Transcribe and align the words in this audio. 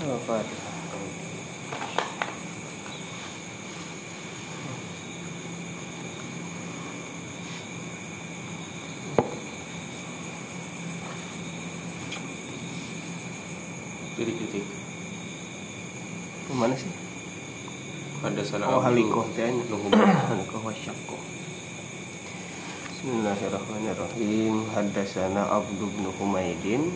Al-Fatihah. 0.00 0.80
titik-titik 14.20 14.64
Ke 16.48 16.52
mana 16.52 16.76
sih? 16.76 16.92
ada 18.20 18.44
sana 18.44 18.68
Oh, 18.68 18.84
halikoh 18.84 19.24
nuhum 19.36 19.92
Halikoh 19.96 20.60
wasyakko. 20.60 21.16
Bismillahirrahmanirrahim. 22.88 24.68
Haddatsana 24.76 25.48
Abdu 25.48 25.88
bin 25.88 26.04
Humaidin 26.20 26.92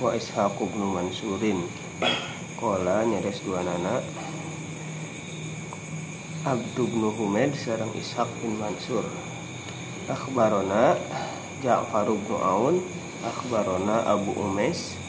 wa 0.00 0.16
Ishaq 0.16 0.56
bin 0.56 0.82
Mansurin. 0.88 1.68
Qala 2.54 3.02
nyares 3.06 3.42
dua 3.42 3.62
nana 3.66 3.98
Abdu 6.44 6.84
bin 6.86 7.04
Humaid 7.08 7.56
sareng 7.56 7.90
Ishaq 7.96 8.28
bin 8.44 8.60
Mansur. 8.60 9.08
Akhbarona 10.06 10.98
Ja'far 11.64 12.06
bin 12.08 12.36
Aun. 12.38 12.76
Akhbarona 13.24 14.04
Abu 14.04 14.36
Umes 14.36 15.00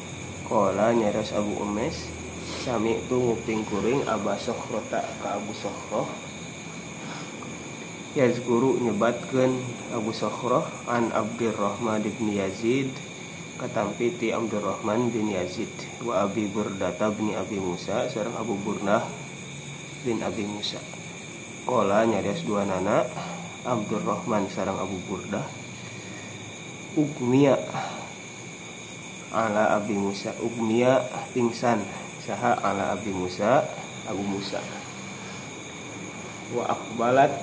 Qala 0.48 0.96
nyares 0.96 1.36
Abu 1.36 1.52
Umes 1.60 2.08
Sami 2.64 3.04
itu 3.04 3.12
nguping 3.12 3.68
kuring 3.68 4.08
Aba 4.08 4.40
Sokhrota 4.40 5.04
ka 5.20 5.36
Abu 5.36 5.52
Sokhroh 5.52 6.08
Yazguru 8.16 8.80
nyebatkeun 8.80 9.60
Abu 9.92 10.16
Sokhroh 10.16 10.64
an 10.88 11.12
Abdurrahman 11.12 12.08
bin 12.08 12.32
Yazid 12.32 12.88
katampi 13.56 14.12
ti 14.20 14.36
Abdurrahman 14.36 15.08
bin 15.16 15.32
Yazid 15.32 15.72
wa 16.04 16.28
Abi 16.28 16.52
Burdata 16.52 17.08
bin 17.16 17.32
Abi 17.32 17.56
Musa 17.56 18.12
sareng 18.12 18.36
Abu 18.36 18.60
Burnah 18.60 19.04
bin 20.04 20.20
Abi 20.20 20.44
Musa. 20.44 20.80
Kola 21.64 22.04
nyarias 22.06 22.44
dua 22.44 22.68
nana 22.68 23.08
Abdurrahman 23.64 24.52
sareng 24.52 24.78
Abu 24.78 25.00
Burdah. 25.08 25.48
Ugmiya 26.96 27.56
ala 29.36 29.80
Abi 29.80 29.96
Musa 30.00 30.36
Ugmiya 30.40 31.04
pingsan 31.32 31.80
saha 32.24 32.60
ala 32.60 32.92
Abi 32.92 33.12
Musa 33.16 33.64
Abu 34.08 34.24
Musa. 34.24 34.60
Wa 36.52 36.76
akbalat 36.76 37.34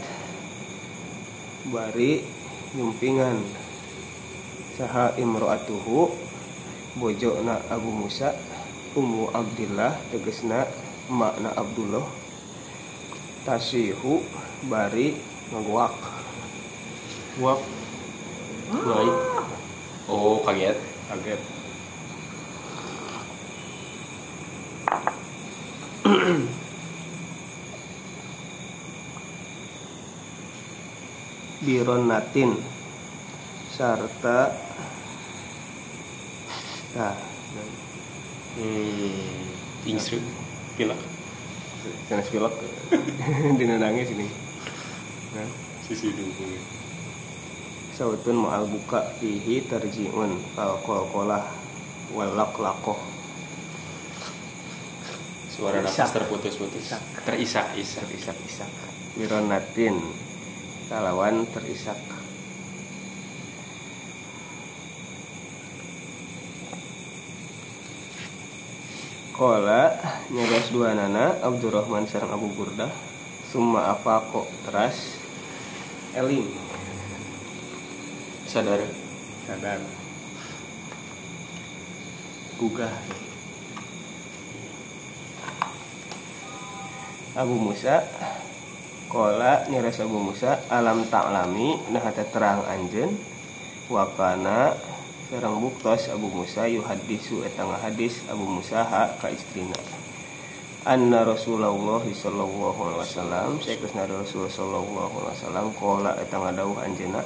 bari 1.73 2.20
nyumpingan 2.77 3.61
saha 4.73 5.12
imro'atuhu 5.20 6.09
bojona 6.97 7.61
Abu 7.69 7.92
Musa 7.92 8.33
Ummu 8.92 9.33
Abdillah 9.33 9.97
tegesna 10.12 10.69
makna 11.09 11.48
Abdullah. 11.56 12.05
Tasihu 13.48 14.20
bari 14.69 15.17
ngaguak 15.48 15.97
wak 17.41 17.56
baik 18.73 19.17
oh 20.09 20.41
kaget. 20.45 20.77
Kaget. 21.09 21.41
Bironatin 31.64 32.72
serta 33.83 34.55
nah. 36.94 37.19
Hmm 38.55 39.42
ingsu 39.83 40.22
pilak 40.78 41.00
jenis 42.06 42.30
pilok 42.30 42.55
dina 43.58 43.83
nangis 43.83 44.14
ini 44.14 44.30
nah. 45.34 45.50
Sisi 45.83 46.14
dulu 46.14 46.46
sautun 47.98 48.46
ma'al 48.46 48.70
buka 48.70 49.18
fihi 49.18 49.67
tarji'un 49.67 50.30
kal 50.55 50.78
kolkolah 50.86 51.42
walak 52.14 52.55
lakoh. 52.62 52.96
Suara 55.52 55.84
Isak. 55.84 56.08
nafas 56.08 56.11
terputus-putus. 56.17 56.86
Isak. 56.89 57.02
terisak 57.28 57.67
isak. 57.77 58.08
Terisak 58.08 58.39
isak. 58.48 58.70
Wironatin 59.20 60.01
kalawan 60.89 61.45
terisak 61.52 62.21
Kola 69.33 69.97
nyagas 70.29 70.69
dua 70.69 70.93
nana 70.93 71.41
Abdurrahman 71.41 72.05
sarang 72.05 72.37
Abu 72.37 72.53
Burdah 72.53 72.93
Summa 73.48 73.89
afako 73.89 74.45
teras 74.69 75.17
Eling 76.13 76.53
sadar? 78.45 78.85
Sadar. 79.48 79.81
Gugah. 82.61 82.93
Abu 87.33 87.57
Musa 87.57 88.05
Kola 89.09 89.64
niras 89.73 89.97
Abu 90.05 90.20
Musa 90.20 90.61
alam 90.69 91.09
taklami 91.09 91.81
nah 91.89 92.05
terang 92.13 92.69
anjen 92.69 93.17
wakana 93.89 94.77
sareng 95.33 95.65
buktos 95.65 96.13
Abu 96.13 96.29
Musa 96.29 96.69
yuhadisu 96.69 97.41
eta 97.48 97.65
hadis 97.65 98.20
Abu 98.29 98.45
Musa 98.45 98.85
ha 98.85 99.17
ka 99.17 99.33
istrina. 99.33 99.73
Anna 100.85 101.25
Rasulullah 101.25 102.05
sallallahu 102.05 102.77
alaihi 102.77 103.01
wasallam 103.01 103.57
saeukna 103.57 104.05
Rasul 104.13 104.53
sallallahu 104.53 105.25
alaihi 105.25 105.33
wasallam 105.41 105.67
kola 105.73 106.13
eta 106.20 106.37
ngadawuh 106.37 106.85
anjeunna 106.85 107.25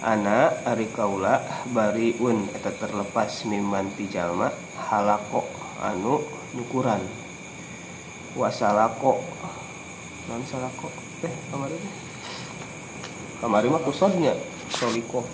Ana 0.00 0.56
ari 0.64 0.88
kaula 0.88 1.44
bariun 1.68 2.48
eta 2.56 2.72
terlepas 2.72 3.44
mimman 3.44 3.92
ti 3.92 4.08
jalma 4.08 4.48
halako 4.88 5.44
anu 5.84 6.24
nyukuran 6.56 7.04
wasalako 8.40 9.20
non 10.32 10.40
salako 10.48 10.88
teh 11.20 11.34
kamari 11.52 11.76
kamari 13.42 13.68
mah 13.68 13.82
kusodnya 13.84 14.32
soliko 14.70 15.26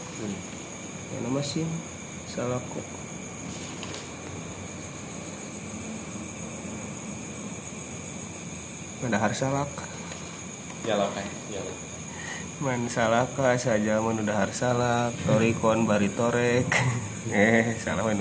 ya 1.12 1.19
nama 1.20 1.41
sim 1.44 1.69
salako. 2.31 2.81
Padahar 9.04 9.32
salak. 9.37 9.69
Nyala 10.84 11.09
kan 11.12 11.25
nyala 11.53 11.72
Man 12.62 12.87
salaka 12.87 13.59
saja 13.59 13.98
menudahar 13.98 14.54
salak 14.54 15.10
Torikon 15.26 15.91
bari 15.91 16.06
torek 16.12 16.69
Eh 17.32 17.75
salah 17.81 18.04
main 18.04 18.20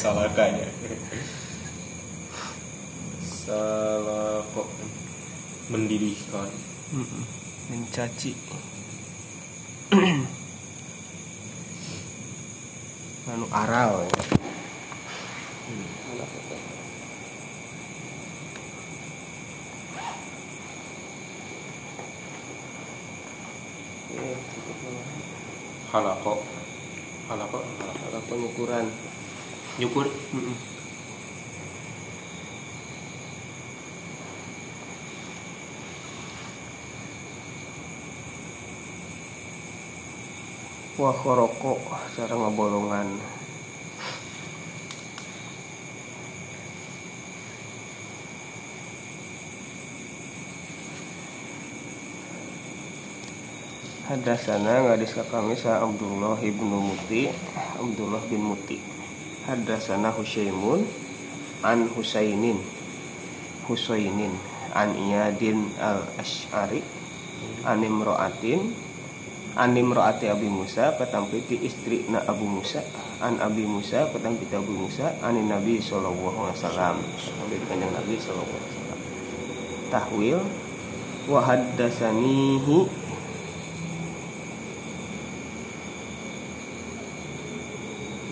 salah 0.00 0.26
kayaknya 0.32 0.64
salah 3.20 4.42
kok 4.42 4.66
mendidihkan. 5.70 6.50
Mm-mm. 6.90 7.22
Mencaci 7.70 8.32
Anu 13.26 13.46
aral 13.50 14.06
ya. 14.06 14.22
Hmm, 15.66 15.86
halako 25.92 26.32
halako 27.28 27.58
halako 28.06 28.18
pengukuran. 28.30 28.86
Nyukur? 29.78 30.06
Mm-mm. 30.32 30.75
Wah 40.96 41.12
koroko 41.12 41.76
cara 42.16 42.32
ngabolongan 42.32 43.20
Hadasana 54.08 54.88
ngadis 54.88 55.12
ka 55.12 55.20
kami 55.28 55.52
sa 55.52 55.84
Abdullah 55.84 56.40
ibnu 56.40 56.64
Muti 56.64 57.28
Abdullah 57.76 58.24
bin 58.32 58.48
Muti. 58.48 58.80
Hadasana 59.44 60.08
Husaymun 60.16 60.80
An 61.60 61.92
Husainin. 61.92 62.56
Husainin 63.68 64.32
An 64.72 64.96
Iyadin 64.96 65.76
al 65.76 66.08
Ash'ari 66.16 66.80
An 67.68 67.84
Imro'atin 67.84 68.85
anim 69.56 69.88
roati 69.88 70.28
Abi 70.28 70.52
Musa 70.52 70.92
petampiti 70.92 71.56
istri 71.64 72.04
na 72.12 72.20
Abu 72.28 72.44
Musa. 72.44 72.84
An 73.24 73.40
Abi 73.40 73.64
Musa 73.64 74.04
petampiti 74.12 74.52
Abu 74.52 74.70
Musa. 74.70 75.16
Anin 75.24 75.48
Nabi 75.48 75.80
Sallallahu 75.80 76.52
Alaihi 76.52 76.60
Wasallam. 76.60 76.96
Dari 77.48 77.64
kanjeng 77.64 77.92
Nabi 77.96 78.14
Sallallahu 78.20 78.52
Alaihi 78.52 78.68
Wasallam. 78.68 79.00
Tahwil. 79.88 80.40
Wa 81.26 81.40
haddasanihi 81.42 82.78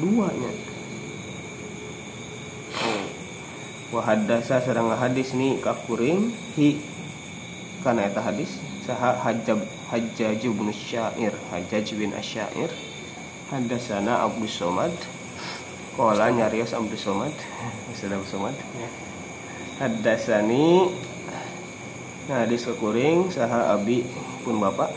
duanya. 0.05 0.53
Oh. 2.85 3.05
wa 3.97 4.01
haddasa 4.05 4.61
sareng 4.61 4.93
hadis 4.93 5.33
ni 5.33 5.57
kakuring. 5.65 6.35
Hi. 6.61 6.77
Kana 7.81 8.09
eta 8.13 8.21
hadis? 8.21 8.61
Saha 8.85 9.17
hajjab 9.17 9.65
hajjaj 9.95 10.43
bin 10.43 10.75
syair 10.75 11.31
hajjaj 11.55 11.95
bin 11.95 12.11
asyair 12.19 12.67
hadasana 13.47 14.27
Abu 14.27 14.51
Somad. 14.51 14.91
Kola 15.95 16.35
nyarios 16.35 16.75
Abu 16.75 16.99
Somad. 16.99 17.31
Sudah 17.99 18.19
Abu 18.19 18.27
Somad. 18.27 18.59
Hadasani 19.79 20.91
Nah 22.25 22.49
hadis 22.49 22.65
kekuring 22.65 23.31
saha 23.31 23.77
abi 23.77 24.03
pun 24.43 24.59
bapak. 24.59 24.91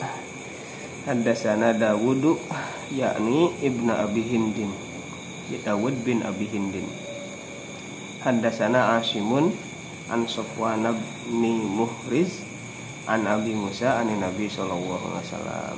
Hadasana 1.06 1.76
Dawudu 1.76 2.40
yakni 2.90 3.54
ibna 3.62 4.02
Abi 4.02 4.24
Hindin. 4.26 4.72
Dawud 5.62 6.08
bin 6.08 6.24
Abi 6.24 6.48
Hindin. 6.48 6.88
Hadasana 8.24 8.98
Asimun 8.98 9.54
an 10.08 10.24
Sofwan 10.26 10.88
bin 11.28 11.68
Muhriz 11.68 12.48
an 13.08 13.24
Abi 13.24 13.56
Musa 13.56 14.04
an 14.04 14.12
Nabi 14.20 14.52
sallallahu 14.52 15.00
alaihi 15.16 15.24
wasallam. 15.32 15.78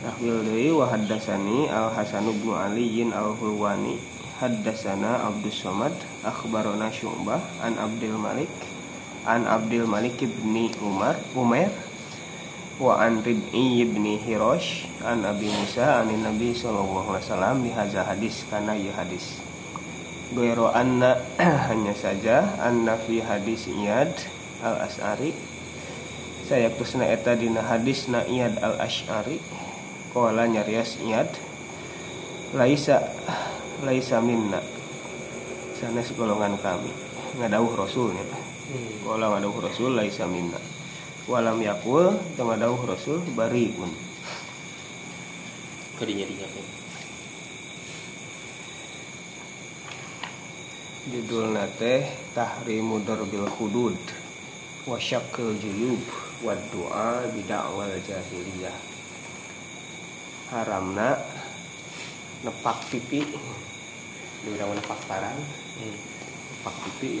Nahwil 0.00 0.38
deui 0.46 0.70
wa 0.70 0.86
haddatsani 0.86 1.66
Al 1.66 1.90
Hasan 1.90 2.30
bin 2.30 2.54
Ali 2.54 3.02
Al 3.10 3.34
Hulwani 3.34 3.98
haddatsana 4.38 5.26
Abdus 5.26 5.66
Samad 5.66 5.92
akhbarana 6.22 6.86
Syu'bah 6.94 7.42
an 7.66 7.74
Abdul 7.76 8.14
Malik 8.14 8.48
an 9.26 9.44
Abdul 9.44 9.90
Malik 9.90 10.22
bin 10.22 10.70
Umar 10.80 11.18
Umar 11.34 11.68
wa 12.78 12.96
an 13.02 13.20
Rib'i 13.26 13.82
bin 13.84 14.06
Hirosh 14.16 14.86
an 15.02 15.26
Abi 15.26 15.50
Musa 15.50 16.06
an 16.06 16.14
Nabi 16.14 16.54
sallallahu 16.54 17.10
alaihi 17.10 17.26
wasallam. 17.26 17.56
Bi 17.66 17.70
hadis 17.74 18.46
kana 18.46 18.78
ya 18.78 18.94
hadis. 18.94 19.42
Goiro 20.30 20.70
anna 20.70 21.18
hanya 21.66 21.90
saja 21.90 22.54
anna 22.62 22.94
fi 23.02 23.18
hadis 23.18 23.66
Iyad 23.66 24.14
al 24.62 24.86
As'ari 24.86 25.49
saya 26.50 26.66
kusna 26.74 27.06
eta 27.06 27.38
dina 27.38 27.62
hadis 27.62 28.10
na 28.10 28.26
Iyad 28.26 28.58
al 28.58 28.82
Ash'ari 28.82 29.38
Kala 30.10 30.50
nyarias 30.50 30.98
Iyad. 30.98 31.30
Laisa 32.58 32.98
Laisa 33.86 34.18
minna. 34.18 34.58
Sana 35.78 36.02
golongan 36.02 36.58
kami. 36.58 36.90
Ngadauh 37.38 37.70
Rasulnya. 37.78 38.26
Hmm. 38.26 39.06
Kala 39.06 39.38
ngadauh 39.38 39.62
Rasul 39.62 39.94
Laisa 39.94 40.26
minna. 40.26 40.58
Walam 41.30 41.62
yakul 41.62 42.18
Ngadauh 42.34 42.82
Rasul 42.82 43.22
Bariun. 43.38 43.94
Kadinya 46.02 46.26
dinyatakan 46.26 46.78
Judul 51.14 51.54
nate 51.54 52.10
Tahrimu 52.34 53.06
Darbil 53.06 53.46
Hudud. 53.46 53.98
Wasyakil 54.90 55.54
Juyub 55.62 56.29
Wad 56.40 56.60
doa 56.72 57.28
bida'wal 57.36 58.00
jahiliyah. 58.00 58.78
Haramna 60.48 61.20
Nepak 62.40 62.88
pipi. 62.88 63.20
Diurang 64.40 64.72
nepak 64.72 64.96
parang 65.04 65.36
hmm. 65.36 65.96
Nepak 66.56 66.76
pipi. 66.88 67.20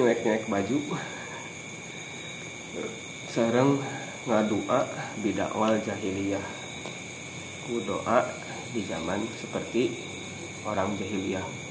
Nyuek-nyuek 0.00 0.48
baju. 0.48 0.78
Sarang 3.28 3.76
ngadua 4.24 4.88
bidakwal 5.20 5.76
jahiliyah. 5.84 6.44
Ku 7.68 7.84
doa 7.84 8.24
di 8.72 8.80
zaman 8.88 9.20
seperti 9.36 9.92
orang 10.64 10.96
jahiliyah 10.96 11.65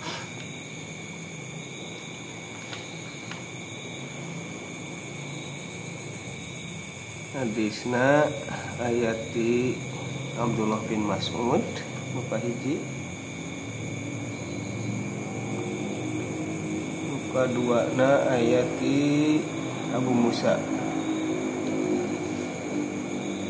hadisna 7.36 8.32
ayati 8.80 9.76
Abdullah 10.40 10.80
bin 10.88 11.04
Mas'ud 11.04 11.64
muka 12.16 12.40
hiji. 12.40 12.80
Muka 17.12 17.44
dua 17.52 17.92
na 18.00 18.32
ayati 18.32 19.40
Abu 19.92 20.12
Musa. 20.16 20.56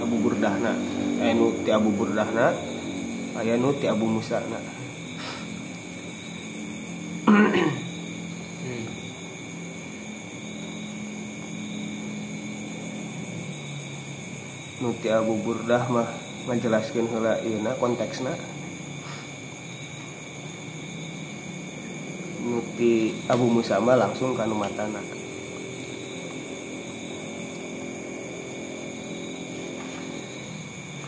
Abu 0.06 0.22
Burdahna 0.22 0.74
ayat 1.22 1.66
ti 1.66 1.70
Abu 1.74 1.90
Burdahna 1.90 2.54
ayat 3.42 3.62
ti 3.82 3.86
Abu 3.90 4.06
Musa 4.06 4.38
na 4.46 4.60
nuti 14.84 15.08
Abu 15.08 15.40
Burdah 15.40 15.88
mah 15.88 16.10
menjelaskan 16.52 17.08
hela 17.08 17.40
ina 17.48 17.72
konteksna. 17.80 18.36
Nuti 22.46 23.16
Abu 23.32 23.48
Musa 23.48 23.80
mah 23.80 23.96
langsung 23.96 24.36
kanu 24.36 24.60
matana. 24.60 25.00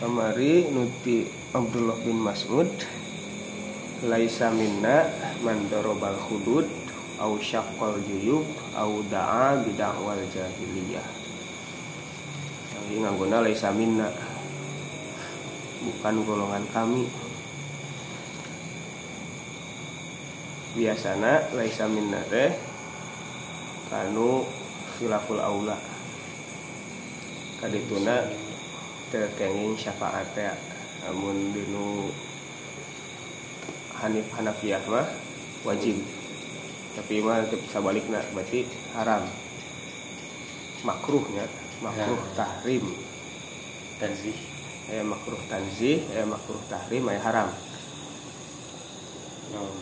Kamari 0.00 0.64
nuti 0.72 1.28
Abdullah 1.52 1.98
bin 2.06 2.22
Mas'ud 2.22 2.70
laisa 4.06 4.48
minna 4.54 5.10
man 5.42 5.66
darabal 5.68 6.16
hudud 6.30 6.64
au 7.18 7.34
syaqqal 7.42 7.98
juyub 8.06 8.46
au 8.78 9.02
da'a 9.10 9.58
bid'awal 9.66 10.22
jahiliyah 10.30 11.27
jadi 12.88 13.04
ngangguna 13.04 13.44
laisa 13.44 13.68
minna. 13.68 14.08
Bukan 15.84 16.24
golongan 16.24 16.64
kami. 16.72 17.04
Biasana 20.72 21.52
laisa 21.52 21.84
minna 21.84 22.16
teh 22.32 22.48
kanu 23.92 24.48
khilaful 24.96 25.36
aula. 25.36 25.76
Kadituna 27.60 28.24
terkenging 29.12 29.76
syafaat 29.76 30.32
ya 30.32 30.56
namun 31.04 31.52
dinu 31.52 32.08
Hanif 34.00 34.32
Hanafiyah 34.32 34.80
mah 34.88 35.04
wajib. 35.60 36.00
Tapi 36.96 37.20
mah 37.20 37.44
sabalikna 37.68 38.24
berarti 38.32 38.64
haram. 38.96 39.28
Makruhnya 40.88 41.67
makruh 41.82 42.18
ya. 42.18 42.34
tahrim. 42.34 42.84
Tanzih. 43.98 44.38
Ya 44.88 45.02
makruh 45.04 45.42
tanzih 45.46 46.00
ya 46.08 46.24
makruh 46.24 46.62
tahrim 46.66 47.04
ya 47.06 47.20
haram. 47.20 47.48
Oh. 49.48 49.72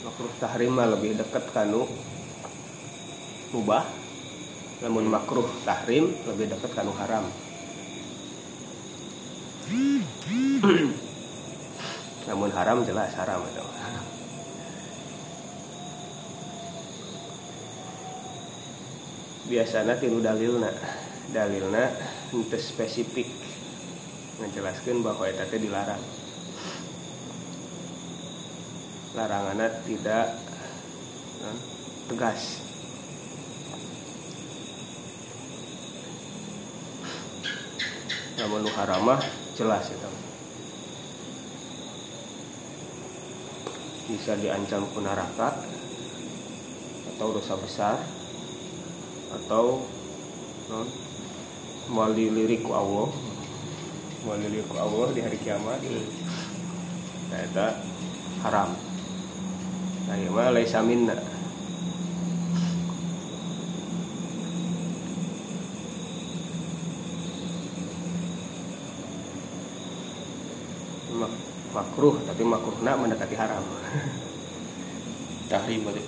makruh 0.00 0.32
tahrim 0.36 0.76
mah 0.76 0.88
lebih 0.88 1.16
dekat 1.16 1.44
kanu 1.52 1.88
mubah. 3.56 3.84
Namun 4.80 5.12
makruh 5.12 5.48
tahrim 5.64 6.16
lebih 6.24 6.48
dekat 6.48 6.72
kanu 6.72 6.92
haram. 6.96 7.24
Namun 12.28 12.52
haram 12.52 12.84
jelas 12.84 13.16
haram 13.16 13.40
itu 13.48 13.64
biasanya 19.50 19.98
tilu 19.98 20.22
dalilna. 20.22 20.70
Dalilna 21.34 21.90
untuk 22.30 22.62
spesifik. 22.62 23.26
Menjelaskan 24.38 25.02
bahwa 25.02 25.26
itu 25.26 25.58
dilarang. 25.58 26.00
Larangannya 29.18 29.68
tidak 29.84 30.38
nah, 31.42 31.58
tegas. 32.06 32.62
Namun 38.38 38.64
haramah 38.72 39.20
jelas 39.58 39.92
itu 39.92 40.10
bisa 44.10 44.34
diancam 44.34 44.82
ke 44.90 44.98
neraka 44.98 45.54
atau 47.14 47.30
dosa 47.30 47.54
besar 47.60 48.19
atau 49.30 49.86
non 50.66 50.86
mau 51.90 52.10
dilirik 52.10 52.66
ku 52.66 52.74
Allah. 52.74 53.10
Mau 54.26 54.36
dilirik 54.38 54.66
ku 54.66 54.76
Allah 54.78 55.06
di 55.14 55.20
hari 55.22 55.38
kiamat. 55.38 55.80
Nah 57.30 57.40
itu 57.46 57.66
haram. 58.42 58.70
Nah 60.10 60.14
ieu 60.18 60.30
mah 60.34 60.50
laisa 60.54 60.82
minna. 60.82 61.14
Makruh 71.70 72.18
tapi 72.26 72.42
makruhna 72.42 72.98
mendekati 72.98 73.38
haram. 73.38 73.62
Tahrim 75.46 75.86
berarti 75.86 76.02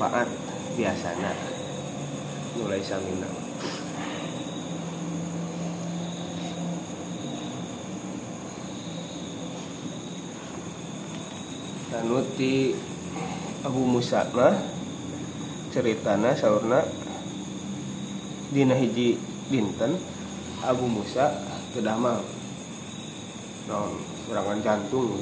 syafaat 0.00 0.28
biasanya. 0.80 1.32
Mulai 2.56 2.80
samina 2.80 3.28
Tanuti 11.92 12.72
Abu 13.60 13.82
Musa 13.84 14.24
mah 14.32 14.56
ceritana 15.68 16.32
saurna 16.32 16.80
dina 18.56 18.72
hiji 18.80 19.20
dinten 19.52 20.00
Abu 20.64 20.88
Musa 20.88 21.28
kedamang 21.76 22.24
non 23.68 24.00
serangan 24.24 24.64
jantung 24.64 25.12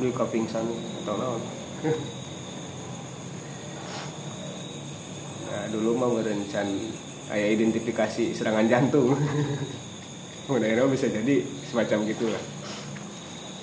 di 0.00 0.08
kapingsan 0.08 0.66
atau 1.04 1.14
naon 1.20 1.42
dulu 5.68 5.94
mah 5.96 6.08
berencan 6.10 6.68
ayah 7.32 7.48
identifikasi 7.52 8.32
serangan 8.32 8.66
jantung. 8.68 9.12
Mudah-mudahan 10.48 10.88
bisa 10.88 11.12
jadi 11.12 11.44
semacam 11.68 12.08
gitulah. 12.08 12.40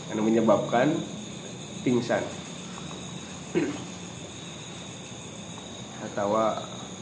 Karena 0.06 0.22
menyebabkan 0.22 0.94
pingsan. 1.82 2.22
Atau 6.06 6.38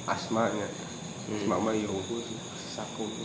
asmanya. 0.07 0.67
Asma 1.24 1.60
mah 1.60 1.75
iruhu 1.75 2.24
saku. 2.55 3.07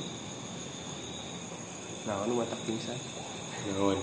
Nah, 2.08 2.24
anu 2.24 2.40
mata 2.40 2.56
pingsan. 2.64 2.96
Nuhun. 3.68 4.00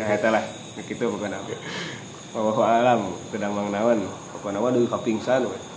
Nah, 0.00 0.08
eta 0.16 0.32
lah. 0.32 0.40
Gitu 0.80 1.04
bukan 1.12 1.28
apa. 1.36 1.52
Wallahu 2.32 2.64
alam, 2.64 3.12
kedamang 3.28 3.68
naon. 3.68 4.08
Pokoknya 4.32 4.64
mah 4.64 4.72
duwe 4.72 4.88
kapingsan 4.88 5.44
we. 5.44 5.67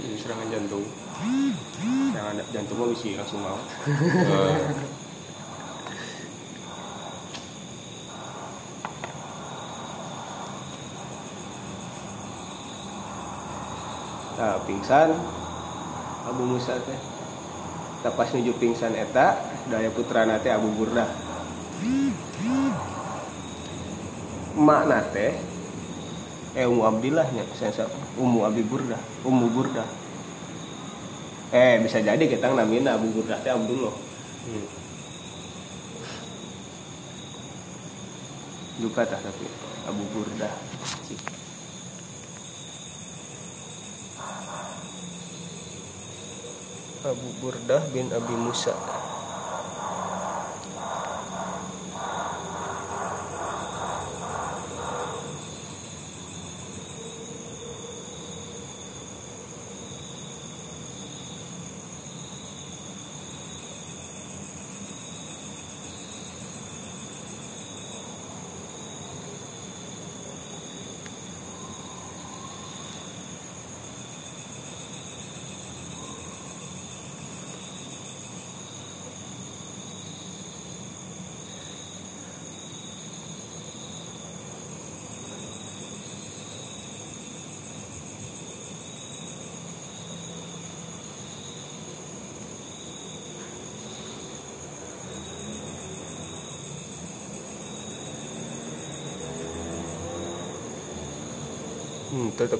Ini 0.00 0.16
serangan 0.16 0.48
jantung 0.48 0.84
Serangan 2.10 2.40
jantung 2.50 2.76
mah 2.80 2.88
bisa 2.88 3.20
langsung 3.20 3.40
mau. 3.44 3.60
Nah, 14.40 14.56
pingsan 14.64 15.12
Abu 16.24 16.48
Musa 16.48 16.80
teh. 16.80 16.96
Tapas 18.00 18.32
nuju 18.32 18.56
pingsan 18.56 18.96
eta 18.96 19.36
daya 19.68 19.92
putrana 19.92 20.40
teh 20.40 20.48
Abu 20.48 20.72
Burdah. 20.72 21.12
Makna 24.56 25.04
teh 25.12 25.49
eh 26.54 26.66
Ummu 26.66 26.82
Abdillah 26.82 27.26
nya 27.30 27.44
sensa 27.54 27.86
Ummu 28.18 28.42
Abi 28.42 28.66
Burdah, 28.66 28.98
Ummu 29.22 29.46
Burdah. 29.54 29.86
Eh 31.50 31.82
bisa 31.82 31.98
jadi 32.02 32.22
kita 32.26 32.50
namina 32.50 32.94
Abu 32.98 33.10
Burdah 33.14 33.38
teh 33.42 33.50
Abdullah. 33.50 33.94
hmm. 34.46 34.66
Duka 38.80 39.02
tah 39.04 39.20
tapi 39.20 39.46
Abu 39.86 40.02
Burdah. 40.14 40.54
Abu 47.00 47.28
Burdah 47.40 47.82
bin 47.96 48.12
Abi 48.12 48.34
Musa. 48.36 48.99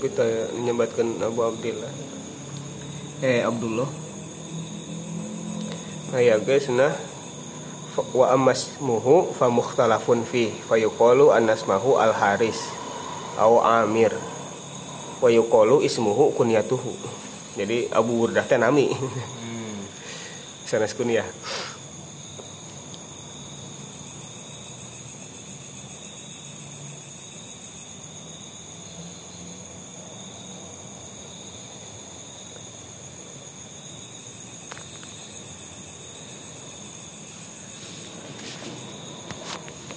Tetapi 0.00 0.16
saya 0.16 0.48
menyebutkan 0.56 1.12
Abu 1.20 1.44
Abdillah. 1.44 1.92
Eh 3.20 3.44
Abdullah. 3.44 3.84
Nah 6.08 6.20
ya 6.24 6.40
guys, 6.40 6.72
nah 6.72 6.96
wa 8.16 8.32
amasmuhu 8.32 9.36
fa 9.36 9.52
mukhtalafun 9.52 10.24
fi 10.24 10.48
fa 10.64 10.80
yuqalu 10.80 11.36
annasmahu 11.36 12.00
al 12.00 12.16
haris 12.16 12.56
au 13.36 13.60
amir 13.60 14.16
wa 15.20 15.28
yuqalu 15.28 15.84
ismuhu 15.84 16.32
kunyatuhu 16.32 16.96
jadi 17.60 17.92
Abu 17.92 18.24
Burdah 18.24 18.48
teh 18.48 18.56
nami 18.56 18.88
Hmm. 18.96 19.84
sanes 20.70 20.96
kunyah 20.96 21.28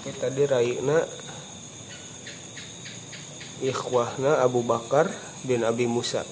Oke, 0.04 0.12
tadi 0.34 0.50
Raina 0.50 0.98
ikhwahna 3.62 4.42
Abu 4.42 4.66
Bakar 4.66 5.06
bin 5.46 5.62
Abi 5.62 5.86
Musa. 5.86 6.26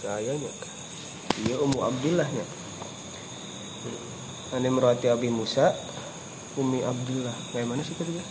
Kayaknya 0.00 0.48
iya 1.44 1.60
Ummu 1.60 1.76
Abdillahnya. 1.84 2.46
Ane 4.56 4.68
merati 4.72 5.12
Abi 5.12 5.28
Musa 5.28 5.76
Umi 6.56 6.80
Abdullah 6.80 7.36
kayak 7.52 7.68
mana 7.68 7.84
sih 7.84 7.96
tadi? 8.00 8.16
Ya 8.16 8.24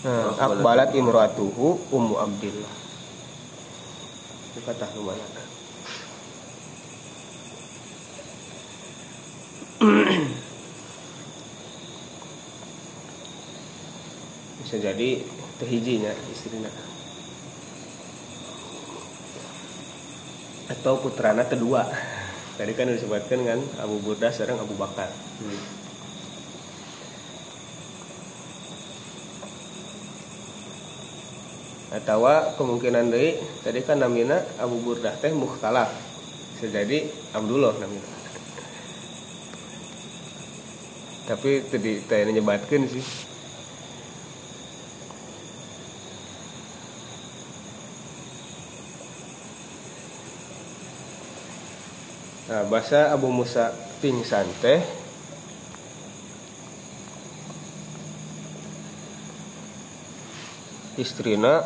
Nah, 0.00 0.32
Akbalat 0.34 0.96
imratuhu 0.96 1.78
Ummu 1.94 2.14
Abdillah. 2.18 2.74
Itu 4.50 4.58
kata 4.66 4.90
lumayan 4.98 5.39
bisa 14.70 14.86
jadi 14.86 15.18
tehijinya 15.58 16.14
istrinya. 16.30 16.70
Atau 20.70 21.02
putrana 21.02 21.42
kedua. 21.42 21.90
Tadi 22.54 22.70
kan 22.78 22.86
disebutkan 22.86 23.42
kan 23.42 23.58
Abu 23.82 23.98
Burdah 23.98 24.30
sekarang 24.30 24.62
Abu 24.62 24.78
Bakar. 24.78 25.10
Hmm. 25.42 25.82
atau 31.90 32.22
kemungkinan 32.54 33.10
dari 33.10 33.34
tadi 33.66 33.82
kan 33.82 33.98
namina 33.98 34.38
Abu 34.62 34.78
Burdah 34.78 35.18
teh 35.18 35.34
mukhtalaf. 35.34 35.90
Bisa 36.54 36.70
jadi 36.70 37.10
Abdullah 37.34 37.74
namina 37.82 38.20
tapi 41.30 41.62
tadi 41.62 42.02
tanya 42.10 42.42
nyebatkan 42.42 42.90
sih 42.90 43.29
Nah, 52.50 52.66
bahasa 52.66 53.14
Abu 53.14 53.30
Musa 53.30 53.70
pingsan 54.02 54.50
teh. 54.58 54.82
Istrina 60.98 61.62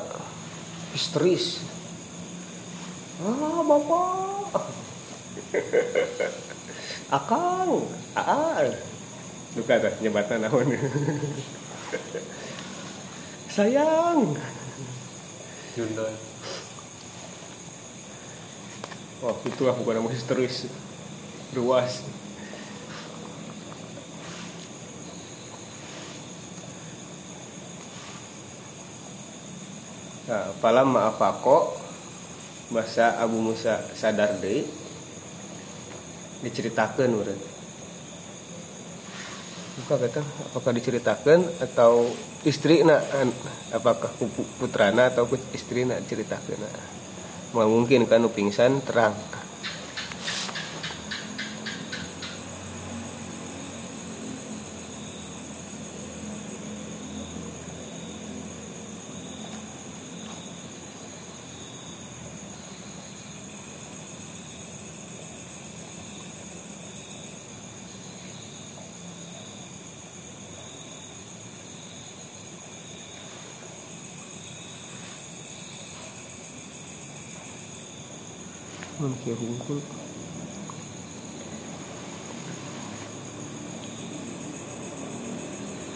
histeris 0.92 1.64
ah 3.24 3.64
bapak. 3.64 4.60
Akang 7.16 7.88
ah 8.12 8.60
duka 9.56 9.80
teh 9.80 9.92
nyebatan 10.04 10.44
naon. 10.44 10.68
Sayang. 13.56 14.36
Hyundai 15.80 16.33
wah 19.24 19.36
itu 19.48 19.64
lah 19.64 19.72
bukan 19.72 20.04
nama 20.04 20.12
histeris 20.12 20.68
ruas 21.56 22.04
Nah, 30.24 30.56
palam 30.56 30.88
maafako 30.88 31.76
bahasa 32.72 33.20
Abu 33.20 33.44
Musa 33.44 33.84
sadar 33.92 34.40
deui 34.40 34.64
diceritakan 36.40 37.12
urang. 37.12 37.42
Buka 39.84 40.00
kata 40.00 40.24
apakah 40.48 40.72
diceritakan 40.72 41.44
atau 41.60 42.08
istri 42.40 42.80
nak 42.88 43.04
apakah 43.68 44.08
pu- 44.16 44.48
putrana 44.56 45.12
atau 45.12 45.28
istri 45.52 45.84
nak 45.84 46.00
ceritakan 46.08 46.56
nah. 46.56 47.03
Mungkin 47.54 48.10
kan 48.10 48.26
pingsan 48.26 48.82
terang 48.82 49.14
Kieu 79.24 79.32
hungkul. 79.32 79.80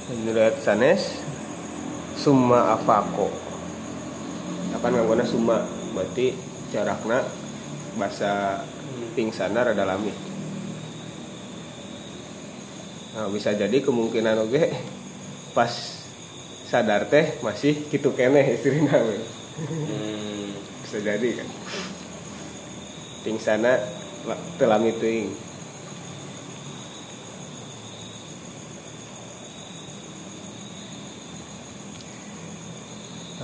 Menurut 0.08 0.56
sanes 0.64 1.20
summa 2.16 2.72
afako. 2.72 3.28
Akan 4.80 4.96
nganggona 4.96 5.28
summa 5.28 5.60
berarti 5.92 6.32
jarakna 6.72 7.20
bahasa 8.00 8.64
pingsana 9.12 9.60
rada 9.60 9.84
lami. 9.84 10.16
Nah, 13.12 13.28
bisa 13.28 13.52
jadi 13.52 13.76
kemungkinan 13.84 14.40
oke 14.40 14.72
pas 15.52 16.00
sadar 16.64 17.12
teh 17.12 17.36
masih 17.44 17.92
gitu 17.92 18.16
keneh 18.16 18.56
istrina 18.56 19.04
we. 19.04 19.20
hmm. 19.20 20.48
bisa 20.88 21.04
jadi 21.04 21.44
kan 21.44 21.57
pingsana 23.28 23.76
telami 24.56 24.96
teuing 24.96 25.28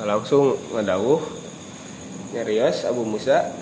nah, 0.00 0.16
langsung 0.16 0.56
ngadawuh 0.72 1.20
nyarios 2.32 2.88
Abu 2.88 3.04
Musa 3.04 3.52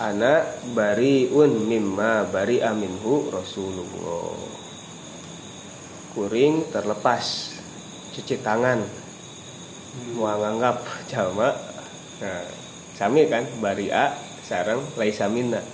ana 0.00 0.48
bariun 0.72 1.68
mimma 1.68 2.24
bari 2.32 2.64
aminhu 2.64 3.28
Rasulullah. 3.28 4.40
Kuring 6.16 6.72
terlepas 6.72 7.52
cuci 8.16 8.40
tangan 8.40 8.80
mau 10.16 10.32
nganggap 10.32 10.80
jalma 11.04 11.52
nah 12.20 12.40
sami 12.96 13.28
kan 13.28 13.44
baria 13.60 14.12
sarang 14.52 14.84
laisa 15.00 15.32
minna 15.32 15.64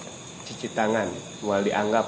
cuci 0.47 0.71
tangan 0.71 1.11
mau 1.43 1.59
dianggap. 1.59 2.07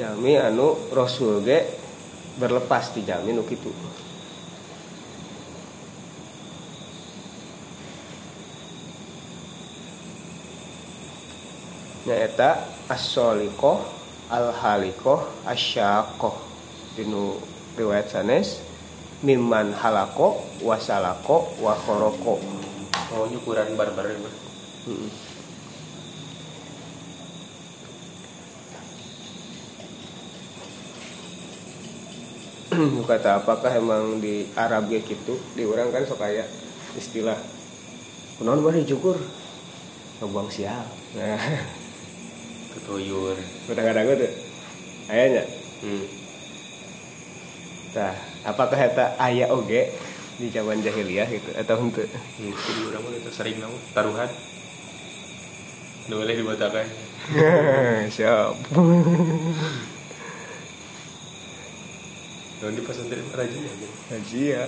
Jami 0.00 0.40
anu 0.40 0.88
rasul 0.96 1.44
ge 1.44 1.60
berlepas 2.40 2.96
di 2.96 3.04
jami 3.04 3.36
nu 3.36 3.44
kitu. 3.44 3.68
Nyaeta 12.08 12.64
as-solikoh 12.88 13.76
al-halikoh 14.32 15.44
asyaqoh 15.44 16.34
dinu 16.96 17.36
riwayat 17.76 18.08
sanes 18.08 18.71
mimman 19.22 19.70
halako 19.74 20.42
wasalako 20.62 21.54
wa 21.62 21.74
khoroko. 21.78 22.42
Oh 23.14 23.24
nyukuran 23.30 23.78
barbar 23.78 24.06
ya 24.10 24.18
Bro. 24.18 24.32
Mm. 24.90 25.10
kata 33.02 33.44
apakah 33.44 33.68
emang 33.76 34.18
di 34.18 34.48
Arab 34.56 34.88
ge 34.88 35.04
gitu? 35.04 35.36
Di 35.52 35.68
orang 35.68 35.92
kan 35.92 36.08
sok 36.08 36.24
aya 36.24 36.48
istilah 36.96 37.36
kunaon 38.40 38.64
mah 38.64 38.74
dicukur 38.74 39.18
ngebuang 40.18 40.48
sial. 40.48 40.86
Nah. 41.14 41.36
Ketuyur. 42.72 43.36
Kadang-kadang 43.68 44.16
tuh. 44.16 44.32
Ayahnya? 45.12 45.44
Hmm. 45.84 46.04
Nah, 47.92 48.14
apakah 48.42 48.78
eta 48.78 49.14
aya 49.18 49.50
oge 49.50 49.92
di 50.40 50.48
zaman 50.50 50.82
jahiliyah 50.82 51.28
gitu 51.30 51.50
atau? 51.54 51.78
Hmm, 51.78 52.52
jadi 52.52 52.80
orang 52.90 53.02
itu 53.14 53.30
sering 53.30 53.56
namun 53.62 53.78
taruhan 53.94 54.30
nu 56.10 56.18
boleh 56.18 56.34
dibatakan 56.34 56.86
Siap. 58.18 58.54
Lalu 62.62 62.72
di 62.78 62.82
pesantren 62.82 63.26
rajin 63.34 63.62
ya. 64.34 64.66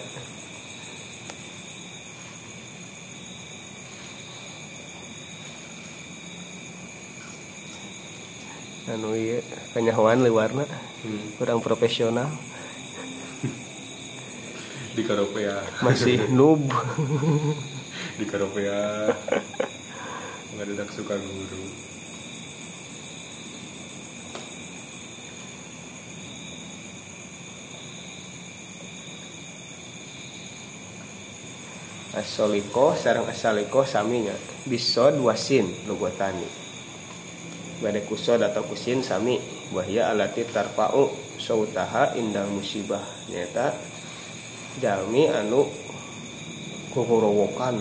Anu 8.85 9.17
ieu 9.17 9.41
kanyahoan 9.73 10.21
liwarna 10.23 10.69
hmm. 10.69 11.41
kurang 11.41 11.65
profesional 11.65 12.29
di 14.95 15.03
Karopea 15.03 15.83
masih 15.83 16.27
noob. 16.39 16.63
Di 18.15 18.25
Karopea 18.31 19.11
nggak 20.55 20.67
ada 20.71 20.85
suka 20.95 21.19
guru. 21.19 21.67
Asoliko 32.15 32.95
sareng 32.95 33.27
asaliko 33.27 33.83
saminya 33.83 34.39
bisod 34.71 35.19
wasin 35.19 35.67
lugotani 35.91 36.47
bade 37.85 38.01
kusod 38.09 38.41
atau 38.41 38.65
kusin 38.65 39.05
sami. 39.05 39.37
Wahya 39.75 40.09
alati 40.15 40.47
tarfa'u 40.49 41.11
sautaha 41.37 42.15
indal 42.15 42.47
musibah. 42.49 43.03
Nyata 43.29 43.75
jalmi 44.83 45.31
anu 45.31 45.71
kukurowokan 46.91 47.79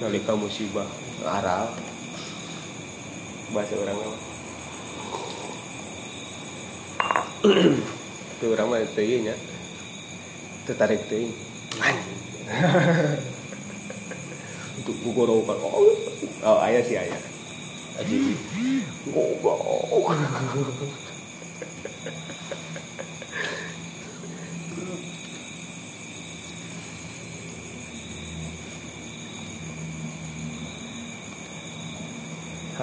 nalika 0.00 0.36
musibah 0.36 0.86
aral 1.24 1.68
bahasa 3.54 3.74
orang 3.78 3.96
mah. 3.96 4.20
Itu 8.34 8.44
orang 8.50 8.66
mah 8.68 8.78
teu 8.92 9.04
ieu 9.04 9.20
nya 9.24 9.34
tertarik 10.68 11.00
teuing. 11.08 11.30
Itu 14.84 14.92
gugorokan 15.06 15.56
oh, 15.64 15.96
oh 16.44 16.58
ayah 16.66 16.82
sih 16.84 16.98
ayah. 16.98 17.20
Aja 17.94 18.16
goblok 19.14 19.62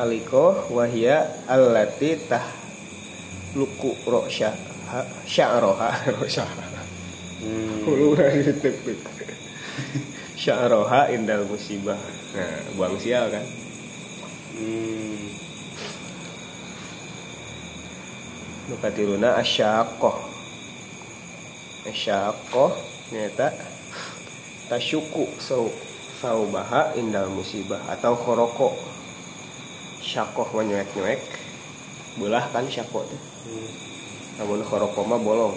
haliko 0.02 0.66
wahya 0.74 1.46
allati 1.46 2.18
tah 2.26 2.42
luku 3.54 3.94
rosya 4.10 4.50
sya'roha. 5.30 5.94
Rosya 6.18 6.42
hmm. 6.42 7.86
hulu 7.86 8.18
ditek 8.18 8.98
sya'roha 10.34 11.14
indal 11.14 11.46
musibah. 11.46 12.02
Nah 12.34 12.58
buang 12.74 12.98
sial 12.98 13.30
kan? 13.30 13.46
Hmm. 14.58 15.22
nukatiluna 18.74 19.36
asyaqoh 19.38 20.18
asyaqoh 21.92 22.72
nyata 23.12 23.52
tasyuku 24.72 25.28
sau 25.38 25.68
saubaha 26.24 26.96
indal 26.96 27.28
musibah 27.36 27.84
atau 27.92 28.16
koroko 28.16 28.72
syakoh 30.12 30.48
menyuek 30.52 30.92
nyuek 30.92 31.24
belah 32.20 32.44
kan 32.52 32.68
syako 32.68 33.08
tuh 33.08 33.22
hmm. 33.48 33.70
namun 34.44 34.60
koroko 34.68 35.08
mah 35.08 35.16
bolong. 35.16 35.56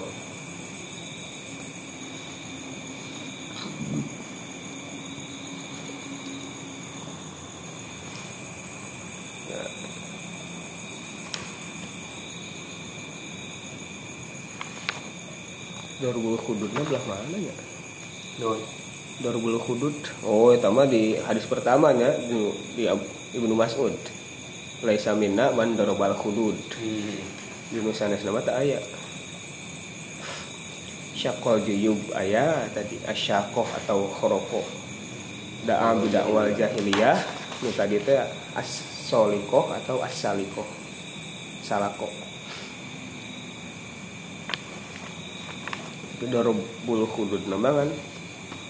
Darul 16.05 16.37
Hududnya 16.37 16.85
belah 16.85 17.05
mana 17.09 17.39
ya? 17.41 17.55
Don. 18.37 18.61
Darul 19.25 19.57
Hudud. 19.57 19.97
Oh, 20.21 20.53
itu 20.53 20.69
mah 20.69 20.85
di 20.85 21.17
hadis 21.17 21.49
pertamanya 21.49 22.13
di, 22.21 22.53
di 22.77 22.85
Ibnu 23.33 23.57
Mas'ud. 23.57 24.14
Laisa 24.85 25.17
minna 25.17 25.49
man 25.57 25.81
darabal 25.81 26.13
hudud. 26.13 26.61
Hmm. 26.77 27.21
Di 27.73 27.81
nusanes 27.81 28.21
nama 28.21 28.45
tak 28.45 28.61
aya. 28.61 28.77
Syakol 31.17 31.65
juyub 31.65 32.13
aya 32.13 32.69
tadi 32.77 33.01
asyakoh 33.09 33.65
atau 33.65 34.05
khoroko. 34.13 34.61
Da'a 35.65 35.97
bidakwal 35.97 36.53
jahiliyah. 36.53 37.17
Ini 37.65 37.73
tadi 37.73 37.97
teh 38.05 38.21
as-solikoh 38.53 39.73
atau 39.73 40.05
as-salikoh. 40.05 40.69
Salako. 41.65 42.13
Itu 46.21 46.29
darabul 46.29 47.09
hudud 47.09 47.49
nama 47.49 47.73
kan. 47.73 47.89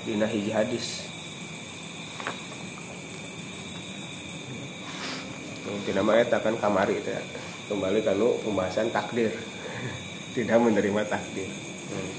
Dina 0.06 0.30
hiji 0.30 0.54
hadis. 0.54 1.13
Mungkin 5.74 5.94
nama 5.98 6.22
eta 6.22 6.38
kan 6.38 6.54
kamari 6.54 7.02
itu 7.02 7.10
ya. 7.10 7.18
Kembali 7.66 8.06
kalau 8.06 8.38
pembahasan 8.46 8.94
takdir. 8.94 9.34
Tidak 10.38 10.54
menerima 10.54 11.02
takdir. 11.10 11.50
Hmm. 11.90 12.10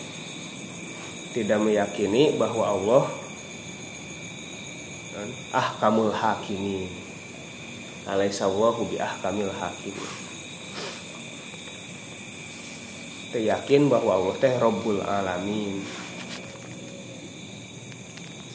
Tidak 1.31 1.59
meyakini 1.63 2.35
bahwa 2.35 2.67
Allah 2.67 3.03
kan, 5.15 5.29
ahkamul 5.55 6.11
hakimi. 6.11 6.91
Alaihissallahu 8.03 8.91
bi 8.91 8.99
ahkamil 8.99 9.51
hakimi. 9.55 10.07
Teu 13.31 13.43
yakin 13.47 13.87
bahwa 13.87 14.19
Allah 14.19 14.35
teh 14.35 14.53
Rabbul 14.59 14.99
alamin. 14.99 15.79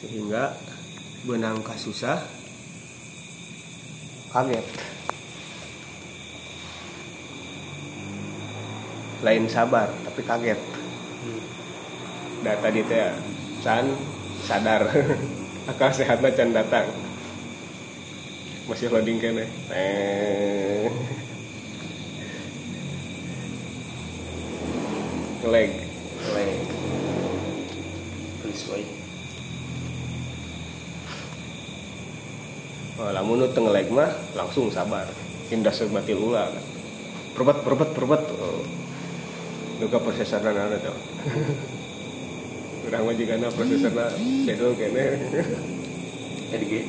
Sehingga 0.01 0.57
benang 1.25 1.61
kasusah 1.61 2.17
kaget 4.33 4.90
lain 9.21 9.45
sabar 9.45 9.89
tapi 10.05 10.21
kaget. 10.25 10.59
Hmm. 11.21 11.41
data 12.41 12.67
di 12.73 12.81
teh 12.85 13.13
can 13.61 13.93
sadar. 14.41 14.89
Akal 15.69 15.93
sehatnya 15.93 16.33
can 16.33 16.49
datang. 16.53 16.89
Masih 18.65 18.89
loading 18.89 19.21
kene 19.21 19.45
eh. 19.69 20.89
Leg 25.45 25.71
Leg. 26.33 26.61
Please 28.41 28.65
wait. 28.69 28.89
oh, 33.01 33.09
lamun 33.09 33.41
nu 33.41 33.47
ngeleg 33.49 33.89
mah 33.89 34.13
langsung 34.37 34.69
sabar. 34.69 35.09
Indah 35.49 35.73
sebatil 35.73 36.21
ulah. 36.21 36.53
Kan 36.53 36.65
perbat 37.33 37.57
perbat 37.65 37.89
perbat. 37.97 38.21
Oh. 38.37 38.61
Nuka 39.81 39.97
prosesor 39.97 40.45
na 40.45 40.77
tuh 40.77 40.93
Urang 42.85 43.01
mah 43.09 43.15
jigana 43.17 43.49
prosesor 43.49 43.89
bedol 44.45 44.77
kene 44.77 45.05
Jadi 46.51 46.65
ge. 46.67 46.81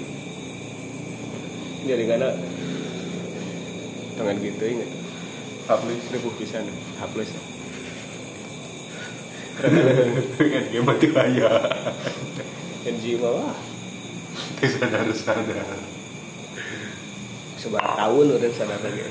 jadi 1.83 2.05
karena 2.05 2.31
tangan 4.15 4.37
gitu 4.39 4.65
inget 4.67 4.91
Publish. 5.65 6.05
ribu 6.13 6.29
pisan 6.37 6.67
hapus 7.01 7.33
Kan 9.63 10.65
ge 10.69 10.81
mati 10.83 11.09
aya. 11.15 11.51
dan 12.83 12.95
jiwa 12.99 13.31
wah 13.41 13.57
Teu 14.59 14.69
sadar-sadar. 14.69 15.65
sebar 17.57 17.85
tahun 17.95 18.27
udah 18.37 18.51
sadar 18.53 18.79
lagi 18.83 19.07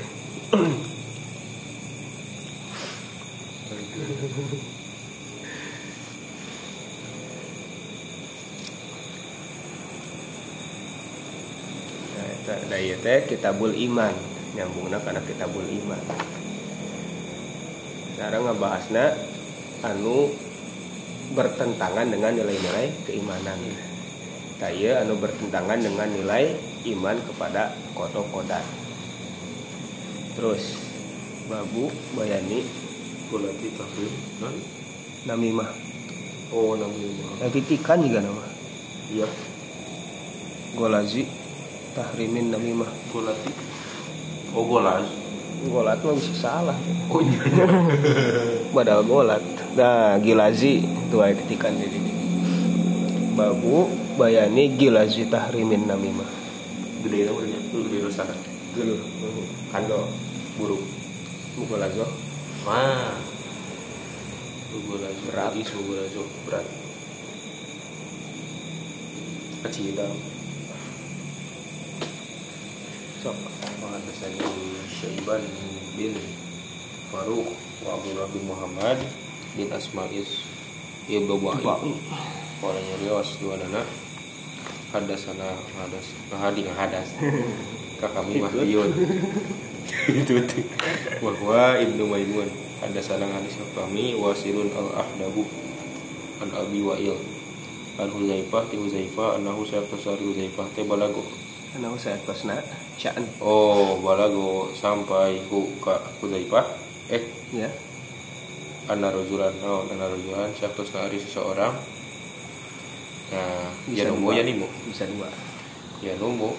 nah 12.68 12.78
ieu 12.78 12.96
teh 13.00 13.18
kitabul 13.28 13.72
iman. 13.72 14.14
Nyambungna 14.52 15.00
kana 15.00 15.24
kitabul 15.24 15.64
iman. 15.64 16.02
Sekarang 18.12 18.44
ngebahasna 18.48 19.04
anu 19.82 20.28
bertentangan 21.32 22.12
dengan 22.12 22.36
nilai-nilai 22.36 22.92
keimanan. 23.08 23.60
Ieu 24.62 24.94
anu 24.94 25.18
bertentangan 25.18 25.80
dengan 25.82 26.06
nilai 26.06 26.54
iman 26.94 27.18
kepada 27.26 27.74
kodok 27.98 28.30
kodan 28.30 28.62
terus 30.32 30.80
babu 31.48 31.92
bayani 32.16 32.64
Kulati 33.32 33.68
tahrim. 33.72 34.12
Kan? 34.38 34.54
namimah 35.24 35.70
Oh, 36.52 36.76
namanya. 36.76 37.48
titikan 37.48 37.96
juga 38.04 38.20
nama 38.20 38.44
Iya. 39.08 39.24
golazi 40.74 41.24
tahrimin 41.92 42.52
namimah 42.52 42.92
Kulati. 43.08 43.48
Oh, 44.52 44.68
golas. 44.68 45.08
golat 45.62 45.96
mah 45.96 46.12
bisa 46.12 46.34
salah 46.34 46.76
Oh, 47.08 47.22
iya. 47.22 47.40
badal 48.74 49.00
golat 49.02 49.40
nah 49.72 50.18
gilazi 50.18 50.82
itu 50.82 51.16
aya 51.16 51.32
titikan 51.32 51.72
jadi 51.72 51.96
babu 53.32 53.88
bayani 54.18 54.74
gilazi 54.74 55.24
tahrimin 55.24 55.86
namimah 55.86 56.28
Gede 57.00 57.30
urangnya. 57.30 57.58
Gede 57.70 57.98
dosa. 58.02 58.26
dulu 58.74 58.96
kando 59.70 60.10
Buruk. 60.58 60.82
mugolazo 61.56 62.04
Wah. 62.62 63.14
Golas 64.72 65.18
Berat. 65.26 65.52
Is 65.58 65.70
golas 65.70 66.14
berat. 66.46 66.66
Kecil 69.66 69.94
dah. 69.98 70.10
sok. 73.22 73.38
Hadasani 73.82 74.42
Syaiban 74.90 75.42
bin 75.94 76.18
Faruq 77.14 77.54
wa 77.86 77.94
Abdullah 77.94 78.26
bin 78.34 78.44
Muhammad 78.50 78.98
bin 79.54 79.70
Asma'is 79.70 80.42
Ibnu 81.06 81.38
Ba'i 81.38 81.62
Orangnya 82.62 82.94
riwas 83.02 83.38
dua 83.42 83.58
dana. 83.58 83.82
Hadasana 84.90 85.54
hadas 85.78 86.06
Hadi 86.30 86.62
hadas. 86.66 87.08
Kakami 88.02 88.42
Mahdiyun 88.42 88.90
Itu 90.10 90.42
itu 91.22 91.30
Bahwa 91.30 91.78
Ibnu 91.78 92.04
Maimun. 92.10 92.50
Hadasana 92.82 93.30
hadis 93.30 93.54
kami 93.78 94.18
Wasilun 94.18 94.74
al-Ahdabu 94.74 95.46
An 96.42 96.50
Abi 96.50 96.82
Wa'il. 96.82 97.14
An 98.02 98.10
Huzaifah 98.10 98.66
ti 98.66 98.74
Huzaifah 98.74 99.38
annahu 99.38 99.62
sayaktos 99.62 100.02
ari 100.10 100.26
Huzaifah. 100.26 100.66
Teh 100.74 100.82
balago. 100.82 101.22
saya 101.94 102.18
kosna 102.26 102.58
sya'an 102.98 103.22
Oh, 103.38 104.02
balago. 104.02 104.74
Sampai 104.74 105.38
ku 105.46 105.70
ka 105.78 106.02
Huzaifah. 106.18 106.66
Eh, 107.06 107.22
ya. 107.54 107.70
Anna 108.90 109.14
rajulan 109.14 109.54
oh, 109.62 109.86
anna 109.86 110.10
rajulan 110.10 110.50
sayaktos 110.58 110.90
ari 110.98 111.22
seseorang. 111.22 111.78
Nah, 113.30 113.70
Bisa 113.86 114.10
ya 114.10 114.10
dua. 114.10 114.30
ya 114.34 114.42
nimu. 114.42 114.66
bisa 114.90 115.06
dua. 115.06 115.30
Ya 116.02 116.18
numu. 116.18 116.58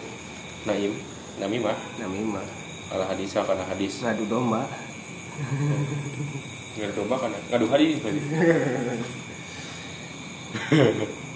Naim, 0.63 0.95
namimah. 1.35 1.75
Namanya 1.99 2.62
ala 2.91 3.05
hadisah 3.07 3.45
kana 3.45 3.63
hadis. 3.63 4.01
ngadu 4.01 4.25
domba 4.27 4.67
Ngadu 6.77 6.93
domba 6.97 7.15
kana 7.21 7.37
ngadu 7.47 7.65
hadis 7.69 8.01
berarti. 8.01 8.21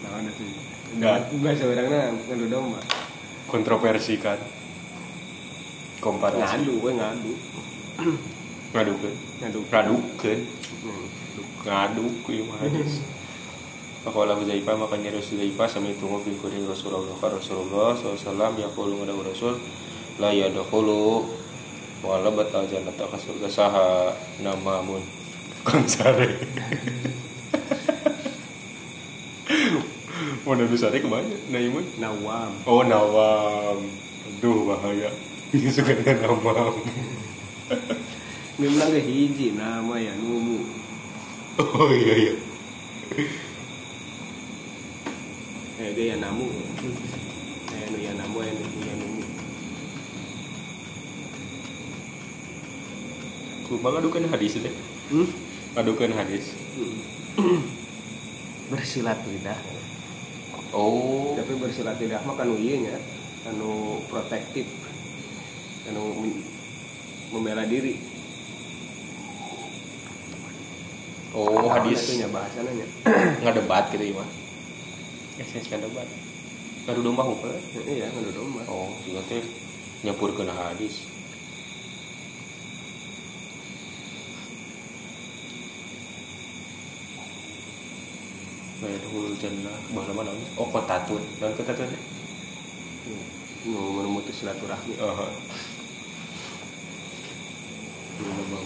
nah 0.03 0.11
ada 0.21 0.31
sih 0.33 0.49
Enggak. 0.97 1.29
bahasa 1.41 1.63
orangnya 1.67 2.01
ngadu 2.27 2.45
domba 2.49 2.79
Kontroversi 3.47 4.19
kan. 4.19 4.37
Komparasi. 6.03 6.41
ngadu 6.67 6.73
gue 6.83 6.91
ngadu 6.93 7.33
Ngadukeun. 8.75 9.13
ngadu 9.41 9.59
Ngadukeun. 9.71 10.39
Hmm. 10.83 11.05
ngaduk 11.67 12.13
ieu 12.29 12.43
mah 12.47 12.59
hadis 12.63 13.01
Faqala 14.07 14.39
Huzaifah 14.39 14.77
maka 14.79 14.95
nyari 14.95 15.19
Huzaifah 15.19 15.67
sami 15.67 15.91
tunggu 15.99 16.21
fi 16.23 16.31
kuring 16.39 16.63
Rasulullah 16.63 17.11
Rasulullah 17.17 17.91
SAW 17.91 18.55
yaqulu 18.55 19.03
ngadawu 19.03 19.25
Rasul 19.25 19.57
la 20.17 20.33
yadkhulu 20.33 21.29
wala 22.01 22.33
batal 22.33 22.65
jannata 22.65 23.05
ka 23.05 23.17
surga 23.17 23.45
saha 23.49 24.17
namamun. 24.41 25.01
Kang 25.67 25.85
sare 25.85 26.25
Mau 30.47 30.55
nabi 30.55 30.79
sare 30.79 31.03
ke 31.03 31.07
mana? 31.11 31.27
Naimun? 31.51 31.83
nawam. 31.99 32.55
Oh 32.65 32.81
nawam. 32.81 33.83
Aduh 34.25 34.63
bahaya. 34.63 35.11
Ini 35.53 35.69
suka 35.75 35.91
dengan 35.91 36.39
nawam. 36.39 36.81
Memang 38.57 38.89
ke 38.89 39.01
hiji 39.03 39.53
nama 39.53 39.99
ya 39.99 40.15
numu. 40.17 40.65
Oh 41.61 41.91
iya 41.93 42.15
iya. 42.15 42.33
Eh 45.83 45.89
dia 45.93 46.15
ya 46.15 46.23
namu. 46.23 46.47
Eh 47.75 47.85
nu 47.91 47.97
ya 48.01 48.15
namu 48.15 48.39
eh 48.41 48.49
nu 48.55 48.65
ya 48.81 48.95
numu 48.97 49.16
Cuma 53.67 53.91
ngadukan 53.91 54.27
hadis 54.31 54.63
deh 54.63 54.75
hmm? 55.11 55.27
Ngadukan 55.75 56.11
hadis. 56.15 56.55
Bersilat 58.71 59.19
lidah 59.27 59.59
Oh. 60.75 61.31
Tapi 61.39 61.55
bersilat 61.55 61.95
lidah 61.95 62.19
mah 62.27 62.35
kan 62.35 62.51
ieu 62.51 62.75
nya? 62.83 62.99
Anu 63.47 64.03
protektif. 64.11 64.67
Anu 65.87 66.11
membela 67.31 67.63
diri. 67.63 67.95
Oh 71.31 71.71
hadis. 71.71 72.11
itu 72.11 72.19
nya? 72.19 72.27
Bahasana 72.27 72.71
nya? 72.75 72.87
Ngadebat 73.47 73.95
gitu 73.95 74.11
ya 74.11 74.19
mah 74.19 74.29
esensi 75.37 75.69
ngadebat. 75.69 76.07
Ngadu 76.89 77.01
domba 77.05 77.23
hukum 77.23 77.53
iya 77.85 78.09
ngadu 78.09 78.31
domba. 78.33 78.61
Oh 78.67 78.89
juga 79.05 79.21
teh 79.29 79.43
kena 80.03 80.53
hadis 80.53 81.16
Bayadhul 88.77 89.33
jannah 89.41 89.73
bahasa 89.89 90.13
mana 90.13 90.29
oh 90.53 90.69
kotatun 90.69 91.17
dan 91.41 91.49
kotatun 91.57 91.89
nu 93.65 93.81
memutus 94.05 94.37
silaturahmi. 94.37 94.93
Oh 95.01 95.17
Belum 98.21 98.37
bang. 98.53 98.65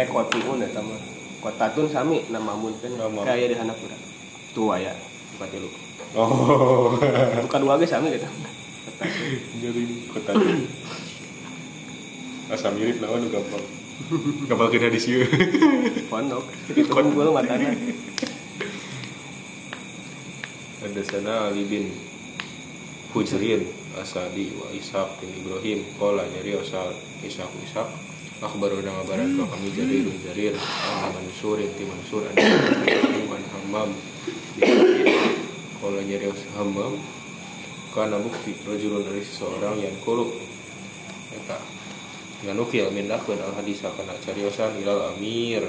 Eh 0.00 0.04
kotiun 0.08 0.64
eta 0.64 0.80
mah 0.80 0.96
kotatun 1.44 1.92
sami 1.92 2.24
nama 2.32 2.56
mun 2.56 2.72
kan 2.80 2.88
Nama. 2.96 3.20
kayak 3.20 3.52
di 3.52 3.56
handap 3.60 3.76
urang 3.84 4.02
tua 4.56 4.80
ya 4.80 4.96
bukan 5.36 5.60
lu. 5.60 5.70
Oh. 6.16 6.96
Bukan 7.46 7.60
dua 7.60 7.76
ge 7.76 7.86
sami 7.86 8.16
gitu. 8.16 8.26
Jadi 9.60 9.82
kotatun 10.08 10.64
asa 12.48 12.72
mirip 12.72 12.96
lawan 13.04 13.28
gampang. 13.28 13.64
Gampang 14.48 14.68
kena 14.72 14.88
di 14.88 14.96
sieu 14.96 15.28
pondok. 16.08 16.48
Itu 16.72 16.96
unggul 16.96 17.28
matana 17.28 17.76
ada 17.76 18.39
sana 20.80 21.52
Ali 21.52 21.68
bin 21.68 21.92
Hujrin 23.12 23.68
Asadi 24.00 24.48
wa 24.56 24.64
Ishaq 24.72 25.20
bin 25.20 25.28
Ibrahim. 25.44 25.84
Kola 26.00 26.24
nyari 26.24 26.56
asal 26.56 26.96
Ishaq 27.20 27.52
Ishaq. 27.68 27.88
Akhbaru 28.40 28.80
dengan 28.80 29.04
ngabaran 29.04 29.36
ka 29.36 29.44
kami 29.44 29.68
jarirun 29.76 30.16
jarir. 30.24 30.56
An 30.56 31.12
Mansurin 31.12 31.68
ti 31.76 31.84
Mansur 31.84 32.24
An 32.32 32.36
Hammam 33.52 33.92
Kola 35.84 36.00
nyari 36.00 36.32
asal 36.32 36.50
Hammam. 36.56 36.96
Karena 37.92 38.16
bukti 38.16 38.56
rajulun 38.64 39.04
dari 39.04 39.20
seseorang 39.20 39.76
yang 39.84 39.92
kulu 40.00 40.32
Eta 41.36 41.58
Nganukil 42.40 42.88
mindahkeun 42.88 43.36
al 43.36 43.52
hadis 43.52 43.84
kana 43.84 44.16
cariosan 44.24 44.80
ilal 44.80 45.12
amir. 45.12 45.60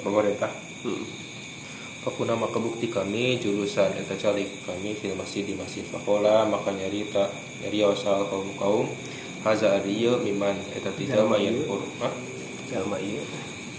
Pemerintah. 0.00 0.48
Hmm. 0.80 1.23
Fakuna 2.04 2.36
maka 2.36 2.60
bukti 2.60 2.92
kami 2.92 3.40
jurusan 3.40 3.96
eta 3.96 4.12
calik. 4.12 4.52
Kami 4.68 4.92
fil 4.92 5.16
masjid 5.16 5.40
di 5.40 5.56
masjid 5.56 5.80
fakola 5.88 6.44
maka 6.44 6.68
nyarita 6.68 7.32
nyari 7.64 7.80
asal 7.80 8.28
kaum 8.28 8.52
kaum. 8.60 8.86
Haza 9.40 9.80
ariyo 9.80 10.20
miman. 10.20 10.52
Eta 10.76 10.92
tidak 10.92 11.24
Jalma 11.24 11.40
mayan 11.40 11.56
ieu. 11.56 11.64
pur 11.64 11.80
Hah? 12.04 12.12
jalma 12.68 12.96
iya 13.00 13.24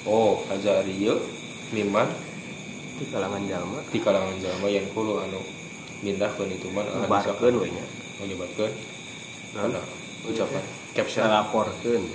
oh 0.09 0.41
haza 0.49 0.81
ariyo 0.81 1.21
miman. 1.69 2.09
Di 2.97 3.05
kalangan 3.13 3.45
jalma. 3.45 3.79
Di 3.93 3.99
kalangan 4.01 4.37
jalma 4.41 4.67
yang 4.73 4.89
kulo 4.89 5.21
anu 5.21 5.45
mindah 6.01 6.33
ke 6.33 6.49
itu 6.49 6.73
man. 6.73 6.89
Nyebarkeun 6.89 7.61
we 7.61 7.69
nya. 7.69 7.85
menyebarkan. 8.25 8.71
Nah. 9.53 9.69
mana? 9.69 9.81
Ucapan. 10.25 10.65
Caption. 10.97 11.29
Laporkeun 11.29 12.09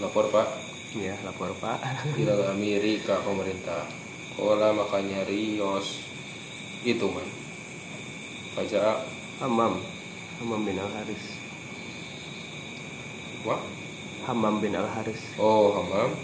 lapor 0.00 0.32
pak. 0.32 0.48
Ya 0.96 1.20
lapor 1.20 1.52
pak. 1.60 1.84
Ilal 2.16 2.48
amiri 2.56 3.04
ka 3.04 3.20
pemerintah 3.20 4.03
kola 4.34 4.74
maka 4.74 4.98
nyari 4.98 5.58
yos 5.58 6.02
itu 6.82 7.06
man. 7.06 7.26
Faja'a 8.54 9.02
Hamam 9.42 9.82
Hamam 10.38 10.62
bin 10.62 10.78
Al 10.78 10.86
Haris 10.94 11.42
Wah, 13.42 13.58
Hamam 14.30 14.62
bin 14.62 14.78
Al 14.78 14.86
Haris 14.86 15.34
oh 15.38 15.74
hamam. 15.80 16.14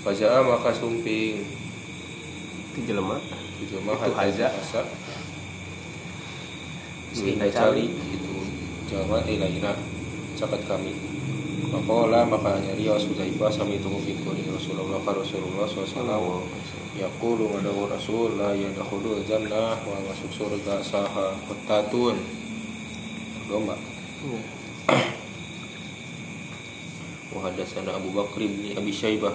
Faja'a 0.00 0.40
maka 0.42 0.72
sumping. 0.72 1.44
Itu 2.72 2.78
jelema. 2.88 3.20
Itu 3.60 3.76
mah 3.84 4.00
Itu 4.00 4.16
asa. 4.16 4.82
Sehingga 7.10 7.50
cari. 7.50 7.90
itu 7.90 8.36
jama 8.88 9.20
ilaina 9.28 9.76
cakat 10.38 10.62
kami. 10.64 10.94
Maka 11.68 12.24
maka 12.26 12.56
nyari 12.58 12.88
ya 12.88 12.96
Huzaifah 12.96 13.50
sami 13.52 13.76
itu 13.76 13.86
mungkin 13.86 14.16
kuring 14.24 14.48
Rasulullah 14.50 14.98
Rasulullah 15.04 15.68
SAW 15.68 16.42
yaqulu 16.98 17.46
madawu 17.52 17.86
rasul 17.86 18.34
la 18.34 18.50
yadkhulu 18.56 19.22
jannah 19.28 19.78
wa 19.86 19.96
masuk 20.10 20.30
surga 20.34 20.82
saha 20.82 21.36
qatatun 21.46 22.18
domba 23.46 23.78
hmm. 24.26 24.42
wa 27.34 27.40
hadatsana 27.46 27.94
Abu 27.94 28.10
Bakr 28.10 28.42
bin 28.42 28.74
Abi 28.74 28.90
Syaibah 28.90 29.34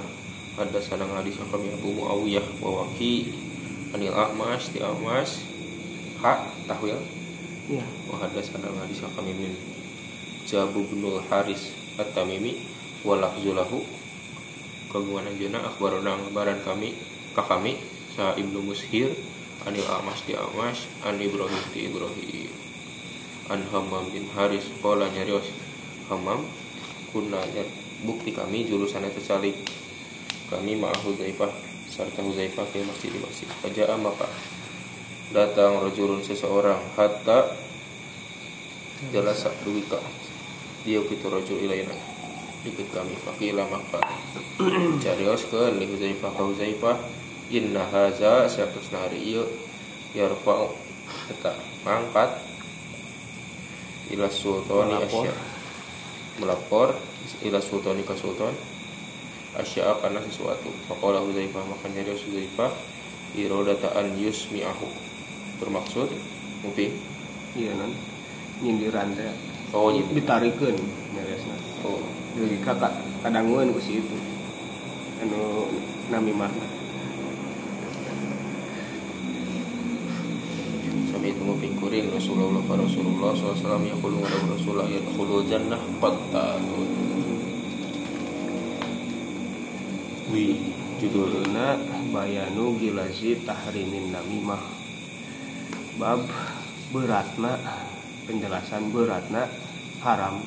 hadatsana 0.60 1.08
hadis 1.16 1.40
kami 1.40 1.72
Abu 1.72 1.96
Muawiyah 1.96 2.44
wa 2.60 2.84
Waqi 2.84 3.32
anil 3.96 4.12
Ahmas 4.12 4.72
di 4.76 4.84
Ahmas 4.84 5.44
ha 6.20 6.44
tahwil 6.68 7.00
ya? 7.72 7.80
ya? 7.80 7.86
Wa 8.12 8.20
hadatsana 8.20 8.68
hadis 8.84 9.00
kami 9.04 9.32
min 9.32 9.56
Jabu 10.46 10.86
bin 10.86 11.02
Haris 11.26 11.74
At-Tamimi 11.98 12.62
wa 13.02 13.18
lafzulahu. 13.18 13.82
Kagungan 14.94 15.26
anjeuna 15.34 15.66
akhbaruna 15.66 16.22
ngabaran 16.22 16.62
kami 16.62 16.94
ka 17.36 17.44
kami 17.44 17.76
sa 18.16 18.32
Ibnu 18.40 18.64
Mushir 18.64 19.12
Anil 19.68 19.84
Ahmas 19.92 20.24
di 20.24 20.32
Ahmas 20.40 20.88
An 21.04 21.20
Ibrahim 21.20 21.64
di 21.76 21.92
Ibrahim. 21.92 22.52
An 23.52 23.62
Hammam 23.70 24.08
bin 24.10 24.26
Haris 24.32 24.72
qala 24.80 25.12
nyarios 25.12 25.52
Hammam 26.08 26.48
kunna 27.12 27.44
nyar- 27.52 27.76
bukti 28.08 28.32
kami 28.32 28.68
jurusannya 28.68 29.12
tercalik 29.12 29.56
kami 30.48 30.78
ma'ah 30.78 31.00
Huzaifah 31.02 31.50
serta 31.90 32.22
Huzaifah 32.22 32.66
ke 32.70 32.84
masjid 32.86 33.10
di 33.10 33.20
masjid. 33.20 33.48
Faja'a 33.64 33.98
maka 33.98 34.30
datang 35.34 35.82
rajulun 35.82 36.22
seseorang 36.22 36.78
hatta 36.94 37.58
jalasa 39.10 39.50
duwika 39.66 39.98
dia 40.86 41.02
kitu 41.02 41.26
rajul 41.28 41.58
ilaina. 41.58 41.98
Ikut 42.66 42.90
kami 42.94 43.14
fakila 43.22 43.66
maka 43.70 44.02
carios 45.02 45.50
ke 45.50 45.62
li 45.78 45.86
Huzaifah 45.90 46.34
Huzaifah 46.34 47.25
inna 47.52 47.86
haza 47.90 48.50
sayatusna 48.50 49.06
hari 49.06 49.22
ieu 49.36 49.46
yarfa'u 50.18 50.74
eta 51.30 51.54
mangkat 51.86 52.42
ila 54.14 54.30
sultani 54.30 54.96
Melapor. 54.96 55.26
asya 55.26 55.34
melapor. 56.40 56.90
Ila 57.42 57.58
sultani 57.58 58.06
ke 58.06 58.14
sultan. 58.14 58.54
Asya 59.58 59.98
karena 60.04 60.22
sesuatu. 60.22 60.70
Faqala 60.86 61.24
Hudzaifah 61.24 61.64
maka 61.66 61.90
nyari 61.90 62.14
Hudzaifah 62.14 62.72
iradata 63.34 63.98
an 63.98 64.14
yusmi'ahu. 64.20 64.88
Bermaksud 65.58 66.12
mungkin 66.62 66.92
iya 67.56 67.72
non 67.78 67.94
nyindiran 68.60 69.16
teh 69.16 69.32
oh 69.72 69.92
ditarikeun 69.92 70.76
beresna 71.16 71.56
oh. 71.88 72.04
Jadi 72.36 72.60
kakak 72.60 72.92
kadanguan 73.24 73.72
ku 73.72 73.80
si 73.80 74.04
itu 74.04 74.18
anu 75.24 75.72
nami 76.12 76.36
Sami 81.16 81.32
itu 81.32 81.48
ngupingkuring 81.48 82.12
Rasulullah 82.12 82.60
ka 82.68 82.76
Rasulullah 82.76 83.32
SAW 83.32 83.88
yaqulu 83.88 84.20
wa 84.20 84.28
Rasulullah 84.52 84.84
yadkhulul 84.84 85.48
jannah 85.48 85.80
qattatun 86.04 86.92
Wih, 90.28 90.60
judul 91.00 91.40
judulna 91.40 91.80
bayanu 92.12 92.76
gilazi 92.76 93.40
tahrimin 93.48 94.12
namimah. 94.12 94.60
Bab 95.96 96.28
beratna 96.92 97.64
penjelasan 98.28 98.92
beratna 98.92 99.48
haram 100.04 100.44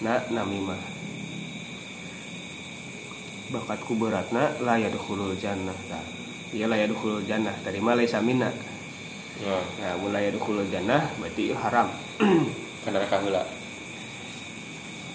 na 0.00 0.24
namimah. 0.32 0.80
Bakatku 3.52 3.92
beratna 3.92 4.56
la 4.64 4.80
yadkhulul 4.80 5.36
jannah. 5.36 5.76
Tah 5.92 6.00
iya 6.56 6.64
la 6.64 6.80
yadkhulul 6.80 7.28
jannah. 7.28 7.52
Tadi 7.60 7.76
mah 7.84 7.92
laisa 7.92 8.24
minna 9.34 9.58
ya 9.82 9.90
nah 9.90 9.94
mulai 9.98 10.30
yadkhulul 10.30 10.68
jannah 10.70 11.10
berarti 11.18 11.50
haram. 11.54 11.88
Karena 12.86 12.98
reka 13.02 13.16
heula 13.18 13.42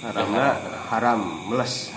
haramna 0.04 0.60
haram. 0.92 1.22
meles. 1.48 1.92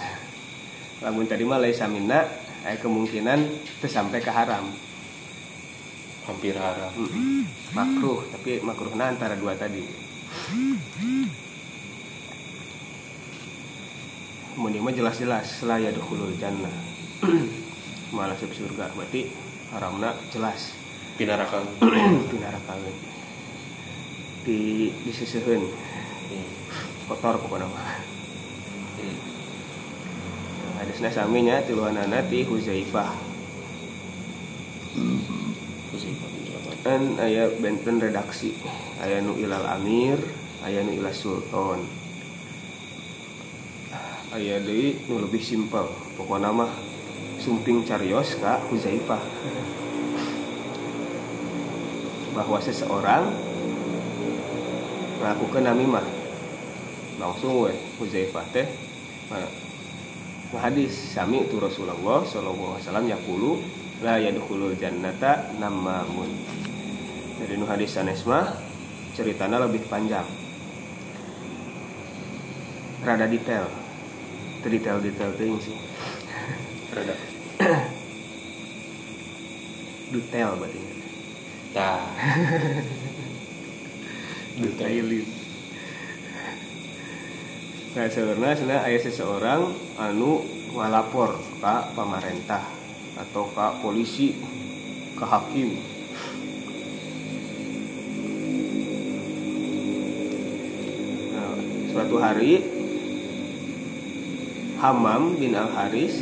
Lamun 1.02 1.26
tadi 1.26 1.42
mah 1.42 1.58
laisa 1.58 1.90
minna 1.90 2.22
aya 2.62 2.78
kemungkinan 2.78 3.40
teu 3.82 3.90
sampai 3.90 4.22
ke 4.22 4.30
haram. 4.30 4.70
Hampir 6.22 6.54
haram. 6.54 6.94
Mm. 6.94 7.42
makruh 7.74 8.22
tapi 8.30 8.62
makruhna 8.62 9.10
antara 9.10 9.34
dua 9.34 9.58
tadi. 9.58 9.82
Muni 14.54 14.78
mah 14.78 14.94
jelas-jelas 14.94 15.66
la 15.66 15.82
yadkhulul 15.82 16.38
jannah. 16.38 16.70
Malah 18.14 18.36
surga 18.38 18.92
berarti 18.92 19.32
haramna 19.72 20.12
jelas 20.30 20.81
pinaraka 21.22 21.62
di 22.26 22.36
neraka 22.42 22.74
we. 22.82 22.92
di 24.44 24.58
disiseuheun 25.06 25.70
kotor 27.06 27.38
pokoknya 27.38 27.70
mah. 27.70 27.94
Hadisna 30.82 31.14
saminya 31.14 31.62
tiluanana 31.62 32.26
ti 32.26 32.42
Huzaifah. 32.42 33.14
An 36.82 37.22
aya 37.22 37.54
benten 37.62 38.02
redaksi. 38.02 38.58
Aya 38.98 39.22
nu 39.22 39.38
ilal 39.38 39.62
amir 39.78 40.18
aya 40.66 40.82
nu 40.82 40.90
ilal 40.90 41.14
sultan. 41.14 41.86
Aya 44.34 44.58
deui 44.58 45.06
nu 45.06 45.22
lebih 45.22 45.38
simpel. 45.38 45.86
Pokokna 46.18 46.50
mah 46.50 46.72
sumping 47.38 47.86
carios 47.86 48.34
ka 48.42 48.58
Huzaifah 48.66 49.22
bahwa 52.32 52.58
seseorang 52.60 53.28
melakukan 55.20 55.62
namimah. 55.62 56.06
Langsung 57.20 57.68
we 57.68 57.72
Huzaifah 58.00 58.46
teh 58.50 58.66
hadis 60.52 60.92
sami 61.16 61.48
itu 61.48 61.56
Rasulullah 61.56 62.24
sallallahu 62.28 62.76
alaihi 62.76 62.84
wasallam 62.84 63.06
yaqulu 63.08 63.50
la 64.04 64.20
yadkhulul 64.20 64.76
jannata 64.76 65.48
namamun 65.56 66.28
jadi 67.42 67.58
nu 67.58 67.66
hadis 67.66 67.90
sanes 67.90 68.22
mah 68.22 68.54
ceritanya 69.18 69.66
lebih 69.66 69.82
panjang. 69.90 70.22
Rada 73.02 73.26
detail. 73.26 73.66
Teu 74.62 74.70
detail-detail 74.70 75.34
teuing 75.34 75.58
sih. 75.58 75.74
Rada. 76.94 77.18
Detail 80.14 80.54
berarti 80.60 80.91
tah 81.72 82.04
detailin 84.60 85.42
nah 87.92 88.08
sebenarnya 88.08 88.56
sana 88.56 88.76
aya 88.88 88.96
seseorang 88.96 89.68
anu 90.00 90.40
ngalapor 90.72 91.36
ke 91.60 91.74
pemerintah 91.92 92.64
atau 93.12 93.44
ke 93.52 93.66
polisi 93.84 94.32
ke 95.12 95.24
hakim. 95.28 95.76
Nah, 101.30 101.54
suatu 101.92 102.16
hari 102.16 102.64
Hamam 104.80 105.38
bin 105.38 105.54
Al 105.54 105.70
Haris 105.70 106.16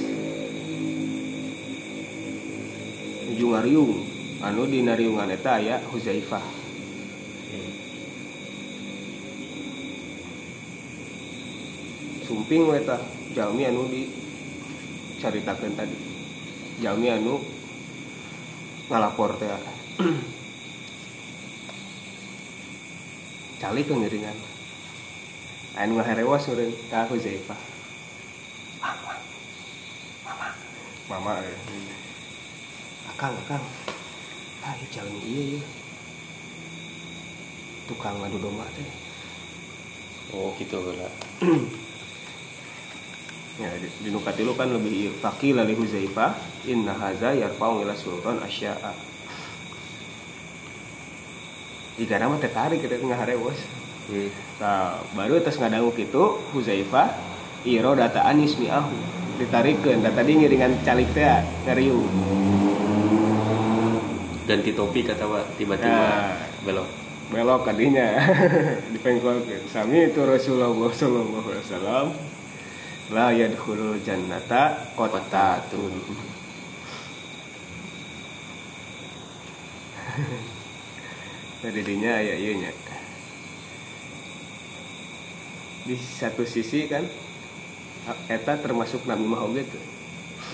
nuju 3.30 3.46
ngariung 3.54 4.09
anu 4.40 4.64
di 4.64 4.80
nariungan 4.80 5.28
eta 5.28 5.60
aya 5.60 5.76
Huzaifah. 5.92 6.40
Sumping 12.24 12.72
we 12.72 12.80
tah 12.86 13.02
jalmi 13.36 13.68
anu 13.68 13.84
dicaritakeun 13.92 15.76
tadi. 15.76 15.96
Jalmi 16.80 17.12
anu 17.12 17.44
ngalapor 18.88 19.36
teh 19.36 19.50
calik 23.60 23.84
ke 23.84 23.92
ngiringan 23.92 24.38
anu 25.76 26.00
ngaherewas 26.00 26.48
urang 26.48 26.72
ka 26.88 27.04
Huzaifah. 27.12 27.60
Mama 28.80 29.20
mama. 30.24 30.48
Mama 31.12 31.32
eh. 31.44 31.60
akang 33.12 33.36
akang 33.36 33.89
ah 34.64 34.76
jalmi 34.92 35.20
ieu 35.24 35.44
ieu 35.56 35.62
tukang 37.88 38.20
ngadu 38.20 38.38
domba 38.38 38.68
teh 38.76 38.88
oh 40.36 40.52
gitu 40.58 40.78
heula 40.80 41.08
Ya, 43.60 43.68
di, 43.76 43.92
di 44.00 44.08
Nukatilu 44.08 44.56
kan 44.56 44.72
lebih 44.72 45.12
fakil 45.20 45.60
li 45.60 45.76
Huzaifah 45.76 46.32
inna 46.64 46.96
haza 46.96 47.36
yarfa'u 47.36 47.84
ila 47.84 47.92
sultan 47.92 48.40
asya'a. 48.40 48.96
Jika 52.00 52.16
nama 52.16 52.40
tertarik 52.40 52.80
kita 52.80 52.96
tengah 52.96 53.20
harewos. 53.20 53.60
hmm. 54.08 54.32
Nah, 54.64 55.04
baru 55.12 55.44
atas 55.44 55.60
ngadangu 55.60 55.92
kitu 55.92 56.40
Huzaifah 56.56 57.12
iro 57.68 57.92
dataan 57.92 58.40
ismi'ahu 58.40 58.96
ditarikeun 59.36 60.08
da 60.08 60.08
tadi 60.08 60.40
ngiringan 60.40 60.80
calik 60.80 61.12
teh 61.12 61.28
ngariung. 61.68 62.08
Ganti 64.50 64.74
topik 64.74 65.06
kata 65.06 65.30
wa 65.30 65.38
tiba-tiba 65.54 65.94
Nah. 65.94 66.34
belok. 66.66 66.90
Belok 67.30 67.62
kadinya. 67.62 68.18
Dipengkolkeun 68.98 69.70
sami 69.70 70.10
itu 70.10 70.18
Rasulullah 70.26 70.74
sallallahu 70.74 71.54
alaihi 71.54 71.62
wasallam 71.70 72.10
la 73.14 73.30
yadkhulul 73.30 74.02
jannata 74.02 74.90
qattatun. 74.98 75.94
Jadi 81.62 81.80
dinya 81.86 82.18
aya 82.18 82.34
ieu 82.34 82.58
nya. 82.58 82.74
Di 85.86 85.94
satu 85.94 86.42
sisi 86.42 86.90
kan 86.90 87.06
eta 88.26 88.58
termasuk 88.58 89.06
nabi 89.06 89.30
oge 89.30 89.62
tuh 89.70 89.78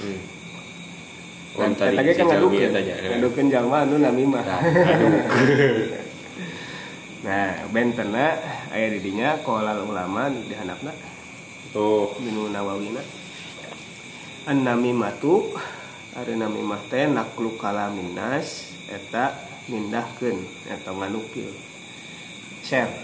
hmm. 0.05 0.36
Oh, 1.57 1.65
tadi 1.73 1.97
si 1.97 2.13
kan 2.21 2.29
Jalmi 2.29 2.61
ngadukeun, 2.61 2.71
tanya 2.77 2.95
ngadukeun 3.17 3.47
jalma 3.49 3.77
anu 3.89 3.97
namimah. 3.97 4.45
Nah. 4.45 4.61
Nah, 7.27 7.67
bentena 7.75 8.39
aya 8.71 8.87
di 8.87 9.03
dinya 9.03 9.43
qolal 9.43 9.83
ulama 9.83 10.31
di 10.31 10.55
handapna 10.55 10.95
oh 11.75 12.15
minu 12.23 12.47
nawawina. 12.55 13.03
An 14.47 14.63
namimatu 14.63 15.51
ari 16.15 16.39
namimah 16.39 16.87
teh 16.87 17.11
naklu 17.11 17.59
kalamin 17.59 18.15
nas 18.15 18.71
eta 18.87 19.35
mindahkeun 19.67 20.39
eta 20.71 20.95
nganukil. 20.95 21.51
Share. 22.63 22.95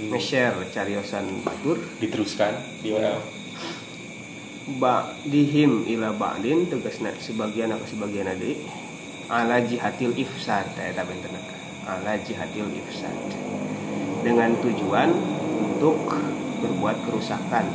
Nge-share 0.00 0.66
cariosan 0.74 1.46
batur 1.46 1.78
diteruskan 2.02 2.82
di 2.82 2.90
mana 2.90 3.14
ba 4.78 5.16
dihim 5.24 5.88
ila 5.88 6.12
ba'din 6.12 6.68
tegasna 6.68 7.16
sebagian 7.16 7.72
apa 7.72 7.84
sebagian 7.88 8.28
deui 8.36 8.60
ala 9.30 9.62
jihatil 9.64 10.12
ifsad 10.18 10.68
eta 10.76 11.06
bentena 11.06 11.40
ala 11.88 12.18
jihatil 12.20 12.68
ifsad. 12.76 13.16
Dengan 14.20 14.52
tujuan 14.60 15.08
untuk 15.64 15.96
berbuat 16.60 16.96
kerusakan 17.08 17.72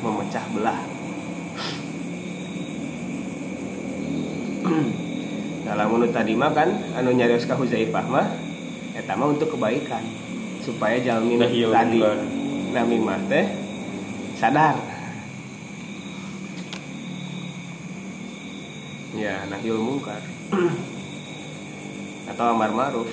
memecah 0.00 0.46
belah. 0.56 0.80
Dalam 5.68 5.86
menurut 5.92 6.16
tadi 6.16 6.32
mah 6.32 6.50
kan 6.56 6.72
anu 6.96 7.12
nyarios 7.12 7.44
ka 7.44 7.54
Huzaifah 7.60 8.06
mah 8.08 8.26
eta 8.96 9.12
mah 9.14 9.36
untuk 9.36 9.52
kebaikan 9.52 10.00
supaya 10.64 10.96
jalmi 11.02 11.36
Nah, 11.36 11.50
iya, 11.50 11.68
tadi. 11.68 12.00
nami 12.72 12.96
mah 13.02 13.20
teh 13.28 13.46
sadar 14.38 14.78
ya 19.16 19.44
nahyul 19.48 19.80
mungkar. 19.80 20.20
Atau 22.28 22.44
amar 22.56 22.70
ma'ruf. 22.72 23.08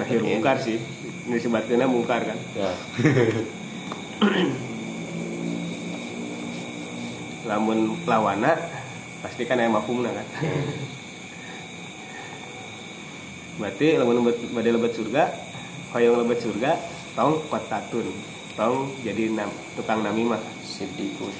Nahyul 0.00 0.24
mungkar 0.24 0.58
sih. 0.60 0.78
Ini 1.28 1.40
sebetulnya 1.40 1.86
mungkar 1.88 2.24
kan? 2.24 2.38
Ya. 2.56 2.72
Lamun 7.48 7.96
lawana 8.08 8.56
pasti 9.20 9.44
kan 9.44 9.60
aya 9.60 9.68
mafhumna 9.68 10.08
kan? 10.12 10.26
Berarti 13.54 13.94
lamun 14.00 14.26
badai 14.26 14.74
lebet 14.74 14.98
surga 14.98 15.30
hoyong 15.94 16.26
lebet 16.26 16.42
surga 16.42 16.74
tong 17.14 17.38
kotatun 17.46 18.06
tong 18.58 18.90
jadi 19.06 19.30
nam, 19.30 19.50
tukang 19.78 20.02
namimah. 20.02 20.42
Siddiqun 20.64 21.30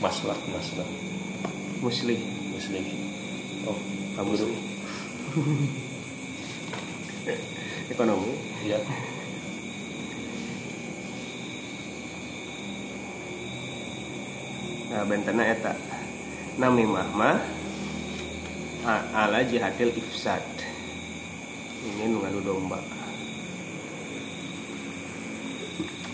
maslah 0.00 0.36
maslah 0.52 0.88
muslim. 1.80 2.20
Muslim. 2.52 2.84
Oh 3.64 3.78
kamu 4.16 4.32
dulu 4.36 4.56
ekonomi. 7.92 8.32
Ya 8.68 8.80
nah 14.90 15.02
bentena 15.08 15.44
eta. 15.48 15.72
Namimah 16.60 17.08
mah 17.16 17.40
a- 18.84 19.06
ala 19.24 19.40
jihadil 19.40 19.96
ifsad. 19.96 20.44
Ini 21.80 22.12
ngadu 22.12 22.44
domba. 22.44 22.76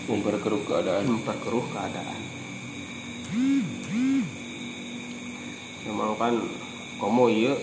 Memperkeruh 0.07 0.63
keadaan. 0.63 1.03
Memperkeruh 1.03 1.65
keadaan 1.75 2.21
memang 5.87 6.19
kan 6.19 6.35
komo 6.99 7.31
iya. 7.31 7.55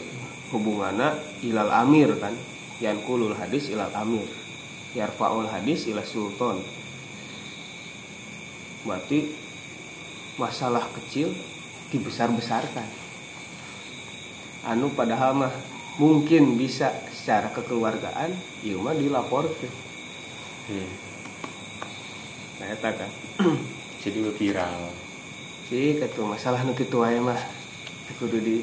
Hubungannya 0.52 1.18
ilal 1.44 1.70
amir 1.70 2.14
kan. 2.16 2.32
Yang 2.80 3.04
kulul 3.04 3.34
hadis 3.36 3.68
ilal 3.68 3.92
amir. 3.92 4.26
Yarfaul 4.94 5.50
hadis 5.50 5.90
ila 5.90 6.06
sultan. 6.06 6.62
Berarti 8.86 9.34
masalah 10.38 10.86
kecil 10.94 11.34
dibesar-besarkan. 11.90 12.86
Anu 14.64 14.94
padahal 14.94 15.34
mah 15.34 15.54
mungkin 15.98 16.58
bisa 16.58 16.90
secara 17.10 17.54
kekeluargaan 17.54 18.34
ieu 18.66 18.82
mah 18.82 18.98
dilaporkeun 18.98 19.70
hmm. 20.70 20.90
nah 22.58 22.66
eta 22.70 22.90
kan. 22.90 23.10
Jadi 24.02 24.20
viral. 24.20 24.90
Sih 25.70 25.96
kata 25.96 26.20
masalah 26.26 26.60
nu 26.66 26.76
kitu 26.76 27.00
wae 27.00 27.18
mah 27.22 27.38
kudu 28.20 28.38
di 28.40 28.56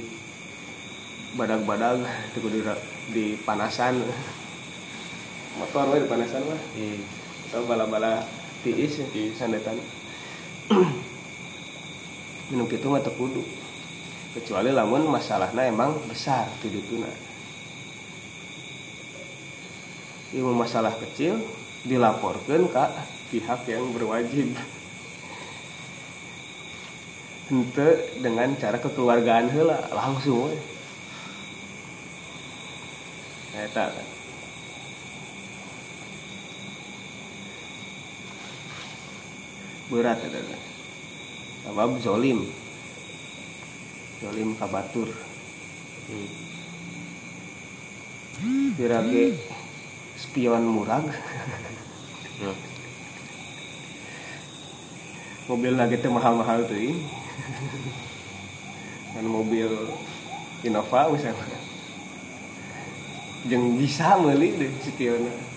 badag-badag 1.38 2.06
kudu 2.38 2.50
di, 2.50 2.62
di 3.14 3.26
panasan. 3.42 4.02
Motor 5.60 5.96
we 5.96 6.06
di 6.06 6.08
panasan 6.10 6.42
mah. 6.46 6.62
Hmm. 6.78 7.00
atau 7.52 7.68
bala-bala 7.68 8.24
tiis 8.64 9.02
Tiis. 9.12 9.36
sandetan. 9.36 9.76
Minum 12.54 12.68
kitu 12.70 12.88
mah 12.88 13.04
teu 13.04 13.12
kudu 13.18 13.44
kecuali 14.32 14.72
lamun 14.72 15.12
masalahnya 15.12 15.68
emang 15.68 15.92
besar 16.08 16.48
di 16.64 16.72
dituna 16.72 17.12
ilmu 20.32 20.56
masalah 20.56 20.96
kecil 20.96 21.36
dilaporkan 21.84 22.72
ke 22.72 22.86
pihak 23.36 23.68
yang 23.68 23.92
berwajib 23.92 24.56
ente 27.52 28.16
dengan 28.24 28.56
cara 28.56 28.80
kekeluargaan 28.80 29.52
heula 29.52 29.84
langsung 29.92 30.48
we 30.48 30.72
eta. 33.60 33.92
Kan 33.92 34.08
berat 39.92 40.20
eta. 40.24 40.40
Kan 40.40 40.62
sabab 41.68 41.92
zolim. 42.00 42.40
Zolim 44.24 44.56
kabatur. 44.56 45.10
Hmm. 46.08 46.30
spion 50.18 50.64
murag. 50.66 51.06
Nah, 52.42 52.71
mobil 55.52 55.76
lagi 55.76 56.00
teh 56.00 56.08
mahal-mahal 56.08 56.64
tuh 56.64 56.80
ini 56.80 57.04
kan 59.12 59.28
mobil 59.28 59.68
Innova 60.64 61.12
misalnya 61.12 61.60
jeung 63.52 63.76
bisa 63.76 64.16
meuli 64.16 64.56
deh 64.56 64.72
setiona 64.80 65.52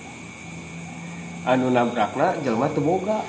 anu 1.46 1.70
nabrakna 1.70 2.40
jelma 2.42 2.72
teu 2.72 2.82
boga. 2.82 3.22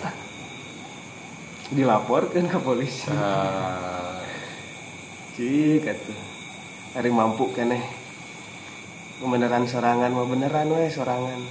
Dilaporkan 1.66 2.46
ke 2.46 2.62
polisi 2.62 3.10
ah, 3.10 4.22
cik 5.34 5.82
atuh 5.82 6.20
hari 6.94 7.10
mampu 7.10 7.50
keneh. 7.52 7.82
Beneran 9.18 9.66
sorangan 9.66 10.14
mah 10.14 10.30
beneran 10.30 10.70
we 10.70 10.86
sorangan. 10.94 11.42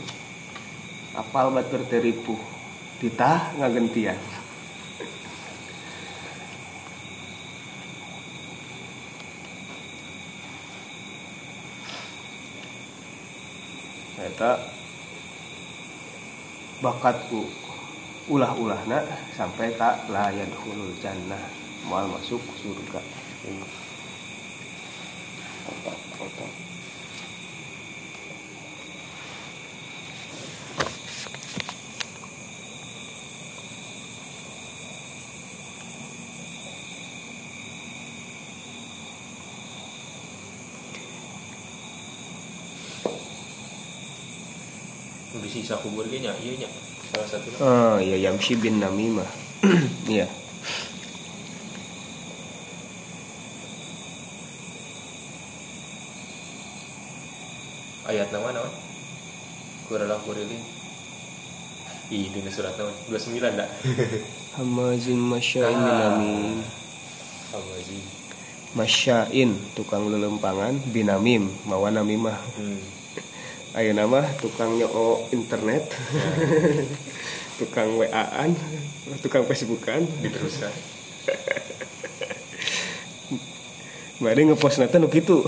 Apal 1.18 1.50
batur 1.50 1.82
teripu. 1.90 2.38
Titah 3.02 3.58
ngagentian 3.58 4.33
eta 14.44 14.60
bakatku 16.84 17.48
ulah-ulahna 18.28 19.00
sampai 19.32 19.72
tak 19.80 20.04
layan 20.12 20.52
hulul 20.60 20.92
jannah. 21.00 21.40
Mal 21.88 22.04
masuk 22.12 22.44
surga. 22.60 23.00
Otak. 26.20 26.52
Di 45.64 45.72
sisa 45.72 45.80
kubur 45.80 46.04
nya 46.12 46.28
ieu 46.44 46.60
nya 46.60 46.68
salah 47.08 47.24
satu. 47.24 47.48
Oh 47.64 47.96
iya 47.96 48.20
Yamshi 48.28 48.52
bin 48.60 48.84
Namimah. 48.84 49.24
Iya. 50.12 50.28
Ayat 58.04 58.28
nama 58.28 58.52
naon 58.52 58.68
kurala 59.88 60.20
kurilin 60.28 60.60
ih 62.12 62.28
dina 62.28 62.52
surat 62.52 62.76
naon 62.76 62.92
29 63.08 63.40
dah. 63.56 63.68
Hamazin 64.60 65.16
Masya'in 65.16 65.80
bin 65.80 65.96
Namim. 65.96 66.60
Amazi 67.56 68.04
Masya'in 68.76 69.56
Tukang 69.72 70.12
lelempangan 70.12 70.76
Binamim 70.92 71.48
Mawa 71.64 71.88
Namimah. 71.88 72.36
Hmm. 72.60 73.03
Ayo 73.74 73.90
nama 73.90 74.22
tukang 74.38 74.78
nyoo 74.78 75.26
internet. 75.34 75.82
Tukang 77.58 77.98
WA-an 77.98 78.54
Tukang 79.18 79.42
Facebookan. 79.50 80.06
Diteruskan. 80.22 80.70
Mari 84.22 84.46
ngepost 84.46 84.78
nanti 84.78 84.94
nu 85.02 85.10
gitu 85.10 85.42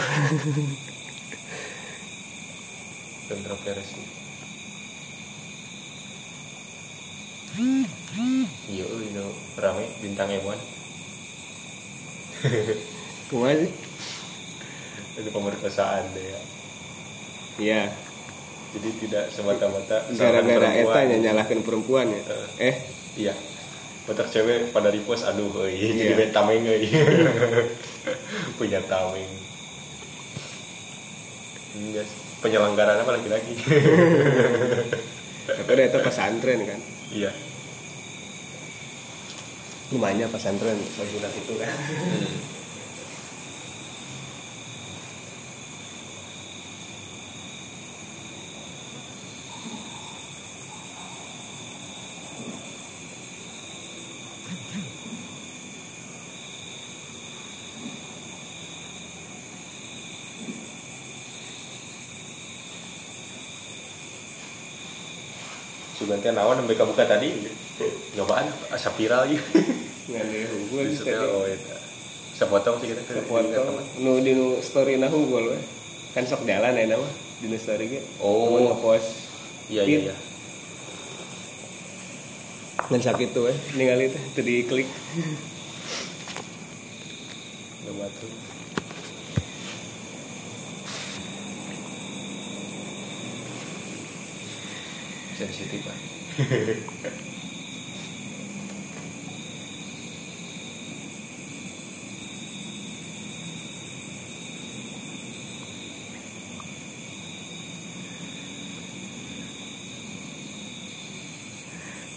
kontroversi. 3.31 4.03
Iya 8.67 8.87
nu 8.91 9.27
rame 9.55 9.87
bintang 10.03 10.35
ewan 10.35 10.59
Kumaha 13.31 13.55
sih? 13.55 13.73
Itu 15.19 15.31
pemerkosaan 15.31 16.05
deh 16.11 16.27
ya. 16.27 16.41
Iya. 17.57 18.06
Jadi 18.75 18.89
tidak 18.99 19.25
semata-mata 19.31 20.09
Gara-gara 20.11 20.69
nya 21.05 21.17
nyalahkan 21.23 21.63
perempuan 21.63 22.11
ya. 22.11 22.23
Eh, 22.59 22.75
iya 23.17 23.35
Betak 24.07 24.31
cewek 24.31 24.71
pada 24.71 24.89
repost 24.89 25.27
aduh 25.27 25.67
euy 25.67 25.75
jadi 25.93 26.15
Iya. 26.15 26.17
beta 26.17 26.41
tameng 26.41 26.63
euy 26.63 26.87
punya 28.59 28.79
tameng 28.87 29.31
Yes. 31.93 32.09
penyelenggaraan 32.41 33.05
apa 33.05 33.21
laki-laki 33.21 33.53
tapi 35.47 35.71
ada 35.73 35.83
eta 35.85 35.99
pesantren 36.01 36.65
kan. 36.65 36.81
iya 37.13 37.31
Lumayan 39.93 40.27
pesantren 40.27 40.75
sebulan 40.75 41.31
itu 41.31 41.53
kan. 41.55 41.77
Sugantian 66.27 66.43
nawan 66.43 66.59
sampai 66.59 66.83
buka 66.91 67.05
tadi 67.07 67.29
nyobaan 68.19 68.51
asa 68.75 68.91
viral 68.99 69.31
gitu 69.31 69.47
Ngan 70.11 70.27
dia 70.27 70.47
hungkul 70.51 70.83
Di 70.83 70.99
tadi. 70.99 71.15
setel, 71.15 71.23
oh 71.31 71.47
itu 71.47 71.71
sepotong 72.35 72.83
sih 72.83 72.91
kita 72.91 73.23
Foto 73.31 73.63
nu 74.03 74.19
di 74.19 74.35
nu 74.35 74.59
story. 74.59 74.99
Kan 76.11 76.27
sok 76.27 76.43
jalan 76.43 76.75
ya 76.75 76.85
nama 76.91 77.07
di 77.39 77.47
nu 77.47 77.55
story 77.55 77.87
ge. 77.95 78.01
Oh. 78.19 78.59
Ngepost 78.59 79.07
iya 79.71 79.87
iya 79.87 80.11
iya 80.11 80.17
ngan 82.91 83.03
sakit 83.03 83.31
tuh 83.35 83.51
eh 83.51 83.59
ningali 83.79 84.11
teh 84.11 84.23
teu 84.35 84.43
diklik. 84.43 84.87
Nggak 87.87 88.11
tuh 88.19 88.31
sensitif 95.37 95.83
lah 95.87 96.06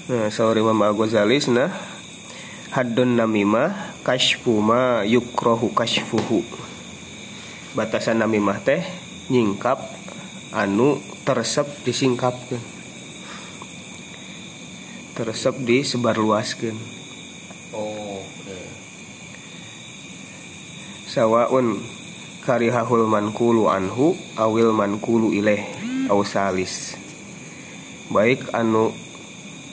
Nah, 0.09 0.25
sauri 0.33 0.65
Imam 0.65 0.81
Al-Ghazali 0.81 1.37
nah 1.53 1.69
haddun 2.73 3.13
namimah 3.13 4.01
kashfu 4.01 4.57
ma 4.57 5.05
yukrohu 5.05 5.69
kashfuhu. 5.69 6.41
Batasan 7.77 8.17
namimah 8.17 8.57
teh 8.57 8.81
nyingkap 9.29 9.77
anu 10.49 10.97
teresep 11.21 11.69
disingkapkeun. 11.85 12.78
Teresep 15.19 15.51
disebarluaskeun. 15.67 16.79
oh 17.75 18.23
oke 18.23 18.59
Sawaun 21.11 21.83
karihahul 22.47 23.03
mankulu 23.03 23.67
anhu 23.67 24.15
awil 24.39 24.71
mankulu 24.71 25.35
ileh 25.35 25.59
au 26.07 26.23
salis. 26.23 26.95
Baik 28.07 28.47
anu 28.55 28.95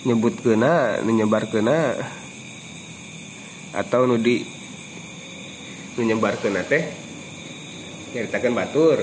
nyebut 0.02 0.34
kena 0.42 0.98
nyebar 1.06 1.46
kena 1.46 1.94
atau 3.70 4.02
nu 4.02 4.18
di 4.18 4.42
nu 5.94 6.10
nyebar 6.10 6.42
kena 6.42 6.66
teh 6.66 6.90
nyeritakan 8.18 8.50
batur 8.50 8.98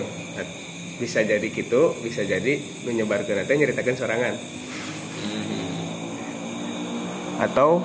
bisa 0.99 1.23
jadi 1.23 1.47
gitu 1.47 1.95
bisa 2.03 2.27
jadi 2.27 2.59
nu 2.83 2.91
nyebar 2.91 3.23
kena 3.23 3.47
teh 3.47 3.55
nyeritakan 3.55 3.95
sorangan 3.95 4.35
atau 7.41 7.81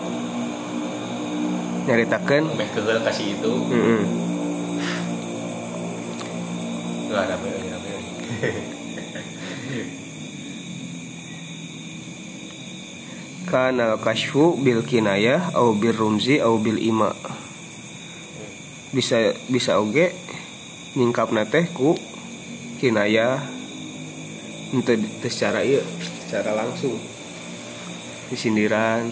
nyeritakan 1.88 2.52
Meh 2.52 2.68
kegel 2.72 3.00
kasih 3.00 3.36
itu. 3.36 3.52
Mm 3.72 4.04
nggak 7.08 7.24
ada 7.24 7.40
apa 7.40 7.46
ya 7.48 7.72
apa 7.72 7.88
kana 13.48 13.96
kashfu 13.96 14.60
bil 14.60 14.84
kinayah 14.84 15.56
au 15.56 15.72
bil 15.72 15.96
rumzi 15.96 16.36
au 16.36 16.60
bil 16.60 16.76
ima. 16.76 17.16
Bisa 18.92 19.32
bisa 19.48 19.80
oge 19.80 20.12
nyingkapna 20.92 21.48
teh 21.48 21.64
ku 21.72 21.96
kinayah. 22.76 23.40
Teu 24.84 25.00
secara 25.32 25.64
ieu 25.64 25.80
secara 26.28 26.52
langsung. 26.52 27.00
Disindiran 28.28 29.08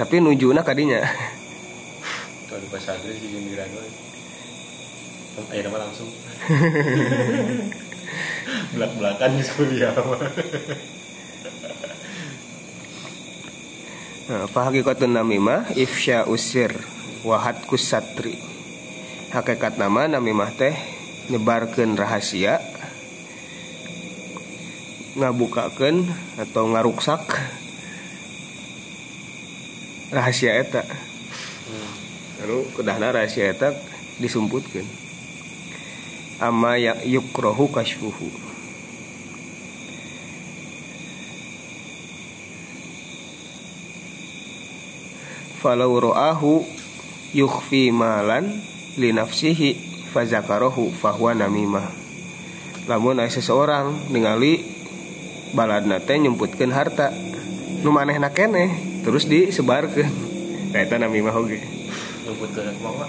tapi 0.00 0.16
nujuna 0.16 0.64
kadinya. 0.64 1.04
Kalau 2.48 2.56
di 2.56 2.68
pesantren 2.72 3.12
sih 3.20 3.28
sindiran 3.28 3.68
gue 3.68 3.84
ayo 5.52 5.60
nama 5.68 5.84
langsung. 5.84 6.08
Belak 8.72 8.92
belakan 8.96 9.30
di 9.36 9.44
kuliah 9.44 9.92
Nah, 14.30 14.46
fahakikatun 14.46 15.18
namimah 15.20 15.74
ifsya 15.74 16.24
usir 16.30 16.70
wahat 17.26 17.66
kusatri. 17.68 18.40
Hakikat 19.36 19.76
nama 19.76 20.06
namimah 20.06 20.54
teh 20.54 20.72
nyebarkeun 21.28 21.98
rahasia 21.98 22.62
ngabukakeun 25.18 26.06
atau 26.38 26.62
ngaruksak 26.70 27.26
rahasia 30.10 30.58
eta. 30.58 30.82
Lalu 32.42 32.66
kedahna 32.76 33.14
rahasia 33.14 33.50
eta 33.50 33.74
disumputkeun. 34.18 34.86
Amma 36.42 36.76
ya 36.76 36.98
yukrohu 37.06 37.70
kashfuhu. 37.70 38.50
falau 45.60 45.92
ro'ahu 46.00 46.64
yukhfi 47.36 47.92
malan 47.92 48.64
li 48.96 49.12
nafsihi 49.12 49.76
fazakarahu 50.08 50.88
fahuwa 50.88 51.36
namimah 51.36 51.84
lamun 52.88 53.20
aya 53.20 53.28
seseorang 53.28 54.08
ningali 54.08 54.64
baladna 55.52 56.00
teh 56.00 56.16
nyumputkeun 56.16 56.72
harta 56.72 57.12
nu 57.84 57.92
manehna 57.92 58.32
keneh 58.32 58.89
terus 59.00 59.24
disebarkeun 59.26 60.06
nah 60.70 60.80
eta 60.80 61.02
namimah 61.02 61.34
oge. 61.34 61.58
Nyebut 62.26 62.50
ke 62.54 62.62
mama. 62.78 63.06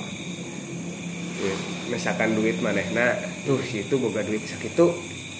Ya, 1.41 1.53
misalkan 1.89 2.37
duit 2.37 2.61
manehna 2.61 3.17
tuh 3.45 3.61
situ 3.65 3.97
boga 3.97 4.23
duit 4.25 4.41
sakitu 4.45 4.93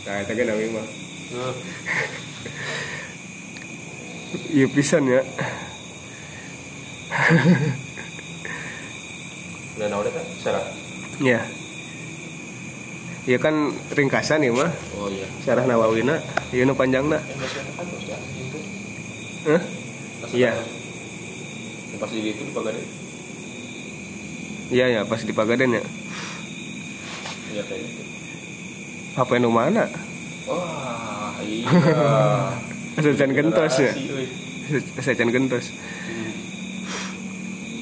nah 0.05 0.21
eta 0.21 0.33
ge 0.33 0.45
namimah 0.45 0.85
ieu 4.57 4.67
pisan 4.69 5.07
ya. 5.07 5.23
Dan 9.79 9.93
udah 9.95 10.11
kan 10.13 10.25
sarah? 10.43 10.65
Ya 11.21 11.41
ya 13.29 13.37
kan 13.37 13.53
ringkasan 13.93 14.41
ya 14.41 14.49
mah 14.49 14.73
oh 14.97 15.05
iya. 15.05 15.29
Sarah 15.45 15.69
Nawawina 15.69 16.17
Iya 16.49 16.65
nu 16.65 16.73
panjangna. 16.73 17.21
Kan 17.21 17.85
ya 18.09 18.17
itu 18.17 18.57
Hah? 19.45 19.61
Iya. 20.31 20.51
ada- 20.55 21.99
pas 21.99 22.09
di 22.09 22.19
itu 22.23 22.41
di 22.41 22.53
Pagaden? 22.55 22.85
Iya 24.71 24.85
ya 24.89 25.01
pas 25.03 25.21
di 25.21 25.33
Pagaden 25.35 25.75
ya. 25.75 25.83
Iya 27.51 27.61
kayak 27.67 27.81
gitu 27.83 28.01
HP 29.11 29.29
nu 29.37 29.51
mana 29.51 29.91
wah 30.47 31.35
iya. 31.43 31.67
Secan 33.03 33.31
gentos 33.31 33.75
ya. 33.75 33.91
Secan 34.99 35.29
gentos. 35.31 35.65
Hmm. 35.71 36.31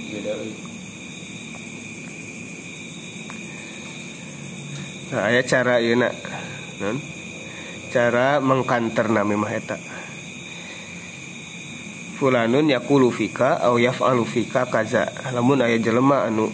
beda. 0.09 0.33
Nah 5.09 5.21
aya 5.25 5.41
cara 5.41 5.81
ieu 5.81 5.97
na 5.97 6.09
non 6.81 6.97
cara 7.89 8.37
mengkanter 8.37 9.09
nami 9.09 9.33
mah 9.33 9.49
eta 9.49 9.77
Fulanun 12.19 12.67
yaqulu 12.67 13.15
fika 13.15 13.63
au 13.63 13.79
yaf'alu 13.79 14.27
fika 14.27 14.67
kaza. 14.67 15.07
Lamun 15.31 15.63
aya 15.63 15.79
jelema 15.79 16.27
anu 16.27 16.51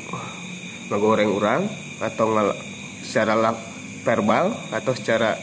ngagoreng 0.94 1.34
urang 1.34 1.66
atau 1.98 2.30
ngel- 2.30 2.58
secara 3.02 3.34
la- 3.34 3.58
verbal 4.06 4.54
atau 4.70 4.94
secara 4.94 5.34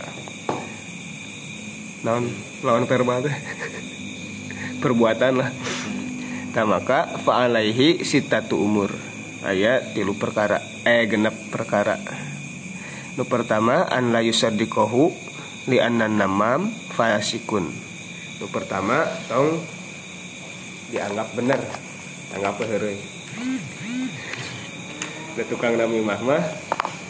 non 2.07 2.31
lawan 2.63 2.87
verbal 2.87 3.27
perbuatan 4.83 5.43
lah. 5.43 5.51
Nah 6.55 6.67
maka 6.71 7.19
fa'alaihi 7.19 8.07
sitatu 8.07 8.63
umur. 8.63 8.95
Ayat 9.43 9.99
tilu 9.99 10.15
perkara 10.15 10.63
eh 10.87 11.03
genep 11.11 11.35
perkara. 11.51 11.99
Nu 13.19 13.27
pertama 13.27 13.91
an 13.91 14.15
la 14.15 14.23
yusaddiqahu 14.23 15.11
li 15.67 15.83
anna 15.83 16.07
namam 16.07 16.71
fayasikun 16.95 17.67
nu 18.43 18.47
pertama 18.51 19.07
tong 19.31 19.63
dianggap 20.93 21.33
bener 21.33 21.61
anggap 22.37 22.61
heureuy 22.69 23.01
Da 25.33 25.49
tukang 25.49 25.81
nami 25.81 26.05
mah 26.05 26.21
mah 26.21 26.45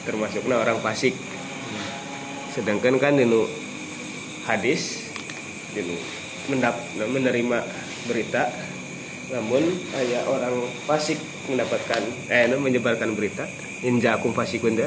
termasuknya 0.07 0.63
orang 0.63 0.79
fasik. 0.79 1.11
Sedangkan 2.55 3.03
kan 3.03 3.19
dinu 3.19 3.51
hadis 4.47 5.11
dinu 5.75 5.99
mendap 6.47 6.79
menerima 6.95 7.67
berita 8.07 8.47
namun 9.35 9.67
ayah 9.99 10.23
orang 10.31 10.55
fasik 10.87 11.19
mendapatkan 11.51 12.03
eh 12.31 12.47
menyebarkan 12.55 13.19
berita 13.19 13.49
inja 13.83 14.15
akum 14.15 14.31
da 14.35 14.87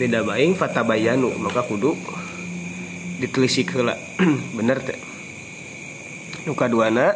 beda 0.00 0.24
baing 0.24 0.56
fatabayanu 0.56 1.36
maka 1.36 1.68
kudu 1.68 2.00
ditelisik 3.20 3.76
heula. 3.76 4.00
Bener 4.56 4.80
teh. 4.80 4.96
Nu 6.48 6.56
kaduana 6.56 7.12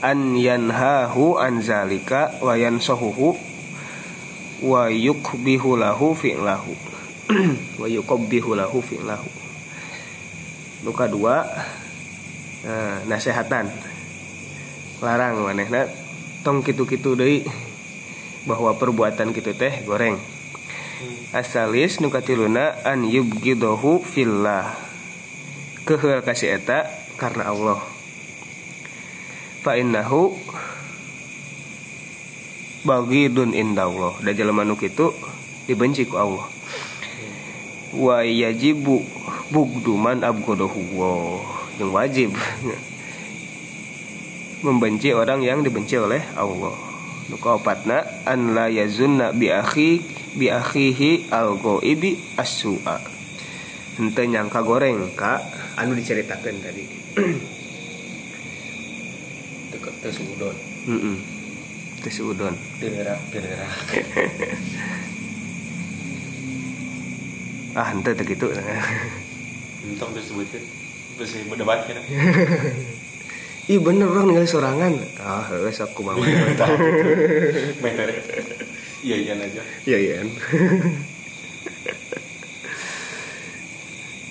an 0.00 0.36
yanhahu 0.36 1.36
an 1.36 1.60
zalika 1.60 2.40
wa 2.40 2.56
yansahuhu 2.56 3.36
wa 4.64 4.88
yukbihu 4.88 5.76
lahu 5.76 6.16
fi'lahu. 6.16 6.72
Wa 7.80 7.86
yukabbihu 7.86 8.58
lahu 8.58 8.82
fi'lahu. 8.82 9.30
Nu 10.82 10.90
kadua 10.90 11.46
nah, 12.66 12.98
nasehatan 13.06 13.70
larang 14.98 15.38
manehna 15.46 15.86
tong 16.42 16.66
kitu-kitu 16.66 17.14
deui 17.14 17.46
bahwa 18.50 18.74
perbuatan 18.74 19.30
kitu 19.30 19.54
teh 19.54 19.86
goreng. 19.86 20.18
Asalis 21.30 22.02
nu 22.02 22.10
katiluna 22.10 22.82
an 22.82 23.06
yubghidahu 23.06 24.02
fillah. 24.02 24.74
Keheul 25.86 26.26
kasih 26.26 26.58
eta 26.60 26.90
karena 27.16 27.48
Allah 27.54 27.89
fa 29.60 29.76
innahu 29.76 30.32
bagidun 32.84 33.52
indallah. 33.52 34.16
Da 34.24 34.32
jelema 34.32 34.64
nu 34.64 34.76
kitu 34.76 35.12
dibenci 35.68 36.08
ku 36.08 36.16
Allah. 36.16 36.48
Wa 37.92 38.24
yajibu 38.24 39.04
bugduman 39.52 40.22
abgodahu 40.24 40.80
wa 40.96 41.10
yang 41.80 41.90
wajib 41.96 42.30
membenci 44.64 45.10
orang 45.16 45.40
yang 45.44 45.64
dibenci 45.64 45.96
oleh 45.96 46.20
Allah. 46.36 46.76
Nu 47.30 47.36
kaopatna 47.38 48.26
an 48.26 48.52
la 48.52 48.66
yazunna 48.68 49.32
bi 49.32 49.48
akhi 49.48 50.02
bi 50.36 50.50
akhihi 50.50 51.32
al 51.32 51.56
ghaibi 51.58 52.16
as-su'a. 52.38 53.00
Henteu 54.00 54.24
nyangka 54.24 54.62
goreng 54.64 55.12
ka 55.18 55.42
anu 55.76 55.92
diceritakeun 55.98 56.56
tadi 56.62 56.84
deket 60.00 60.08
teh 60.08 60.12
suudon 60.16 60.56
heeh 60.88 61.16
teh 62.00 62.24
udon. 62.24 62.56
Daerah 62.80 63.20
daerah 63.28 63.68
ah 67.76 67.86
henteu 67.92 68.16
teh 68.16 68.24
kitu 68.24 68.48
entong 69.84 70.16
disebutkan 70.16 70.64
masih 71.20 71.44
berdebat 71.52 71.84
kira 71.84 72.00
Ih 73.70 73.78
bener 73.78 74.10
orang 74.10 74.34
ningali 74.34 74.50
sorangan. 74.50 74.98
Ah 75.22 75.46
heus 75.46 75.78
aku 75.78 76.02
mah 76.02 76.18
bener 77.78 78.08
iya 79.04 79.16
iya 79.20 79.38
aja 79.38 79.62
Iya 79.86 79.98
iya. 80.00 80.14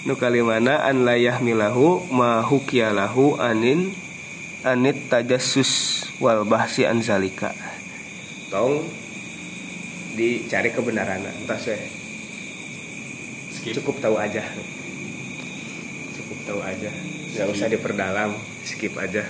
Nu 0.04 0.18
kalimana 0.20 0.84
an 0.84 1.08
layah 1.08 1.40
milahu 1.40 2.04
ma 2.12 2.44
hukiyalahu 2.44 3.40
anin 3.40 3.96
anit 4.64 5.08
tajassus 5.08 6.04
wal 6.20 6.44
bahsi 6.44 6.84
an 6.84 7.00
zalika. 7.00 7.56
Tong 8.52 8.84
dicari 10.20 10.76
kebenaran. 10.76 11.24
Entah 11.24 11.60
saya. 11.60 11.80
Skip. 13.56 13.80
Cukup 13.80 14.04
tahu 14.04 14.20
aja. 14.20 14.44
Cukup 16.20 16.38
tahu 16.44 16.60
aja. 16.60 16.92
Nggak 17.36 17.48
usah 17.56 17.68
diperdalam. 17.72 18.36
Skip 18.68 19.00
aja. 19.00 19.24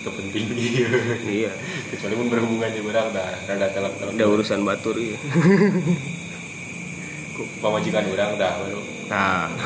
Kepenting. 0.00 0.46
Iya. 1.28 1.52
Kecuali 1.92 2.14
pun 2.18 2.26
berhubungan 2.32 2.70
juga 2.72 2.88
orang 2.98 3.14
dah 3.14 3.30
rada 3.46 3.68
telak 3.70 3.92
telak 4.00 4.14
udah 4.16 4.28
urusan 4.30 4.62
batur 4.64 4.96
iya 4.96 5.18
pemajikan 7.60 8.04
orang 8.08 8.34
dah 8.40 8.52
baru 8.58 8.80
nah. 9.08 9.46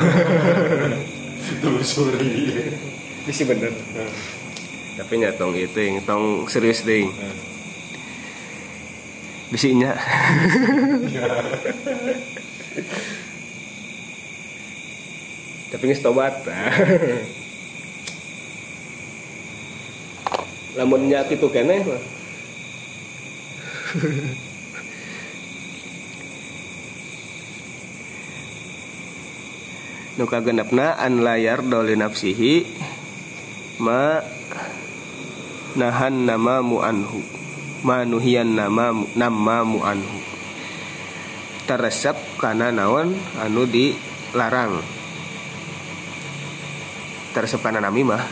Telusuri 1.61 2.57
bisa 3.25 3.45
bener. 3.45 3.69
Tapi 4.97 5.13
nyatong 5.21 5.53
itu 5.57 5.77
yang 5.77 6.01
tong 6.05 6.49
serius 6.49 6.81
deh 6.85 7.05
bisinya 9.53 9.93
tapi 15.75 15.91
nggak 15.91 16.01
tobat. 16.07 16.33
Lamunnya 20.79 21.27
itu 21.27 21.47
kene 21.51 21.83
mah. 21.83 21.99
nu 30.15 30.23
kagenepna 30.23 30.95
an 30.95 31.19
layar 31.19 31.59
doli 31.59 31.99
nafsihi 31.99 32.63
ma 33.83 34.23
nahan 35.75 36.23
namamu 36.23 36.79
anhu 36.79 37.19
ma 37.83 38.07
nuhian 38.07 38.55
namamu 38.55 39.11
namamu 39.19 39.83
anhu. 39.83 40.19
Teresep 41.65 42.15
karena 42.39 42.71
naon 42.71 43.11
anu 43.41 43.67
dilarang. 43.67 44.79
Teresep 47.35 47.59
karena 47.59 47.83
nami 47.83 48.07
mah. 48.07 48.23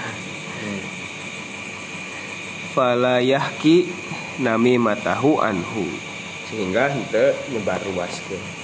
Fala 2.72 3.20
yahki 3.20 3.92
nami 4.40 4.80
matahu 4.80 5.44
anhu. 5.44 5.84
Sehingga 6.48 6.94
henteu 6.94 7.34
nyebar 7.52 7.82
luaskeun 7.84 8.63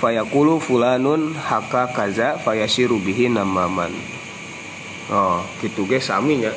fayaqulu 0.00 0.64
fulanun 0.64 1.36
haka 1.36 1.92
kaza 1.92 2.40
fayasiru 2.40 2.96
bihi 2.96 3.28
namaman. 3.28 3.92
Oh 5.12 5.44
gitu 5.60 5.84
ge 5.84 6.00
sami 6.00 6.40
nya 6.40 6.56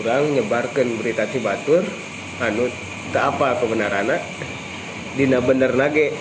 urang 0.00 0.32
nyebarkeun 0.32 0.96
berita 0.96 1.28
ti 1.28 1.36
batur 1.44 1.84
anu 2.40 2.72
teu 3.12 3.20
apa 3.20 3.60
kebenaranna 3.60 4.16
dina 5.14 5.44
bener 5.44 5.76
nage. 5.76 6.16